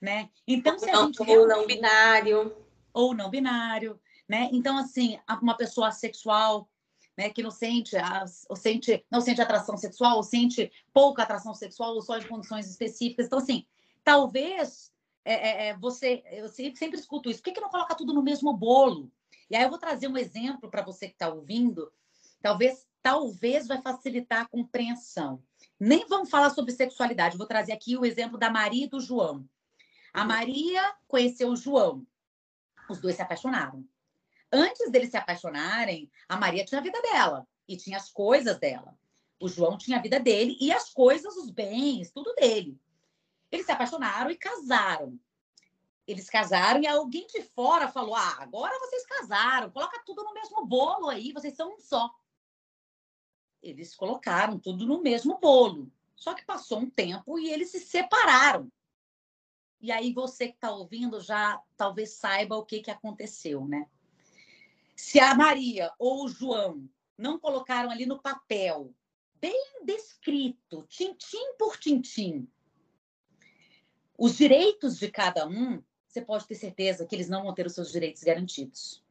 Né? 0.00 0.28
Então, 0.46 0.78
se 0.78 0.90
a 0.90 0.96
gente 1.02 1.18
ou 1.20 1.26
realmente... 1.26 1.48
não 1.48 1.66
binário. 1.66 2.56
Ou 2.92 3.14
não 3.14 3.30
binário. 3.30 3.98
Né? 4.28 4.50
Então, 4.52 4.76
assim, 4.76 5.18
uma 5.40 5.56
pessoa 5.56 5.90
sexual 5.90 6.68
né, 7.16 7.30
que 7.30 7.42
não 7.42 7.50
sente, 7.50 7.96
ou 8.48 8.56
sente, 8.56 9.04
não 9.10 9.20
sente 9.20 9.40
atração 9.40 9.76
sexual, 9.76 10.16
ou 10.16 10.22
sente 10.22 10.70
pouca 10.92 11.22
atração 11.22 11.54
sexual, 11.54 11.94
ou 11.94 12.02
só 12.02 12.18
em 12.18 12.26
condições 12.26 12.68
específicas. 12.68 13.26
Então, 13.26 13.38
assim, 13.38 13.66
talvez 14.02 14.92
é, 15.24 15.34
é, 15.34 15.68
é 15.68 15.76
você, 15.78 16.22
eu 16.30 16.48
sempre, 16.48 16.78
sempre 16.78 16.98
escuto 16.98 17.30
isso, 17.30 17.40
por 17.40 17.44
que, 17.44 17.52
que 17.52 17.60
não 17.60 17.70
coloca 17.70 17.94
tudo 17.94 18.12
no 18.12 18.22
mesmo 18.22 18.52
bolo? 18.52 19.10
E 19.48 19.56
aí 19.56 19.62
eu 19.62 19.70
vou 19.70 19.78
trazer 19.78 20.08
um 20.08 20.16
exemplo 20.16 20.70
para 20.70 20.82
você 20.82 21.06
que 21.06 21.14
está 21.14 21.28
ouvindo, 21.28 21.90
talvez, 22.42 22.86
talvez 23.04 23.66
vai 23.66 23.82
facilitar 23.82 24.40
a 24.40 24.48
compreensão. 24.48 25.42
Nem 25.78 26.08
vamos 26.08 26.30
falar 26.30 26.48
sobre 26.48 26.72
sexualidade. 26.72 27.36
Vou 27.36 27.46
trazer 27.46 27.72
aqui 27.72 27.98
o 27.98 28.04
exemplo 28.06 28.38
da 28.38 28.48
Maria 28.48 28.86
e 28.86 28.88
do 28.88 28.98
João. 28.98 29.46
A. 30.10 30.24
Maria 30.24 30.80
conheceu 31.06 31.50
o 31.50 31.56
João. 31.56 32.06
Os 32.88 33.02
dois 33.02 33.16
se 33.16 33.20
apaixonaram. 33.20 33.86
Antes 34.50 34.90
deles 34.90 35.10
se 35.10 35.18
apaixonarem, 35.18 36.10
a 36.26 36.38
Maria 36.38 36.64
tinha 36.64 36.80
a 36.80 36.82
vida 36.82 37.00
dela 37.02 37.46
e 37.68 37.76
tinha 37.76 37.98
as 37.98 38.08
coisas 38.08 38.58
dela. 38.58 38.96
O 39.38 39.48
João 39.48 39.76
tinha 39.76 39.98
a 39.98 40.02
vida 40.02 40.18
dele 40.18 40.56
e 40.58 40.72
as 40.72 40.88
coisas, 40.88 41.36
os 41.36 41.50
bens, 41.50 42.10
tudo 42.10 42.34
dele. 42.36 42.80
Eles 43.52 43.66
se 43.66 43.72
apaixonaram 43.72 44.30
e 44.30 44.36
casaram. 44.36 45.20
Eles 46.06 46.30
casaram 46.30 46.80
e 46.80 46.86
alguém 46.86 47.26
de 47.26 47.42
fora 47.42 47.86
falou: 47.86 48.14
Ah, 48.14 48.36
agora 48.38 48.78
vocês 48.78 49.04
casaram, 49.04 49.70
coloca 49.70 50.02
tudo 50.06 50.24
no 50.24 50.32
mesmo 50.32 50.64
bolo 50.64 51.10
aí, 51.10 51.32
vocês 51.32 51.54
são 51.54 51.74
um 51.74 51.78
só 51.78 52.10
eles 53.64 53.94
colocaram 53.94 54.58
tudo 54.58 54.86
no 54.86 55.02
mesmo 55.02 55.38
bolo. 55.38 55.90
Só 56.14 56.34
que 56.34 56.44
passou 56.44 56.78
um 56.80 56.90
tempo 56.90 57.38
e 57.38 57.50
eles 57.50 57.70
se 57.70 57.80
separaram. 57.80 58.70
E 59.80 59.90
aí 59.90 60.12
você 60.12 60.48
que 60.48 60.54
está 60.54 60.70
ouvindo 60.70 61.20
já 61.20 61.60
talvez 61.76 62.10
saiba 62.10 62.56
o 62.56 62.64
que, 62.64 62.80
que 62.80 62.90
aconteceu, 62.90 63.66
né? 63.66 63.86
Se 64.94 65.18
a 65.18 65.34
Maria 65.34 65.92
ou 65.98 66.24
o 66.24 66.28
João 66.28 66.88
não 67.18 67.38
colocaram 67.38 67.90
ali 67.90 68.06
no 68.06 68.22
papel, 68.22 68.94
bem 69.40 69.84
descrito, 69.84 70.86
tintim 70.88 71.54
por 71.58 71.76
tintim, 71.76 72.48
os 74.16 74.36
direitos 74.36 74.98
de 74.98 75.10
cada 75.10 75.46
um, 75.46 75.82
você 76.06 76.20
pode 76.20 76.46
ter 76.46 76.54
certeza 76.54 77.04
que 77.04 77.14
eles 77.14 77.28
não 77.28 77.42
vão 77.42 77.52
ter 77.52 77.66
os 77.66 77.74
seus 77.74 77.90
direitos 77.90 78.22
garantidos. 78.22 79.03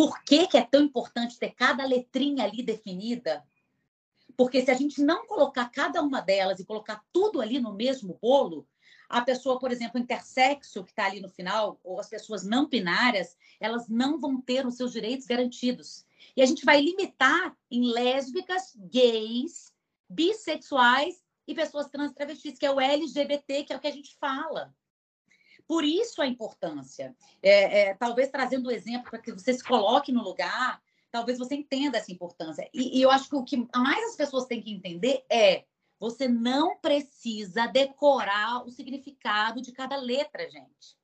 Por 0.00 0.24
que, 0.24 0.46
que 0.46 0.56
é 0.56 0.62
tão 0.62 0.80
importante 0.80 1.38
ter 1.38 1.50
cada 1.50 1.84
letrinha 1.84 2.44
ali 2.44 2.62
definida? 2.62 3.46
Porque 4.34 4.62
se 4.62 4.70
a 4.70 4.74
gente 4.74 5.02
não 5.02 5.26
colocar 5.26 5.68
cada 5.68 6.00
uma 6.00 6.22
delas 6.22 6.58
e 6.58 6.64
colocar 6.64 7.04
tudo 7.12 7.38
ali 7.38 7.60
no 7.60 7.74
mesmo 7.74 8.18
bolo, 8.18 8.66
a 9.10 9.20
pessoa, 9.20 9.58
por 9.58 9.70
exemplo, 9.70 10.00
intersexo, 10.00 10.82
que 10.84 10.90
está 10.90 11.04
ali 11.04 11.20
no 11.20 11.28
final, 11.28 11.78
ou 11.84 12.00
as 12.00 12.08
pessoas 12.08 12.46
não 12.46 12.66
binárias, 12.66 13.36
elas 13.60 13.90
não 13.90 14.18
vão 14.18 14.40
ter 14.40 14.66
os 14.66 14.74
seus 14.76 14.90
direitos 14.90 15.26
garantidos. 15.26 16.06
E 16.34 16.40
a 16.40 16.46
gente 16.46 16.64
vai 16.64 16.80
limitar 16.80 17.54
em 17.70 17.92
lésbicas, 17.92 18.74
gays, 18.74 19.70
bissexuais 20.08 21.22
e 21.46 21.54
pessoas 21.54 21.90
trans 21.90 22.14
travestis, 22.14 22.58
que 22.58 22.64
é 22.64 22.70
o 22.70 22.80
LGBT, 22.80 23.64
que 23.64 23.72
é 23.74 23.76
o 23.76 23.80
que 23.80 23.88
a 23.88 23.92
gente 23.92 24.16
fala. 24.18 24.74
Por 25.70 25.84
isso 25.84 26.20
a 26.20 26.26
importância. 26.26 27.14
É, 27.40 27.82
é, 27.82 27.94
talvez 27.94 28.28
trazendo 28.28 28.66
o 28.66 28.72
exemplo 28.72 29.08
para 29.08 29.20
que 29.20 29.30
você 29.30 29.54
se 29.54 29.62
coloque 29.62 30.10
no 30.10 30.20
lugar, 30.20 30.82
talvez 31.12 31.38
você 31.38 31.54
entenda 31.54 31.96
essa 31.96 32.10
importância. 32.10 32.68
E, 32.74 32.98
e 32.98 33.00
eu 33.00 33.08
acho 33.08 33.28
que 33.28 33.36
o 33.36 33.44
que 33.44 33.68
mais 33.76 34.10
as 34.10 34.16
pessoas 34.16 34.46
têm 34.46 34.60
que 34.60 34.72
entender 34.72 35.24
é 35.30 35.64
você 35.96 36.26
não 36.26 36.76
precisa 36.78 37.68
decorar 37.68 38.66
o 38.66 38.70
significado 38.72 39.62
de 39.62 39.70
cada 39.70 39.94
letra, 39.94 40.50
gente. 40.50 40.98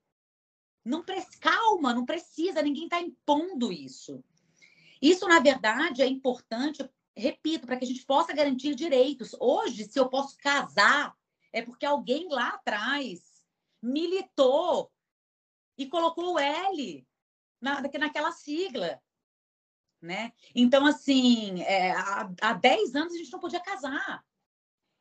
Não. 0.85 1.05
Calma, 1.41 1.95
não 1.95 2.05
precisa, 2.05 2.61
ninguém 2.61 2.87
está 2.87 3.01
impondo 3.01 3.73
isso. 3.73 4.21
Isso, 5.01 5.29
na 5.29 5.39
verdade, 5.39 6.03
é 6.03 6.09
importante, 6.09 6.85
repito, 7.17 7.69
para 7.69 7.77
que 7.77 7.85
a 7.85 7.89
gente 7.89 8.05
possa 8.05 8.33
garantir 8.33 8.75
direitos. 8.75 9.31
Hoje, 9.39 9.85
se 9.85 9.97
eu 9.97 10.09
posso 10.09 10.37
casar, 10.39 11.14
é 11.53 11.62
porque 11.62 11.87
alguém 11.87 12.27
lá 12.29 12.49
atrás 12.49 13.36
militou 13.87 14.91
e 15.78 15.87
colocou 15.87 16.34
o 16.34 16.39
L 16.39 17.07
na, 17.61 17.80
naquela 17.80 18.32
sigla. 18.32 19.01
Né? 20.01 20.32
Então, 20.55 20.84
assim, 20.87 21.62
é, 21.62 21.93
há, 21.93 22.30
há 22.41 22.53
10 22.53 22.95
anos 22.95 23.14
a 23.14 23.16
gente 23.16 23.32
não 23.32 23.41
podia 23.41 23.61
casar. 23.61 24.24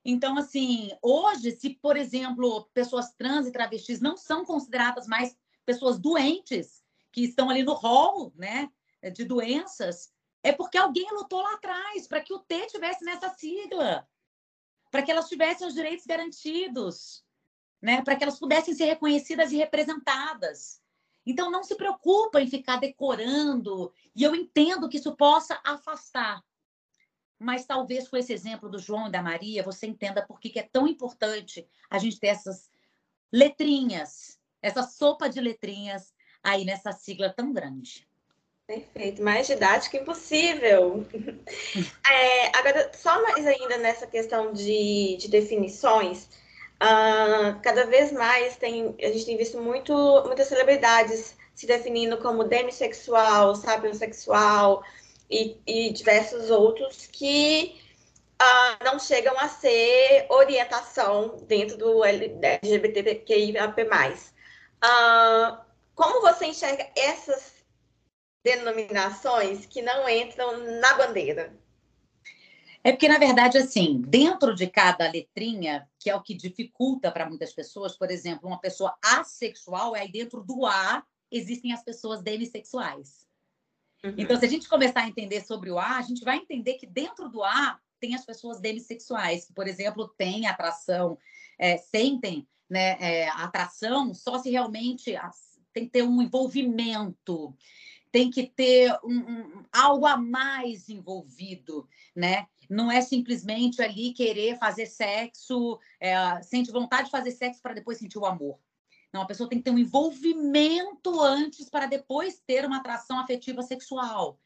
Então, 0.04 0.38
assim, 0.38 0.92
hoje, 1.02 1.52
se, 1.52 1.72
por 1.72 1.98
exemplo, 1.98 2.70
pessoas 2.74 3.12
trans 3.14 3.48
e 3.48 3.52
travestis 3.52 4.00
não 4.00 4.16
são 4.16 4.46
consideradas 4.46 5.08
mais 5.08 5.36
pessoas 5.66 6.00
doentes, 6.00 6.84
que 7.12 7.24
estão 7.24 7.50
ali 7.50 7.64
no 7.64 7.74
rol, 7.74 8.32
né, 8.36 8.70
de 9.14 9.24
doenças, 9.24 10.14
é 10.44 10.52
porque 10.52 10.78
alguém 10.78 11.08
lutou 11.12 11.42
lá 11.42 11.54
atrás 11.54 12.08
para 12.08 12.22
que 12.22 12.34
o 12.34 12.40
T 12.40 12.68
tivesse 12.68 13.04
nessa 13.04 13.30
sigla, 13.30 14.08
para 14.92 15.02
que 15.02 15.12
elas 15.12 15.28
tivessem 15.28 15.68
os 15.68 15.74
direitos 15.74 16.06
garantidos, 16.06 17.25
né, 17.82 18.02
para 18.02 18.16
que 18.16 18.24
elas 18.24 18.40
pudessem 18.40 18.74
ser 18.74 18.86
reconhecidas 18.86 19.52
e 19.52 19.58
representadas. 19.58 20.82
Então, 21.26 21.50
não 21.50 21.64
se 21.64 21.76
preocupa 21.76 22.42
em 22.42 22.48
ficar 22.48 22.78
decorando, 22.78 23.92
e 24.16 24.24
eu 24.24 24.36
entendo 24.36 24.88
que 24.88 24.98
isso 24.98 25.16
possa 25.16 25.60
afastar 25.64 26.44
mas 27.40 27.66
talvez 27.66 28.08
com 28.08 28.18
esse 28.18 28.34
exemplo 28.34 28.70
do 28.70 28.80
João 28.80 29.08
e 29.08 29.12
da 29.12 29.22
Maria 29.22 29.64
você 29.64 29.86
entenda 29.86 30.26
por 30.26 30.40
que 30.40 30.58
é 30.58 30.64
tão 30.64 30.88
importante 30.88 31.68
a 31.90 32.00
gente 32.00 32.20
ter 32.20 32.28
essas 32.28 32.70
letrinhas, 33.32 34.40
essa 34.62 34.84
sopa 34.84 35.30
de 35.30 35.40
letrinhas 35.40 36.14
aí 36.42 36.64
nessa 36.64 36.92
sigla 36.92 37.30
tão 37.30 37.52
grande. 37.52 38.08
Perfeito, 38.68 39.22
mais 39.22 39.48
didático 39.48 39.98
impossível. 39.98 41.06
É, 42.08 42.58
agora, 42.58 42.92
só 42.94 43.22
mais 43.22 43.46
ainda 43.46 43.78
nessa 43.78 44.08
questão 44.08 44.54
de, 44.54 45.18
de 45.18 45.28
definições, 45.28 46.30
uh, 46.82 47.60
cada 47.62 47.86
vez 47.86 48.12
mais 48.12 48.56
tem, 48.58 48.96
a 49.02 49.08
gente 49.08 49.26
tem 49.26 49.38
visto 49.38 49.60
muito, 49.62 49.94
muitas 50.26 50.48
celebridades 50.48 51.36
se 51.54 51.66
definindo 51.66 52.18
como 52.18 52.44
demissexual, 52.44 53.56
sapiosexual, 53.56 54.84
e, 55.30 55.58
e 55.66 55.92
diversos 55.92 56.50
outros 56.50 57.08
que 57.08 57.82
uh, 58.42 58.84
não 58.84 59.00
chegam 59.00 59.38
a 59.40 59.48
ser 59.48 60.28
orientação 60.30 61.38
dentro 61.48 61.78
do 61.78 62.04
LGBTQIAP+. 62.04 63.84
Uh, 64.84 65.58
como 65.96 66.22
você 66.22 66.46
enxerga 66.46 66.88
essas 66.96 67.54
denominações 68.44 69.66
que 69.66 69.82
não 69.82 70.08
entram 70.08 70.80
na 70.80 70.94
bandeira? 70.94 71.54
É 72.86 72.92
porque, 72.92 73.10
na 73.10 73.18
verdade, 73.18 73.58
assim, 73.58 74.00
dentro 74.00 74.54
de 74.54 74.68
cada 74.68 75.10
letrinha, 75.10 75.90
que 76.00 76.08
é 76.08 76.16
o 76.16 76.22
que 76.22 76.36
dificulta 76.36 77.12
para 77.12 77.28
muitas 77.28 77.52
pessoas, 77.52 77.98
por 77.98 78.12
exemplo, 78.12 78.48
uma 78.48 78.60
pessoa 78.60 78.96
assexual, 79.04 79.96
aí 79.96 80.12
dentro 80.12 80.44
do 80.44 80.68
A 80.68 81.04
existem 81.32 81.74
as 81.74 81.84
pessoas 81.84 82.22
demissexuais. 82.22 83.26
Uhum. 84.04 84.14
Então, 84.20 84.38
se 84.38 84.46
a 84.46 84.48
gente 84.48 84.70
começar 84.70 85.00
a 85.00 85.08
entender 85.08 85.42
sobre 85.42 85.72
o 85.72 85.80
A, 85.80 85.98
a 85.98 86.02
gente 86.04 86.24
vai 86.24 86.38
entender 86.38 86.76
que 86.76 86.86
dentro 86.86 87.28
do 87.28 87.44
A 87.44 87.80
tem 88.00 88.14
as 88.14 88.24
pessoas 88.24 88.62
demissexuais, 88.62 89.46
que, 89.46 89.54
por 89.54 89.68
exemplo, 89.68 90.08
têm 90.10 90.46
atração, 90.46 91.18
é, 91.58 91.78
sentem 91.78 92.48
né, 92.70 92.98
é, 93.00 93.30
atração 93.30 94.14
só 94.14 94.38
se 94.38 94.52
realmente 94.52 95.16
tem 95.74 95.86
que 95.86 95.92
ter 95.92 96.04
um 96.04 96.22
envolvimento, 96.22 97.52
tem 98.12 98.30
que 98.30 98.44
ter 98.44 98.98
um, 99.04 99.18
um, 99.18 99.66
algo 99.74 100.06
a 100.06 100.16
mais 100.16 100.88
envolvido, 100.88 101.86
né? 102.16 102.48
Não 102.70 102.92
é 102.92 103.02
simplesmente 103.02 103.82
ali 103.82 104.14
querer 104.14 104.58
fazer 104.58 104.86
sexo, 104.86 105.80
é, 106.00 106.42
sente 106.42 106.72
vontade 106.72 107.06
de 107.06 107.12
fazer 107.12 107.32
sexo 107.32 107.62
para 107.62 107.74
depois 107.74 107.98
sentir 107.98 108.18
o 108.18 108.26
amor. 108.26 108.60
Não, 109.14 109.22
a 109.22 109.26
pessoa 109.26 109.48
tem 109.48 109.60
que 109.60 109.64
ter 109.64 109.72
um 109.72 109.80
envolvimento 109.80 111.22
antes 111.22 111.70
para 111.70 111.86
depois 111.86 112.42
ter 112.46 112.66
uma 112.66 112.78
atração 112.78 113.18
afetiva 113.20 113.62
sexual. 113.62 114.38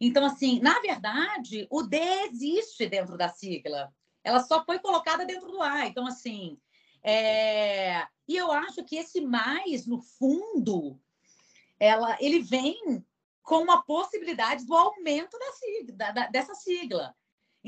Então, 0.00 0.24
assim, 0.24 0.60
na 0.60 0.80
verdade, 0.80 1.66
o 1.70 1.82
D 1.82 1.98
existe 2.30 2.88
dentro 2.88 3.16
da 3.16 3.28
sigla. 3.28 3.92
Ela 4.22 4.40
só 4.40 4.64
foi 4.64 4.78
colocada 4.78 5.24
dentro 5.24 5.50
do 5.50 5.62
A. 5.62 5.86
Então, 5.86 6.06
assim, 6.06 6.58
é... 7.02 8.06
e 8.26 8.36
eu 8.36 8.50
acho 8.50 8.84
que 8.84 8.96
esse 8.96 9.20
mais, 9.20 9.86
no 9.86 10.00
fundo, 10.00 10.98
ela, 11.78 12.16
ele 12.20 12.40
vem 12.40 13.04
com 13.42 13.62
uma 13.62 13.82
possibilidade 13.82 14.66
do 14.66 14.74
aumento 14.74 15.38
da 15.38 15.52
sigla, 15.52 16.12
da, 16.12 16.26
dessa 16.28 16.54
sigla. 16.54 17.14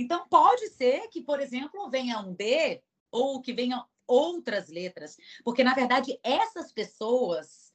Então, 0.02 0.26
pode 0.28 0.68
ser 0.68 1.08
que, 1.08 1.20
por 1.20 1.40
exemplo, 1.40 1.90
venha 1.90 2.20
um 2.20 2.32
D 2.32 2.82
ou 3.10 3.40
que 3.40 3.52
venha 3.52 3.84
outras 4.06 4.68
letras, 4.68 5.18
porque 5.44 5.62
na 5.62 5.74
verdade 5.74 6.18
essas 6.22 6.72
pessoas 6.72 7.70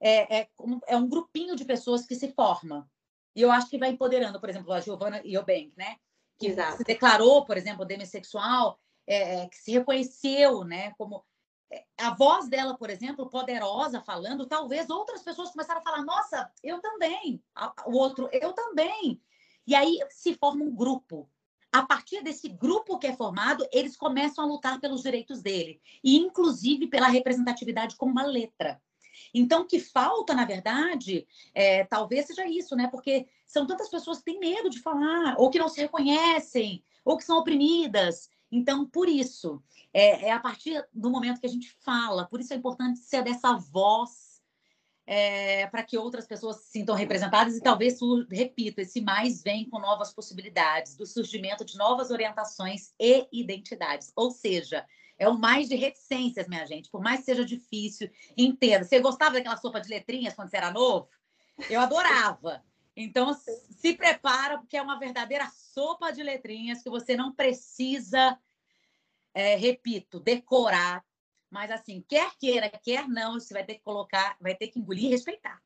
é, 0.00 0.40
é, 0.40 0.48
é 0.86 0.96
um 0.96 1.08
grupinho 1.08 1.56
de 1.56 1.64
pessoas 1.64 2.06
que 2.06 2.14
se 2.14 2.32
forma. 2.32 2.88
E 3.34 3.42
eu 3.42 3.50
acho 3.50 3.68
que 3.68 3.78
vai 3.78 3.90
empoderando, 3.90 4.38
por 4.40 4.48
exemplo, 4.48 4.72
a 4.72 4.80
Giovanna 4.80 5.20
Eubank, 5.24 5.72
né? 5.76 5.96
Que 6.38 6.48
Exato. 6.48 6.76
se 6.76 6.84
declarou, 6.84 7.44
por 7.44 7.56
exemplo, 7.56 7.84
demissexual, 7.84 8.78
é, 9.04 9.42
é, 9.42 9.48
que 9.48 9.56
se 9.56 9.72
reconheceu, 9.72 10.62
né? 10.62 10.92
Como 10.96 11.24
é, 11.70 11.84
a 11.98 12.14
voz 12.14 12.48
dela, 12.48 12.76
por 12.76 12.90
exemplo, 12.90 13.28
poderosa 13.28 14.00
falando, 14.00 14.46
talvez 14.46 14.88
outras 14.88 15.22
pessoas 15.22 15.50
começaram 15.50 15.80
a 15.80 15.84
falar: 15.84 16.04
Nossa, 16.04 16.50
eu 16.62 16.80
também. 16.80 17.42
O 17.86 17.96
outro, 17.96 18.28
eu 18.32 18.52
também. 18.52 19.20
E 19.66 19.74
aí 19.74 19.98
se 20.10 20.34
forma 20.34 20.64
um 20.64 20.74
grupo 20.74 21.28
a 21.72 21.84
partir 21.84 22.22
desse 22.22 22.48
grupo 22.48 22.98
que 22.98 23.06
é 23.06 23.14
formado, 23.14 23.66
eles 23.72 23.96
começam 23.96 24.44
a 24.44 24.46
lutar 24.46 24.80
pelos 24.80 25.02
direitos 25.02 25.42
dele, 25.42 25.80
e 26.02 26.16
inclusive 26.16 26.86
pela 26.86 27.08
representatividade 27.08 27.96
como 27.96 28.12
uma 28.12 28.24
letra. 28.24 28.80
Então, 29.34 29.62
o 29.62 29.66
que 29.66 29.80
falta, 29.80 30.34
na 30.34 30.44
verdade, 30.44 31.26
é, 31.52 31.84
talvez 31.84 32.26
seja 32.26 32.46
isso, 32.46 32.76
né? 32.76 32.88
Porque 32.88 33.26
são 33.46 33.66
tantas 33.66 33.88
pessoas 33.88 34.18
que 34.18 34.24
têm 34.24 34.38
medo 34.38 34.70
de 34.70 34.80
falar, 34.80 35.34
ou 35.38 35.50
que 35.50 35.58
não 35.58 35.68
se 35.68 35.80
reconhecem, 35.80 36.84
ou 37.04 37.16
que 37.16 37.24
são 37.24 37.38
oprimidas. 37.38 38.30
Então, 38.50 38.86
por 38.86 39.08
isso, 39.08 39.62
é, 39.92 40.26
é 40.28 40.32
a 40.32 40.40
partir 40.40 40.86
do 40.92 41.10
momento 41.10 41.40
que 41.40 41.46
a 41.46 41.50
gente 41.50 41.76
fala, 41.80 42.26
por 42.26 42.40
isso 42.40 42.52
é 42.52 42.56
importante 42.56 43.00
ser 43.00 43.22
dessa 43.22 43.54
voz 43.54 44.27
é, 45.10 45.66
para 45.68 45.82
que 45.82 45.96
outras 45.96 46.26
pessoas 46.26 46.56
se 46.56 46.72
sintam 46.72 46.94
representadas 46.94 47.56
e 47.56 47.62
talvez, 47.62 47.98
repito, 48.30 48.82
esse 48.82 49.00
mais 49.00 49.42
vem 49.42 49.66
com 49.66 49.78
novas 49.78 50.12
possibilidades 50.12 50.96
do 50.96 51.06
surgimento 51.06 51.64
de 51.64 51.78
novas 51.78 52.10
orientações 52.10 52.92
e 53.00 53.26
identidades. 53.32 54.12
Ou 54.14 54.30
seja, 54.30 54.84
é 55.18 55.26
o 55.26 55.38
mais 55.38 55.66
de 55.66 55.76
reticências, 55.76 56.46
minha 56.46 56.66
gente, 56.66 56.90
por 56.90 57.00
mais 57.00 57.20
que 57.20 57.24
seja 57.24 57.42
difícil, 57.42 58.10
entenda. 58.36 58.84
Você 58.84 59.00
gostava 59.00 59.32
daquela 59.32 59.56
sopa 59.56 59.80
de 59.80 59.88
letrinhas 59.88 60.34
quando 60.34 60.50
você 60.50 60.58
era 60.58 60.70
novo? 60.70 61.08
Eu 61.70 61.80
adorava. 61.80 62.62
Então, 62.94 63.32
se 63.32 63.94
prepara, 63.94 64.58
porque 64.58 64.76
é 64.76 64.82
uma 64.82 64.98
verdadeira 64.98 65.50
sopa 65.54 66.12
de 66.12 66.22
letrinhas 66.22 66.82
que 66.82 66.90
você 66.90 67.16
não 67.16 67.32
precisa, 67.32 68.38
é, 69.32 69.56
repito, 69.56 70.20
decorar 70.20 71.02
mas 71.50 71.70
assim, 71.70 72.04
quer 72.08 72.30
queira, 72.38 72.70
quer 72.70 73.08
não, 73.08 73.34
você 73.34 73.54
vai 73.54 73.64
ter 73.64 73.74
que 73.74 73.82
colocar, 73.82 74.36
vai 74.40 74.54
ter 74.54 74.68
que 74.68 74.78
engolir 74.78 75.04
e 75.04 75.10
respeitar. 75.10 75.60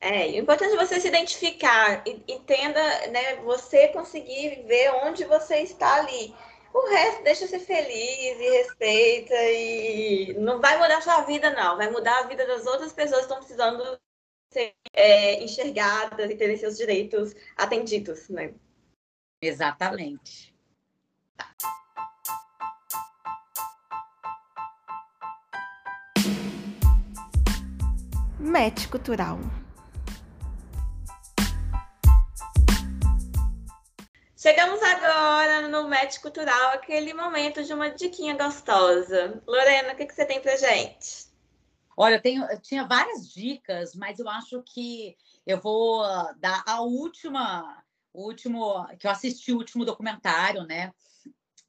É, 0.00 0.26
o 0.26 0.36
importante 0.36 0.74
é 0.74 0.76
você 0.76 1.00
se 1.00 1.08
identificar, 1.08 2.04
entenda, 2.28 3.06
né? 3.06 3.36
Você 3.36 3.88
conseguir 3.88 4.62
ver 4.66 4.90
onde 5.02 5.24
você 5.24 5.60
está 5.60 5.94
ali. 5.94 6.34
O 6.74 6.90
resto 6.90 7.22
deixa 7.22 7.46
ser 7.46 7.60
feliz 7.60 8.38
e 8.38 8.50
respeita 8.58 9.34
e 9.34 10.34
não 10.34 10.60
vai 10.60 10.76
mudar 10.76 10.98
a 10.98 11.00
sua 11.00 11.22
vida, 11.22 11.50
não. 11.50 11.76
Vai 11.78 11.90
mudar 11.90 12.18
a 12.18 12.26
vida 12.26 12.46
das 12.46 12.66
outras 12.66 12.92
pessoas 12.92 13.20
que 13.20 13.26
estão 13.26 13.38
precisando 13.38 13.98
serem 14.50 14.74
é, 14.92 15.42
enxergadas 15.42 16.30
e 16.30 16.36
terem 16.36 16.56
seus 16.56 16.76
direitos 16.76 17.34
atendidos, 17.56 18.28
né? 18.28 18.52
Exatamente. 19.40 20.54
Match 28.44 28.88
Cultural. 28.88 29.38
Chegamos 34.36 34.82
agora 34.82 35.66
no 35.68 35.88
Match 35.88 36.18
Cultural, 36.18 36.72
aquele 36.72 37.14
momento 37.14 37.64
de 37.64 37.72
uma 37.72 37.88
diquinha 37.88 38.36
gostosa. 38.36 39.42
Lorena, 39.46 39.94
o 39.94 39.96
que, 39.96 40.04
que 40.04 40.14
você 40.14 40.26
tem 40.26 40.42
pra 40.42 40.56
gente? 40.56 41.26
Olha, 41.96 42.16
eu, 42.16 42.20
tenho, 42.20 42.44
eu 42.44 42.60
tinha 42.60 42.86
várias 42.86 43.32
dicas, 43.32 43.94
mas 43.94 44.18
eu 44.18 44.28
acho 44.28 44.62
que 44.62 45.16
eu 45.46 45.58
vou 45.58 46.02
dar 46.36 46.62
a 46.66 46.82
última, 46.82 47.82
o 48.12 48.26
último, 48.26 48.86
que 48.98 49.06
eu 49.06 49.10
assisti 49.10 49.54
o 49.54 49.56
último 49.56 49.86
documentário, 49.86 50.64
né? 50.64 50.92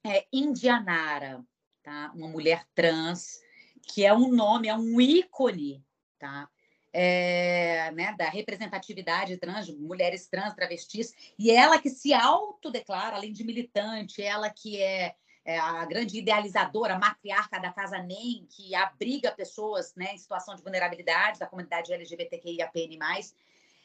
É 0.05 0.25
Indianara, 0.29 1.41
tá? 1.81 2.11
Uma 2.13 2.27
mulher 2.27 2.65
trans, 2.75 3.39
que 3.81 4.05
é 4.05 4.13
um 4.13 4.27
nome, 4.27 4.67
é 4.67 4.75
um 4.75 4.99
ícone, 4.99 5.81
tá? 6.19 6.49
É, 6.97 7.91
né, 7.91 8.15
da 8.17 8.29
representatividade 8.29 9.35
trans, 9.35 9.69
mulheres 9.69 10.27
trans, 10.27 10.53
travestis, 10.53 11.13
e 11.37 11.51
ela 11.51 11.77
que 11.77 11.89
se 11.89 12.13
autodeclara, 12.13 13.17
além 13.17 13.33
de 13.33 13.43
militante, 13.43 14.21
ela 14.21 14.49
que 14.49 14.81
é, 14.81 15.13
é, 15.43 15.59
a 15.59 15.83
grande 15.83 16.17
idealizadora, 16.17 16.97
matriarca 16.97 17.59
da 17.59 17.73
Casa 17.73 17.97
NEM, 17.97 18.47
que 18.49 18.73
abriga 18.73 19.29
pessoas 19.33 19.93
né, 19.93 20.13
em 20.13 20.17
situação 20.17 20.55
de 20.55 20.63
vulnerabilidade 20.63 21.37
da 21.37 21.47
comunidade 21.47 21.91
LGBTQIAPN+. 21.91 22.97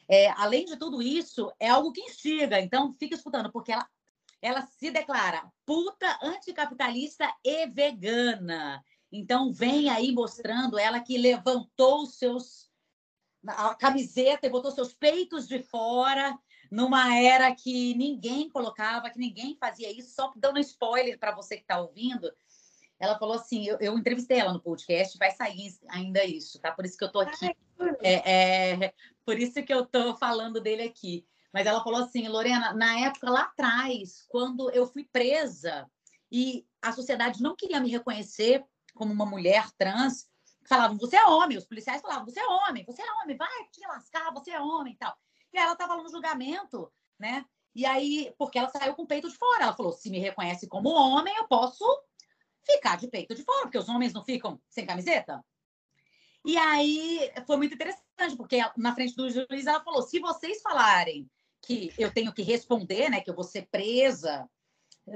É, 0.07 0.29
além 0.37 0.63
de 0.63 0.77
tudo 0.77 1.01
isso, 1.01 1.51
é 1.59 1.67
algo 1.67 1.91
que 1.91 1.99
instiga, 1.99 2.61
então 2.61 2.93
fica 2.93 3.13
escutando, 3.13 3.51
porque 3.51 3.73
ela, 3.73 3.85
ela 4.41 4.61
se 4.61 4.89
declara 4.89 5.51
puta, 5.65 6.17
anticapitalista 6.23 7.29
e 7.43 7.67
vegana. 7.67 8.81
Então, 9.11 9.51
vem 9.51 9.89
aí 9.89 10.13
mostrando 10.13 10.79
ela 10.79 11.01
que 11.01 11.17
levantou 11.17 12.03
os 12.03 12.15
seus 12.15 12.70
a 13.47 13.75
camiseta 13.75 14.45
e 14.45 14.49
botou 14.49 14.71
seus 14.71 14.93
peitos 14.93 15.47
de 15.47 15.59
fora 15.59 16.37
numa 16.69 17.17
era 17.17 17.53
que 17.53 17.93
ninguém 17.95 18.49
colocava, 18.49 19.09
que 19.09 19.19
ninguém 19.19 19.57
fazia 19.59 19.91
isso, 19.91 20.15
só 20.15 20.31
dando 20.35 20.59
spoiler 20.59 21.19
para 21.19 21.35
você 21.35 21.57
que 21.57 21.63
está 21.63 21.81
ouvindo. 21.81 22.31
Ela 22.97 23.17
falou 23.17 23.35
assim: 23.35 23.65
eu, 23.65 23.77
eu, 23.79 23.97
entrevistei 23.97 24.39
ela 24.39 24.53
no 24.53 24.61
podcast, 24.61 25.17
vai 25.17 25.31
sair 25.31 25.75
ainda 25.89 26.23
isso, 26.23 26.59
tá? 26.59 26.71
Por 26.71 26.85
isso 26.85 26.97
que 26.97 27.03
eu 27.03 27.07
estou 27.07 27.21
aqui. 27.21 27.55
É, 28.01 28.31
é, 28.31 28.93
por 29.25 29.39
isso 29.39 29.61
que 29.63 29.73
eu 29.73 29.83
estou 29.83 30.15
falando 30.15 30.61
dele 30.61 30.83
aqui. 30.83 31.25
Mas 31.51 31.67
ela 31.67 31.83
falou 31.83 32.01
assim, 32.01 32.27
Lorena, 32.29 32.73
na 32.73 32.99
época 33.01 33.29
lá 33.29 33.41
atrás, 33.41 34.23
quando 34.29 34.69
eu 34.71 34.85
fui 34.85 35.03
presa 35.03 35.89
e 36.31 36.65
a 36.81 36.93
sociedade 36.93 37.41
não 37.41 37.55
queria 37.55 37.81
me 37.81 37.89
reconhecer 37.89 38.63
como 38.93 39.11
uma 39.11 39.25
mulher 39.25 39.69
trans, 39.77 40.29
falavam, 40.67 40.97
você 40.97 41.15
é 41.15 41.25
homem, 41.25 41.57
os 41.57 41.65
policiais 41.65 42.01
falavam, 42.01 42.25
você 42.25 42.39
é 42.39 42.47
homem, 42.47 42.83
você 42.85 43.01
é 43.01 43.13
homem, 43.21 43.37
vai 43.37 43.65
te 43.71 43.81
lascar, 43.87 44.31
você 44.33 44.51
é 44.51 44.61
homem 44.61 44.93
e 44.93 44.97
tal. 44.97 45.15
E 45.53 45.57
ela 45.57 45.73
estava 45.73 45.97
no 45.97 46.09
julgamento, 46.09 46.91
né? 47.19 47.45
E 47.73 47.85
aí, 47.85 48.33
porque 48.37 48.59
ela 48.59 48.69
saiu 48.69 48.93
com 48.93 49.03
o 49.03 49.07
peito 49.07 49.29
de 49.29 49.37
fora, 49.37 49.63
ela 49.63 49.75
falou: 49.75 49.93
se 49.93 50.09
me 50.09 50.19
reconhece 50.19 50.67
como 50.67 50.89
homem, 50.89 51.35
eu 51.35 51.47
posso 51.47 51.85
ficar 52.63 52.97
de 52.97 53.07
peito 53.07 53.33
de 53.33 53.43
fora, 53.43 53.63
porque 53.63 53.77
os 53.77 53.89
homens 53.89 54.13
não 54.13 54.23
ficam 54.23 54.61
sem 54.69 54.85
camiseta. 54.85 55.43
E 56.43 56.57
aí 56.57 57.31
foi 57.45 57.57
muito 57.57 57.75
interessante, 57.75 58.35
porque 58.35 58.57
na 58.75 58.93
frente 58.93 59.15
do 59.15 59.29
juiz 59.29 59.67
ela 59.67 59.83
falou: 59.83 60.01
se 60.01 60.19
vocês 60.19 60.61
falarem 60.61 61.29
que 61.61 61.93
eu 61.97 62.11
tenho 62.13 62.33
que 62.33 62.41
responder, 62.41 63.09
né, 63.09 63.21
que 63.21 63.29
eu 63.29 63.35
vou 63.35 63.43
ser 63.43 63.67
presa, 63.67 64.49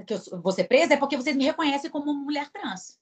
que 0.06 0.14
eu 0.14 0.42
vou 0.42 0.52
ser 0.52 0.66
presa, 0.66 0.94
é 0.94 0.98
porque 0.98 1.18
vocês 1.18 1.36
me 1.36 1.44
reconhecem 1.44 1.90
como 1.90 2.14
mulher 2.14 2.50
trans. 2.52 3.00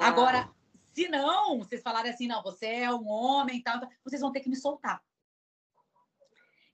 Agora, 0.00 0.50
se 0.96 1.08
não, 1.08 1.58
vocês 1.58 1.82
falarem 1.82 2.10
assim, 2.10 2.26
não, 2.26 2.42
você 2.42 2.66
é 2.66 2.90
um 2.90 3.06
homem 3.06 3.58
e 3.58 3.62
tal, 3.62 3.78
vocês 4.02 4.22
vão 4.22 4.32
ter 4.32 4.40
que 4.40 4.48
me 4.48 4.56
soltar. 4.56 5.02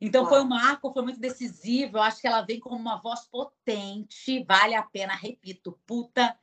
Então 0.01 0.29
foi 0.29 0.41
um 0.41 0.49
marco, 0.49 0.93
foi 0.93 1.03
muito 1.03 1.19
decisivo. 1.19 1.97
Eu 1.97 2.03
acho 2.03 2.21
que 2.21 2.27
ela 2.29 2.43
vem 2.43 2.61
como 2.61 2.77
uma 2.77 3.01
voz 3.01 3.25
potente, 3.27 4.45
vale 4.45 4.77
a 4.77 4.83
pena, 4.83 5.13
repito, 5.15 5.77
puta, 5.85 6.37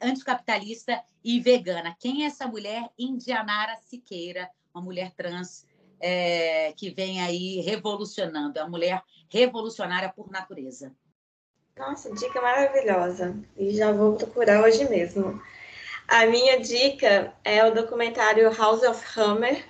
anticapitalista 0.00 1.02
e 1.24 1.40
vegana. 1.40 1.96
Quem 1.98 2.22
é 2.22 2.26
essa 2.26 2.46
mulher? 2.46 2.88
Indianara 2.96 3.76
Siqueira, 3.76 4.48
uma 4.72 4.82
mulher 4.82 5.12
trans 5.14 5.66
é, 5.98 6.72
que 6.76 6.90
vem 6.90 7.20
aí 7.20 7.60
revolucionando, 7.60 8.60
é 8.60 8.62
uma 8.62 8.70
mulher 8.70 9.02
revolucionária 9.28 10.12
por 10.12 10.30
natureza. 10.30 10.94
Nossa, 11.76 12.12
dica 12.14 12.40
maravilhosa. 12.40 13.36
E 13.56 13.74
já 13.74 13.90
vou 13.90 14.14
procurar 14.14 14.62
hoje 14.62 14.88
mesmo. 14.88 15.40
A 16.06 16.26
minha 16.26 16.60
dica 16.60 17.32
é 17.42 17.64
o 17.64 17.74
documentário 17.74 18.52
House 18.52 18.82
of 18.82 19.02
Hammer, 19.18 19.64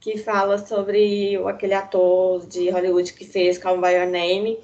que 0.00 0.18
fala 0.18 0.58
sobre 0.58 1.36
aquele 1.46 1.74
ator 1.74 2.46
de 2.46 2.68
Hollywood 2.70 3.12
que 3.14 3.24
fez 3.24 3.56
Call 3.56 3.80
By 3.80 3.92
Your 3.92 4.06
Name, 4.06 4.60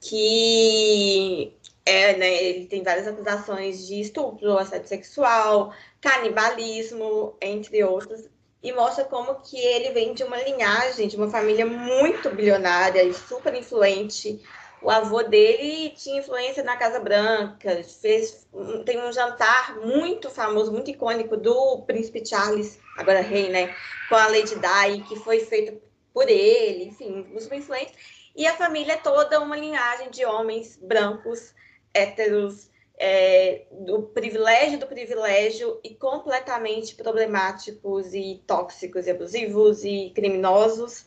que 0.00 1.52
é, 1.86 2.16
né, 2.16 2.42
ele 2.42 2.66
tem 2.66 2.82
várias 2.82 3.06
acusações 3.06 3.86
de 3.86 4.00
estupro, 4.00 4.58
assédio 4.58 4.88
sexual, 4.88 5.72
canibalismo, 6.00 7.36
entre 7.40 7.82
outros, 7.84 8.28
e 8.62 8.72
mostra 8.72 9.04
como 9.04 9.36
que 9.36 9.56
ele 9.56 9.90
vem 9.90 10.12
de 10.12 10.24
uma 10.24 10.42
linhagem, 10.42 11.06
de 11.06 11.16
uma 11.16 11.30
família 11.30 11.64
muito 11.64 12.30
bilionária 12.30 13.04
e 13.04 13.14
super 13.14 13.54
influente, 13.54 14.42
o 14.80 14.90
avô 14.90 15.22
dele 15.22 15.90
tinha 15.90 16.20
influência 16.20 16.62
na 16.62 16.76
Casa 16.76 17.00
Branca, 17.00 17.82
fez, 17.84 18.46
tem 18.84 19.02
um 19.02 19.12
jantar 19.12 19.76
muito 19.80 20.30
famoso, 20.30 20.72
muito 20.72 20.90
icônico 20.90 21.36
do 21.36 21.82
príncipe 21.82 22.24
Charles, 22.24 22.78
agora 22.96 23.20
rei, 23.20 23.48
né, 23.48 23.74
com 24.08 24.14
a 24.14 24.28
Lady 24.28 24.54
Di, 24.54 25.02
que 25.08 25.16
foi 25.16 25.40
feito 25.40 25.80
por 26.12 26.28
ele, 26.28 26.84
enfim, 26.84 27.26
muito 27.30 27.54
influente. 27.54 27.92
E 28.34 28.46
a 28.46 28.54
família 28.54 28.92
é 28.92 28.96
toda 28.96 29.40
uma 29.40 29.56
linhagem 29.56 30.10
de 30.10 30.24
homens 30.24 30.78
brancos, 30.80 31.54
héteros, 31.92 32.70
é, 32.98 33.66
do 33.70 34.02
privilégio 34.02 34.78
do 34.78 34.86
privilégio 34.86 35.78
e 35.84 35.94
completamente 35.94 36.96
problemáticos 36.96 38.12
e 38.12 38.42
tóxicos 38.46 39.06
e 39.06 39.10
abusivos 39.10 39.84
e 39.84 40.10
criminosos 40.14 41.06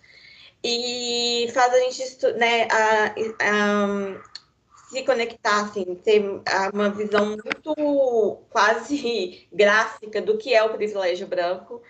e 0.63 1.49
faz 1.53 1.73
a 1.73 1.79
gente 1.79 2.27
né, 2.37 2.67
a, 2.71 3.15
a, 3.41 4.21
se 4.89 5.03
conectar, 5.03 5.61
assim, 5.61 5.95
ter 5.95 6.23
uma 6.73 6.89
visão 6.89 7.37
muito 7.43 8.43
quase 8.49 9.47
gráfica 9.53 10.21
do 10.21 10.37
que 10.37 10.53
é 10.53 10.63
o 10.63 10.73
privilégio 10.73 11.27
branco 11.27 11.81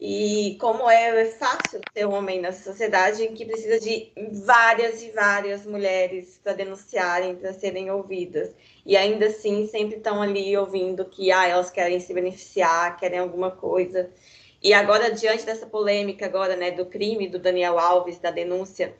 e 0.00 0.56
como 0.60 0.88
é 0.88 1.24
fácil 1.24 1.80
ser 1.92 2.04
homem 2.04 2.40
nessa 2.40 2.70
sociedade 2.70 3.24
em 3.24 3.34
que 3.34 3.44
precisa 3.44 3.80
de 3.80 4.12
várias 4.44 5.02
e 5.02 5.10
várias 5.10 5.66
mulheres 5.66 6.38
para 6.42 6.52
denunciarem, 6.52 7.34
para 7.34 7.52
serem 7.52 7.90
ouvidas. 7.90 8.54
E 8.86 8.96
ainda 8.96 9.26
assim 9.26 9.66
sempre 9.66 9.96
estão 9.96 10.22
ali 10.22 10.56
ouvindo 10.56 11.04
que 11.04 11.32
ah, 11.32 11.48
elas 11.48 11.70
querem 11.70 11.98
se 11.98 12.14
beneficiar, 12.14 12.96
querem 12.96 13.18
alguma 13.18 13.50
coisa. 13.50 14.08
E 14.62 14.72
agora, 14.72 15.12
diante 15.12 15.46
dessa 15.46 15.66
polêmica 15.66 16.26
agora, 16.26 16.56
né, 16.56 16.70
do 16.70 16.86
crime 16.86 17.28
do 17.28 17.38
Daniel 17.38 17.78
Alves, 17.78 18.18
da 18.18 18.30
denúncia, 18.30 18.94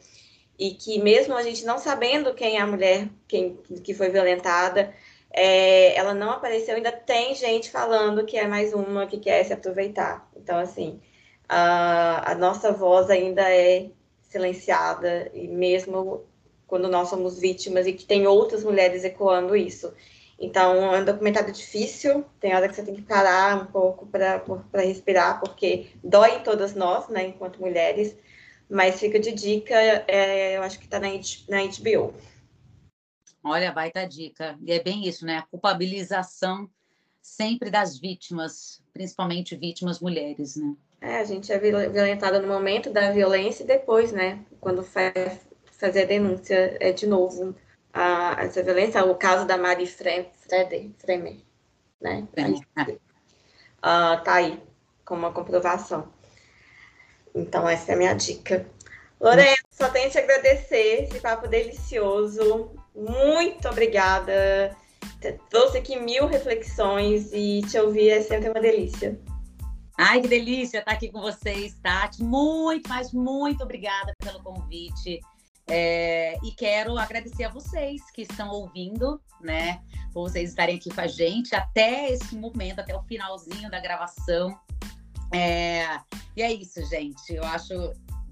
e 0.59 0.72
que 0.72 1.00
mesmo 1.00 1.34
a 1.34 1.42
gente 1.42 1.64
não 1.64 1.78
sabendo 1.78 2.34
quem 2.34 2.56
é 2.56 2.61
a 2.61 2.66
mulher 2.66 3.09
quem, 3.26 3.56
que 3.82 3.94
foi 3.94 4.09
violentada, 4.09 4.92
é, 5.30 5.94
ela 5.96 6.14
não 6.14 6.30
apareceu, 6.30 6.74
ainda 6.74 6.92
tem 6.92 7.34
gente 7.34 7.70
falando 7.70 8.24
que 8.24 8.36
é 8.36 8.46
mais 8.46 8.72
uma 8.72 9.06
que 9.06 9.18
quer 9.18 9.44
se 9.44 9.52
aproveitar. 9.52 10.28
Então, 10.36 10.59
assim, 10.59 11.00
a, 11.48 12.32
a 12.32 12.34
nossa 12.34 12.72
voz 12.72 13.11
ainda 13.11 13.42
é 13.42 13.90
silenciada, 14.22 15.30
e 15.34 15.48
mesmo 15.48 16.24
quando 16.66 16.88
nós 16.88 17.09
somos 17.09 17.38
vítimas, 17.38 17.86
e 17.86 17.92
que 17.92 18.04
tem 18.04 18.26
outras 18.26 18.62
mulheres 18.64 19.04
ecoando 19.04 19.56
isso. 19.56 19.92
Então, 20.39 20.95
é 20.95 21.01
um 21.01 21.05
documentário 21.05 21.53
difícil, 21.53 22.24
tem 22.39 22.55
hora 22.55 22.68
que 22.68 22.74
você 22.74 22.84
tem 22.84 22.95
que 22.95 23.03
parar 23.03 23.61
um 23.61 23.66
pouco 23.66 24.07
para 24.07 24.41
respirar, 24.82 25.41
porque 25.41 25.89
dói 26.03 26.36
em 26.36 26.43
todas 26.45 26.74
nós, 26.76 27.09
né, 27.09 27.26
enquanto 27.26 27.61
mulheres, 27.61 28.16
mas 28.70 29.01
fica 29.01 29.18
de 29.18 29.32
dica, 29.32 29.74
é, 29.74 30.57
eu 30.57 30.62
acho 30.62 30.78
que 30.78 30.84
está 30.84 31.01
na, 31.01 31.09
na 31.49 31.64
HBO. 31.64 32.14
Olha, 33.43 33.72
baita 33.72 34.07
dica. 34.07 34.57
E 34.62 34.72
é 34.72 34.82
bem 34.82 35.09
isso, 35.09 35.24
né? 35.24 35.39
A 35.39 35.43
culpabilização 35.43 36.68
sempre 37.22 37.70
das 37.70 37.99
vítimas, 37.99 38.82
principalmente 38.93 39.57
vítimas 39.57 40.01
mulheres, 40.01 40.57
né? 40.57 40.74
É, 41.01 41.18
a 41.18 41.24
gente 41.24 41.53
é 41.53 41.59
violentada 41.59 42.41
no 42.41 42.49
momento 42.49 42.91
da 42.91 43.11
violência 43.11 43.62
e 43.62 43.66
depois, 43.66 44.12
né? 44.12 44.45
Quando 44.61 44.82
faz, 44.82 45.41
fazer 45.72 46.03
a 46.03 46.07
denúncia 46.07 46.76
é 46.80 46.93
de 46.93 47.07
novo 47.07 47.55
a, 47.93 48.36
essa 48.41 48.62
violência, 48.62 49.05
o 49.05 49.14
caso 49.14 49.47
da 49.47 49.57
Mari 49.57 49.86
Fremer, 49.86 50.30
Fremer 50.99 51.36
né? 52.01 52.26
Aí, 52.36 52.55
uh, 53.78 54.22
tá 54.22 54.34
aí, 54.34 54.62
com 55.05 55.14
uma 55.14 55.32
comprovação. 55.32 56.12
Então, 57.34 57.68
essa 57.68 57.93
é 57.93 57.95
a 57.95 57.99
minha 57.99 58.14
dica. 58.14 58.66
Lorena, 59.20 59.57
só 59.70 59.89
tenho 59.89 60.11
te 60.11 60.18
agradecer 60.18 61.05
esse 61.05 61.20
papo 61.20 61.49
delicioso. 61.49 62.70
Muito 62.95 63.68
obrigada. 63.68 64.76
Trouxe 65.51 65.78
aqui 65.78 65.99
mil 65.99 66.26
reflexões 66.26 67.30
e 67.32 67.62
te 67.62 67.78
ouvir 67.78 68.11
é 68.11 68.22
sempre 68.22 68.49
uma 68.49 68.61
delícia. 68.61 69.18
Ai, 69.97 70.20
que 70.20 70.28
delícia 70.28 70.78
estar 70.78 70.93
aqui 70.93 71.11
com 71.11 71.20
vocês, 71.20 71.74
Tati. 71.82 72.22
Muito, 72.22 72.89
mas 72.89 73.12
muito 73.12 73.64
obrigada 73.64 74.12
pelo 74.22 74.41
convite. 74.43 75.20
É, 75.71 76.37
e 76.43 76.51
quero 76.53 76.97
agradecer 76.97 77.45
a 77.45 77.51
vocês 77.51 78.11
que 78.11 78.23
estão 78.23 78.49
ouvindo, 78.51 79.21
né? 79.41 79.83
Por 80.12 80.29
vocês 80.29 80.51
estarem 80.51 80.77
aqui 80.77 80.91
com 80.91 81.01
a 81.01 81.07
gente 81.07 81.55
até 81.55 82.11
esse 82.11 82.35
momento, 82.35 82.81
até 82.81 82.97
o 82.97 83.03
finalzinho 83.03 83.71
da 83.71 83.79
gravação. 83.79 84.59
É, 85.33 86.01
e 86.37 86.43
é 86.43 86.53
isso, 86.53 86.83
gente. 86.87 87.35
Eu 87.35 87.45
acho 87.45 87.75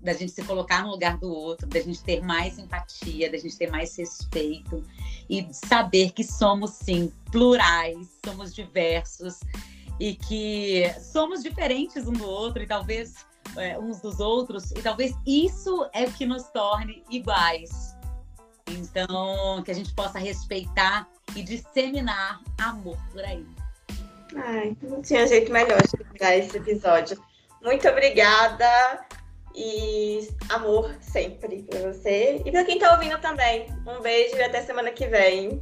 da 0.02 0.12
gente 0.12 0.30
se 0.32 0.42
colocar 0.44 0.82
no 0.82 0.90
lugar 0.90 1.18
do 1.18 1.28
outro, 1.28 1.66
da 1.66 1.80
gente 1.80 2.02
ter 2.02 2.22
mais 2.22 2.58
empatia, 2.58 3.30
da 3.30 3.36
gente 3.36 3.56
ter 3.56 3.70
mais 3.70 3.96
respeito 3.96 4.84
e 5.28 5.46
saber 5.52 6.12
que 6.12 6.22
somos 6.22 6.70
sim 6.70 7.12
plurais, 7.32 8.08
somos 8.24 8.54
diversos 8.54 9.40
e 9.98 10.14
que 10.14 10.84
somos 11.00 11.42
diferentes 11.42 12.06
um 12.06 12.12
do 12.12 12.24
outro 12.24 12.62
e 12.62 12.66
talvez 12.66 13.26
é, 13.56 13.78
uns 13.78 14.00
dos 14.00 14.20
outros, 14.20 14.70
e 14.72 14.82
talvez 14.82 15.12
isso 15.26 15.88
é 15.92 16.04
o 16.04 16.12
que 16.12 16.26
nos 16.26 16.44
torne 16.50 17.04
iguais. 17.10 17.96
Então, 18.68 19.62
que 19.64 19.70
a 19.70 19.74
gente 19.74 19.94
possa 19.94 20.18
respeitar 20.18 21.08
e 21.34 21.42
disseminar 21.42 22.40
amor 22.58 22.98
por 23.12 23.22
aí. 23.24 23.46
Ai, 24.34 24.76
não 24.82 25.00
tinha 25.02 25.26
jeito 25.26 25.52
melhor 25.52 25.80
de 25.80 25.90
terminar 25.90 26.36
esse 26.36 26.56
episódio. 26.56 27.22
Muito 27.62 27.88
obrigada 27.88 29.06
e 29.54 30.28
amor 30.50 30.94
sempre 31.00 31.62
para 31.62 31.92
você 31.92 32.42
e 32.44 32.50
para 32.50 32.64
quem 32.64 32.76
está 32.76 32.92
ouvindo 32.92 33.18
também. 33.20 33.66
Um 33.86 34.00
beijo 34.00 34.36
e 34.36 34.42
até 34.42 34.62
semana 34.62 34.90
que 34.90 35.06
vem. 35.06 35.60